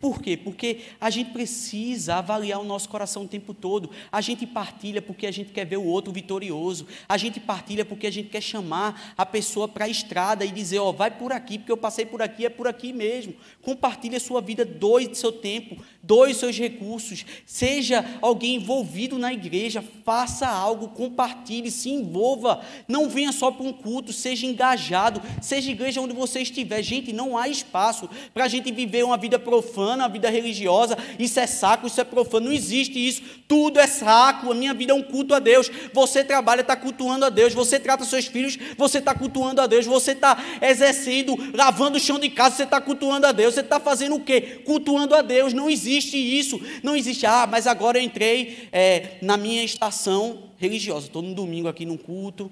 Por 0.00 0.22
quê? 0.22 0.34
Porque 0.34 0.78
a 0.98 1.10
gente 1.10 1.30
precisa 1.30 2.14
avaliar 2.14 2.58
o 2.58 2.64
nosso 2.64 2.88
coração 2.88 3.24
o 3.24 3.28
tempo 3.28 3.52
todo. 3.52 3.90
A 4.10 4.22
gente 4.22 4.46
partilha 4.46 5.02
porque 5.02 5.26
a 5.26 5.30
gente 5.30 5.52
quer 5.52 5.66
ver 5.66 5.76
o 5.76 5.84
outro 5.84 6.10
vitorioso. 6.10 6.86
A 7.06 7.18
gente 7.18 7.38
partilha 7.38 7.84
porque 7.84 8.06
a 8.06 8.10
gente 8.10 8.30
quer 8.30 8.40
chamar 8.40 9.12
a 9.14 9.26
pessoa 9.26 9.68
para 9.68 9.84
a 9.84 9.88
estrada 9.88 10.42
e 10.42 10.50
dizer: 10.50 10.78
Ó, 10.78 10.88
oh, 10.88 10.92
vai 10.94 11.10
por 11.10 11.34
aqui, 11.34 11.58
porque 11.58 11.70
eu 11.70 11.76
passei 11.76 12.06
por 12.06 12.22
aqui, 12.22 12.46
é 12.46 12.48
por 12.48 12.66
aqui 12.66 12.94
mesmo. 12.94 13.34
Compartilhe 13.60 14.16
a 14.16 14.20
sua 14.20 14.40
vida, 14.40 14.64
doe 14.64 15.14
seu 15.14 15.30
tempo, 15.30 15.76
doe 16.02 16.32
seus 16.32 16.56
recursos. 16.56 17.26
Seja 17.44 18.02
alguém 18.22 18.54
envolvido 18.54 19.18
na 19.18 19.34
igreja, 19.34 19.84
faça 20.02 20.48
algo, 20.48 20.88
compartilhe, 20.88 21.70
se 21.70 21.90
envolva. 21.90 22.62
Não 22.88 23.06
venha 23.06 23.32
só 23.32 23.50
para 23.50 23.66
um 23.66 23.72
culto, 23.72 24.14
seja 24.14 24.46
engajado, 24.46 25.20
seja 25.42 25.70
igreja 25.70 26.00
onde 26.00 26.14
você 26.14 26.40
estiver. 26.40 26.82
Gente, 26.82 27.12
não 27.12 27.36
há 27.36 27.48
espaço 27.48 28.08
para 28.32 28.46
a 28.46 28.48
gente 28.48 28.72
viver 28.72 29.04
uma 29.04 29.18
vida 29.18 29.38
profana 29.38 29.89
profana, 29.90 30.04
a 30.04 30.08
vida 30.08 30.30
religiosa, 30.30 30.96
isso 31.18 31.40
é 31.40 31.46
saco, 31.46 31.86
isso 31.86 32.00
é 32.00 32.04
profano, 32.04 32.46
não 32.46 32.52
existe 32.52 32.98
isso, 32.98 33.22
tudo 33.48 33.80
é 33.80 33.86
saco, 33.86 34.52
a 34.52 34.54
minha 34.54 34.72
vida 34.72 34.92
é 34.92 34.94
um 34.94 35.02
culto 35.02 35.34
a 35.34 35.38
Deus, 35.38 35.70
você 35.92 36.22
trabalha, 36.22 36.60
está 36.60 36.76
cultuando 36.76 37.24
a 37.24 37.28
Deus, 37.28 37.52
você 37.52 37.78
trata 37.78 38.04
seus 38.04 38.26
filhos, 38.26 38.56
você 38.76 38.98
está 38.98 39.14
cultuando 39.14 39.60
a 39.60 39.66
Deus, 39.66 39.86
você 39.86 40.12
está 40.12 40.38
exercendo, 40.62 41.36
lavando 41.54 41.96
o 41.96 42.00
chão 42.00 42.18
de 42.18 42.30
casa, 42.30 42.56
você 42.56 42.62
está 42.64 42.80
cultuando 42.80 43.26
a 43.26 43.32
Deus, 43.32 43.54
você 43.54 43.60
está 43.60 43.80
fazendo 43.80 44.16
o 44.16 44.20
quê? 44.20 44.62
Cultuando 44.64 45.14
a 45.14 45.22
Deus, 45.22 45.52
não 45.52 45.68
existe 45.68 46.16
isso, 46.16 46.60
não 46.82 46.94
existe, 46.96 47.26
ah, 47.26 47.46
mas 47.50 47.66
agora 47.66 47.98
eu 47.98 48.02
entrei 48.02 48.68
é, 48.72 49.18
na 49.22 49.36
minha 49.36 49.64
estação 49.64 50.50
religiosa. 50.56 51.06
Estou 51.06 51.22
no 51.22 51.34
domingo 51.34 51.68
aqui 51.68 51.84
num 51.84 51.96
culto. 51.96 52.50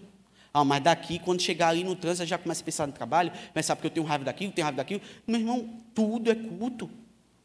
Ah, 0.52 0.64
mas 0.64 0.82
daqui, 0.82 1.18
quando 1.18 1.42
chegar 1.42 1.68
ali 1.68 1.84
no 1.84 1.94
trânsito, 1.94 2.26
já 2.26 2.38
começa 2.38 2.62
a 2.62 2.64
pensar 2.64 2.86
no 2.86 2.92
trabalho, 2.92 3.30
pensar 3.52 3.76
porque 3.76 3.86
eu 3.86 3.90
tenho 3.90 4.06
raiva 4.06 4.24
daquilo, 4.24 4.50
tenho 4.50 4.64
raiva 4.64 4.78
daquilo. 4.78 5.00
Meu 5.26 5.38
irmão, 5.38 5.68
tudo 5.94 6.30
é 6.30 6.34
culto. 6.34 6.90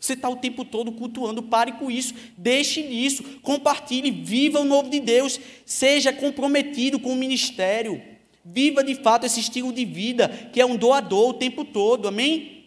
Você 0.03 0.13
está 0.15 0.27
o 0.27 0.35
tempo 0.35 0.65
todo 0.65 0.91
cultuando, 0.91 1.41
pare 1.41 1.71
com 1.71 1.89
isso, 1.89 2.13
deixe 2.37 2.81
isso, 2.81 3.23
compartilhe, 3.41 4.11
viva 4.11 4.59
o 4.59 4.65
novo 4.65 4.89
de 4.89 4.99
Deus, 4.99 5.39
seja 5.65 6.11
comprometido 6.11 6.99
com 6.99 7.13
o 7.13 7.15
ministério, 7.15 8.01
viva 8.43 8.83
de 8.83 8.95
fato 8.95 9.25
esse 9.25 9.39
estilo 9.39 9.71
de 9.71 9.85
vida, 9.85 10.27
que 10.51 10.59
é 10.59 10.65
um 10.65 10.75
doador 10.75 11.29
o 11.29 11.33
tempo 11.33 11.63
todo, 11.63 12.09
amém? 12.09 12.65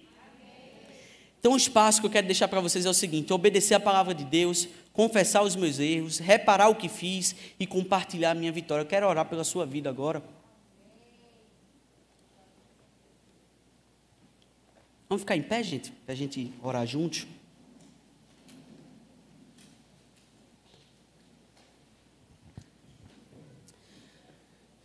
Então, 1.39 1.53
o 1.53 1.59
espaço 1.59 2.01
que 2.01 2.07
eu 2.07 2.11
quero 2.11 2.27
deixar 2.27 2.49
para 2.49 2.63
vocês 2.63 2.87
é 2.87 2.89
o 2.89 2.95
seguinte: 2.95 3.35
obedecer 3.35 3.75
a 3.75 3.81
palavra 3.81 4.15
de 4.15 4.25
Deus, 4.25 4.67
confessar 4.95 5.43
os 5.43 5.55
meus 5.55 5.79
erros, 5.79 6.17
reparar 6.17 6.71
o 6.71 6.75
que 6.75 6.89
fiz 6.89 7.37
e 7.61 7.67
compartilhar 7.67 8.31
a 8.31 8.35
minha 8.35 8.51
vitória. 8.51 8.81
Eu 8.81 8.87
quero 8.87 9.07
orar 9.07 9.27
pela 9.27 9.45
sua 9.45 9.67
vida 9.67 9.91
agora. 9.91 10.23
Vamos 15.09 15.23
ficar 15.23 15.37
em 15.37 15.43
pé, 15.43 15.63
gente, 15.63 15.93
para 16.05 16.15
a 16.15 16.17
gente 16.17 16.53
orar 16.61 16.85
juntos? 16.85 17.27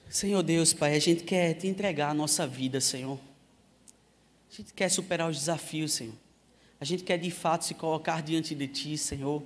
Senhor 0.07 0.43
Deus, 0.43 0.73
Pai, 0.73 0.95
a 0.95 0.99
gente 0.99 1.23
quer 1.23 1.55
te 1.55 1.67
entregar 1.67 2.09
a 2.09 2.13
nossa 2.13 2.45
vida, 2.45 2.79
Senhor. 2.79 3.17
A 4.51 4.55
gente 4.55 4.73
quer 4.73 4.89
superar 4.89 5.29
os 5.29 5.37
desafios, 5.37 5.93
Senhor. 5.93 6.13
A 6.79 6.85
gente 6.85 7.03
quer 7.03 7.17
de 7.17 7.31
fato 7.31 7.65
se 7.65 7.73
colocar 7.73 8.21
diante 8.21 8.53
de 8.53 8.67
Ti, 8.67 8.97
Senhor. 8.97 9.41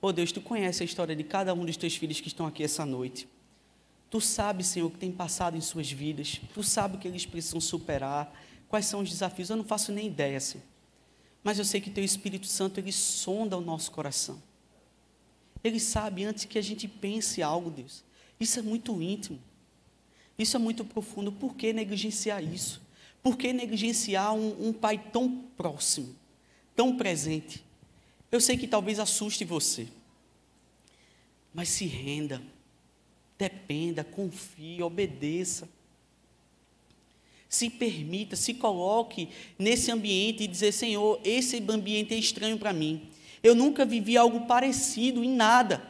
Oh 0.00 0.12
Deus, 0.12 0.32
Tu 0.32 0.40
conhece 0.40 0.82
a 0.82 0.86
história 0.86 1.16
de 1.16 1.24
cada 1.24 1.52
um 1.52 1.64
dos 1.64 1.76
Teus 1.76 1.96
filhos 1.96 2.20
que 2.20 2.28
estão 2.28 2.46
aqui 2.46 2.62
essa 2.62 2.86
noite. 2.86 3.28
Tu 4.08 4.20
sabes, 4.20 4.68
Senhor, 4.68 4.86
o 4.86 4.90
que 4.90 4.98
tem 4.98 5.10
passado 5.10 5.56
em 5.56 5.60
suas 5.60 5.90
vidas. 5.90 6.40
Tu 6.54 6.62
sabes 6.62 6.96
o 6.96 7.00
que 7.00 7.08
eles 7.08 7.26
precisam 7.26 7.60
superar 7.60 8.32
quais 8.68 8.86
são 8.86 9.00
os 9.00 9.08
desafios, 9.08 9.50
eu 9.50 9.56
não 9.56 9.64
faço 9.64 9.92
nem 9.92 10.06
ideia, 10.06 10.36
assim. 10.36 10.62
Mas 11.42 11.58
eu 11.58 11.64
sei 11.64 11.80
que 11.80 11.90
teu 11.90 12.02
Espírito 12.02 12.46
Santo, 12.46 12.80
ele 12.80 12.92
sonda 12.92 13.56
o 13.56 13.60
nosso 13.60 13.90
coração. 13.90 14.42
Ele 15.62 15.78
sabe 15.78 16.24
antes 16.24 16.44
que 16.44 16.58
a 16.58 16.62
gente 16.62 16.88
pense 16.88 17.42
algo, 17.42 17.70
Deus. 17.70 18.04
Isso 18.38 18.58
é 18.58 18.62
muito 18.62 19.00
íntimo. 19.00 19.38
Isso 20.38 20.56
é 20.56 20.58
muito 20.58 20.84
profundo. 20.84 21.32
Por 21.32 21.54
que 21.54 21.72
negligenciar 21.72 22.42
isso? 22.42 22.82
Por 23.22 23.36
que 23.36 23.52
negligenciar 23.52 24.34
um, 24.34 24.68
um 24.68 24.72
pai 24.72 24.98
tão 25.12 25.44
próximo, 25.56 26.14
tão 26.74 26.96
presente? 26.96 27.64
Eu 28.30 28.40
sei 28.40 28.56
que 28.56 28.68
talvez 28.68 28.98
assuste 28.98 29.44
você. 29.44 29.88
Mas 31.54 31.68
se 31.70 31.86
renda, 31.86 32.42
dependa, 33.38 34.04
confie, 34.04 34.82
obedeça 34.82 35.68
se 37.48 37.70
permita, 37.70 38.36
se 38.36 38.54
coloque 38.54 39.28
nesse 39.58 39.90
ambiente 39.90 40.42
e 40.42 40.46
dizer: 40.48 40.72
Senhor, 40.72 41.20
esse 41.24 41.62
ambiente 41.68 42.14
é 42.14 42.18
estranho 42.18 42.58
para 42.58 42.72
mim. 42.72 43.02
Eu 43.42 43.54
nunca 43.54 43.84
vivi 43.84 44.16
algo 44.16 44.46
parecido 44.46 45.22
em 45.22 45.30
nada. 45.30 45.82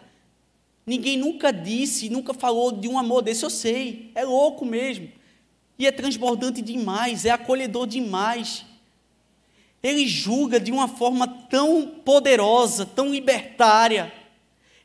Ninguém 0.87 1.17
nunca 1.17 1.53
disse, 1.53 2.09
nunca 2.09 2.33
falou 2.33 2.71
de 2.71 2.87
um 2.87 2.99
amor 2.99 3.23
desse, 3.23 3.45
eu 3.45 3.51
sei. 3.51 4.13
É 4.15 4.25
louco 4.25 4.65
mesmo. 4.65 5.11
E 5.79 5.87
é 5.87 5.91
transbordante 5.91 6.63
demais, 6.63 7.25
é 7.25 7.31
acolhedor 7.31 7.87
demais. 7.87 8.65
Ele 9.83 10.07
julga 10.07 10.61
de 10.61 10.71
uma 10.71 10.89
forma 10.89 11.27
tão 11.27 11.87
poderosa, 12.05 12.87
tão 12.87 13.09
libertária. 13.11 14.13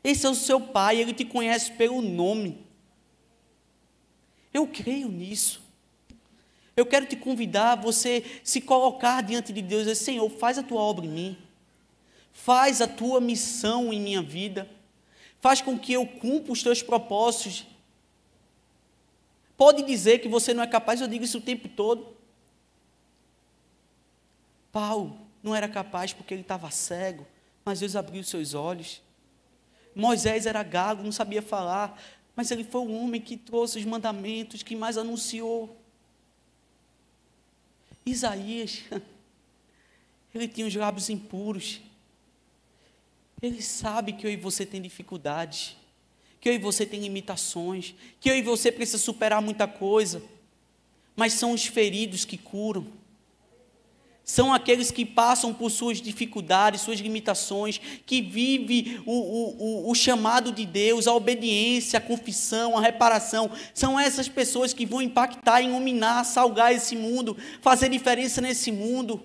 Esse 0.02 0.26
é 0.26 0.30
o 0.30 0.34
seu 0.34 0.60
pai, 0.60 1.00
ele 1.00 1.12
te 1.12 1.24
conhece 1.24 1.70
pelo 1.72 2.02
nome. 2.02 2.58
Eu 4.52 4.66
creio 4.66 5.08
nisso. 5.08 5.61
Eu 6.76 6.86
quero 6.86 7.06
te 7.06 7.16
convidar 7.16 7.72
a 7.72 7.76
você 7.76 8.40
se 8.42 8.60
colocar 8.60 9.22
diante 9.22 9.52
de 9.52 9.60
Deus 9.60 9.82
e 9.82 9.84
dizer: 9.86 9.94
Senhor, 9.96 10.30
faz 10.30 10.58
a 10.58 10.62
tua 10.62 10.80
obra 10.80 11.04
em 11.04 11.08
mim, 11.08 11.38
faz 12.32 12.80
a 12.80 12.88
tua 12.88 13.20
missão 13.20 13.92
em 13.92 14.00
minha 14.00 14.22
vida, 14.22 14.68
faz 15.40 15.60
com 15.60 15.78
que 15.78 15.92
eu 15.92 16.06
cumpra 16.06 16.52
os 16.52 16.62
teus 16.62 16.82
propósitos. 16.82 17.66
Pode 19.56 19.82
dizer 19.82 20.18
que 20.20 20.28
você 20.28 20.54
não 20.54 20.62
é 20.62 20.66
capaz, 20.66 21.00
eu 21.00 21.08
digo 21.08 21.24
isso 21.24 21.38
o 21.38 21.42
tempo 21.42 21.68
todo. 21.68 22.16
Paulo 24.72 25.20
não 25.42 25.54
era 25.54 25.68
capaz 25.68 26.12
porque 26.14 26.32
ele 26.32 26.40
estava 26.40 26.70
cego, 26.70 27.26
mas 27.64 27.80
Deus 27.80 27.94
abriu 27.94 28.24
seus 28.24 28.54
olhos. 28.54 29.02
Moisés 29.94 30.46
era 30.46 30.62
gago, 30.62 31.02
não 31.02 31.12
sabia 31.12 31.42
falar, 31.42 32.00
mas 32.34 32.50
ele 32.50 32.64
foi 32.64 32.80
o 32.80 32.92
homem 32.92 33.20
que 33.20 33.36
trouxe 33.36 33.78
os 33.78 33.84
mandamentos, 33.84 34.62
que 34.62 34.74
mais 34.74 34.96
anunciou. 34.96 35.81
Isaías, 38.04 38.82
ele 40.34 40.48
tinha 40.48 40.66
os 40.66 40.74
lábios 40.74 41.08
impuros. 41.08 41.80
Ele 43.40 43.60
sabe 43.60 44.12
que 44.12 44.26
eu 44.26 44.30
e 44.30 44.36
você 44.36 44.64
tem 44.64 44.80
dificuldades, 44.80 45.76
que 46.40 46.48
eu 46.48 46.54
e 46.54 46.58
você 46.58 46.86
tem 46.86 47.00
limitações, 47.00 47.94
que 48.20 48.30
eu 48.30 48.36
e 48.36 48.42
você 48.42 48.70
precisa 48.70 48.98
superar 48.98 49.42
muita 49.42 49.66
coisa. 49.66 50.22
Mas 51.14 51.34
são 51.34 51.52
os 51.52 51.66
feridos 51.66 52.24
que 52.24 52.38
curam 52.38 52.86
são 54.24 54.52
aqueles 54.52 54.90
que 54.90 55.04
passam 55.04 55.52
por 55.52 55.68
suas 55.70 56.00
dificuldades, 56.00 56.80
suas 56.80 57.00
limitações, 57.00 57.80
que 58.06 58.22
vivem 58.22 59.02
o, 59.04 59.12
o, 59.12 59.90
o, 59.90 59.94
chamado 59.94 60.52
de 60.52 60.64
Deus, 60.64 61.08
a 61.08 61.14
obediência, 61.14 61.98
a 61.98 62.02
confissão, 62.02 62.78
a 62.78 62.80
reparação. 62.80 63.50
São 63.74 63.98
essas 63.98 64.28
pessoas 64.28 64.72
que 64.72 64.86
vão 64.86 65.02
impactar, 65.02 65.60
iluminar, 65.60 66.24
salgar 66.24 66.72
esse 66.72 66.94
mundo, 66.94 67.36
fazer 67.60 67.88
diferença 67.88 68.40
nesse 68.40 68.70
mundo. 68.70 69.20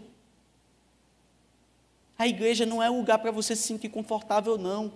A 2.17 2.27
igreja 2.27 2.65
não 2.65 2.81
é 2.81 2.89
um 2.89 2.97
lugar 2.97 3.19
para 3.19 3.29
você 3.29 3.55
se 3.55 3.63
sentir 3.63 3.89
confortável, 3.89 4.57
não. 4.57 4.91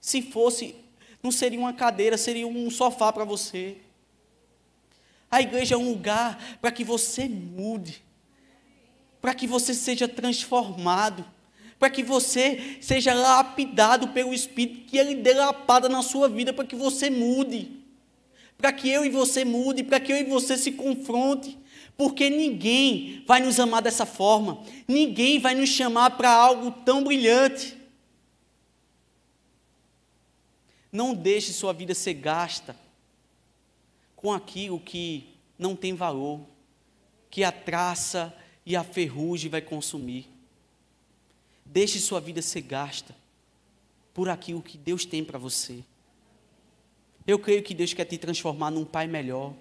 Se 0.00 0.20
fosse, 0.20 0.74
não 1.22 1.30
seria 1.30 1.60
uma 1.60 1.72
cadeira, 1.72 2.18
seria 2.18 2.46
um 2.46 2.68
sofá 2.70 3.12
para 3.12 3.24
você. 3.24 3.76
A 5.30 5.40
igreja 5.40 5.76
é 5.76 5.78
um 5.78 5.90
lugar 5.90 6.58
para 6.60 6.72
que 6.72 6.82
você 6.82 7.28
mude 7.28 8.07
para 9.20 9.34
que 9.34 9.46
você 9.46 9.74
seja 9.74 10.06
transformado, 10.06 11.24
para 11.78 11.90
que 11.90 12.02
você 12.02 12.78
seja 12.80 13.14
lapidado 13.14 14.08
pelo 14.08 14.34
Espírito, 14.34 14.86
que 14.86 14.98
Ele 14.98 15.14
dê 15.14 15.34
na 15.88 16.02
sua 16.02 16.28
vida, 16.28 16.52
para 16.52 16.64
que 16.64 16.76
você 16.76 17.08
mude, 17.08 17.70
para 18.56 18.72
que 18.72 18.88
eu 18.88 19.04
e 19.04 19.10
você 19.10 19.44
mude, 19.44 19.84
para 19.84 20.00
que 20.00 20.12
eu 20.12 20.16
e 20.16 20.24
você 20.24 20.56
se 20.56 20.72
confronte, 20.72 21.56
porque 21.96 22.28
ninguém 22.28 23.22
vai 23.26 23.40
nos 23.40 23.58
amar 23.60 23.82
dessa 23.82 24.06
forma, 24.06 24.62
ninguém 24.86 25.38
vai 25.38 25.54
nos 25.54 25.68
chamar 25.68 26.16
para 26.16 26.30
algo 26.30 26.70
tão 26.84 27.04
brilhante. 27.04 27.76
Não 30.90 31.14
deixe 31.14 31.52
sua 31.52 31.72
vida 31.72 31.94
ser 31.94 32.14
gasta 32.14 32.74
com 34.16 34.32
aquilo 34.32 34.80
que 34.80 35.28
não 35.58 35.76
tem 35.76 35.94
valor, 35.94 36.40
que 37.30 37.44
a 37.44 37.52
traça 37.52 38.34
e 38.68 38.76
a 38.76 38.84
ferrugem 38.84 39.50
vai 39.50 39.62
consumir. 39.62 40.28
Deixe 41.64 41.98
sua 41.98 42.20
vida 42.20 42.42
ser 42.42 42.60
gasta 42.60 43.16
por 44.12 44.28
aquilo 44.28 44.60
que 44.60 44.76
Deus 44.76 45.06
tem 45.06 45.24
para 45.24 45.38
você. 45.38 45.82
Eu 47.26 47.38
creio 47.38 47.62
que 47.62 47.72
Deus 47.72 47.94
quer 47.94 48.04
te 48.04 48.18
transformar 48.18 48.70
num 48.70 48.84
pai 48.84 49.06
melhor, 49.06 49.54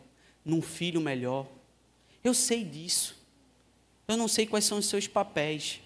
num 0.44 0.62
filho 0.62 1.00
melhor. 1.00 1.48
Eu 2.22 2.34
sei 2.34 2.66
disso. 2.66 3.16
Eu 4.10 4.18
não 4.18 4.28
sei 4.28 4.46
quais 4.46 4.66
são 4.66 4.78
os 4.78 4.88
seus 4.88 5.08
papéis, 5.08 5.80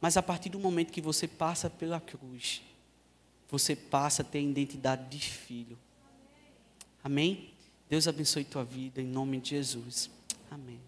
mas 0.00 0.16
a 0.16 0.22
partir 0.22 0.48
do 0.48 0.58
momento 0.58 0.90
que 0.90 1.02
você 1.02 1.28
passa 1.28 1.68
pela 1.68 2.00
cruz, 2.00 2.62
você 3.50 3.76
passa 3.76 4.22
a 4.22 4.24
ter 4.24 4.38
a 4.38 4.42
identidade 4.42 5.06
de 5.10 5.20
filho. 5.20 5.78
Amém? 7.04 7.50
Deus 7.90 8.08
abençoe 8.08 8.44
tua 8.44 8.64
vida 8.64 9.02
em 9.02 9.06
nome 9.06 9.38
de 9.38 9.50
Jesus. 9.50 10.10
Amém 10.50 10.87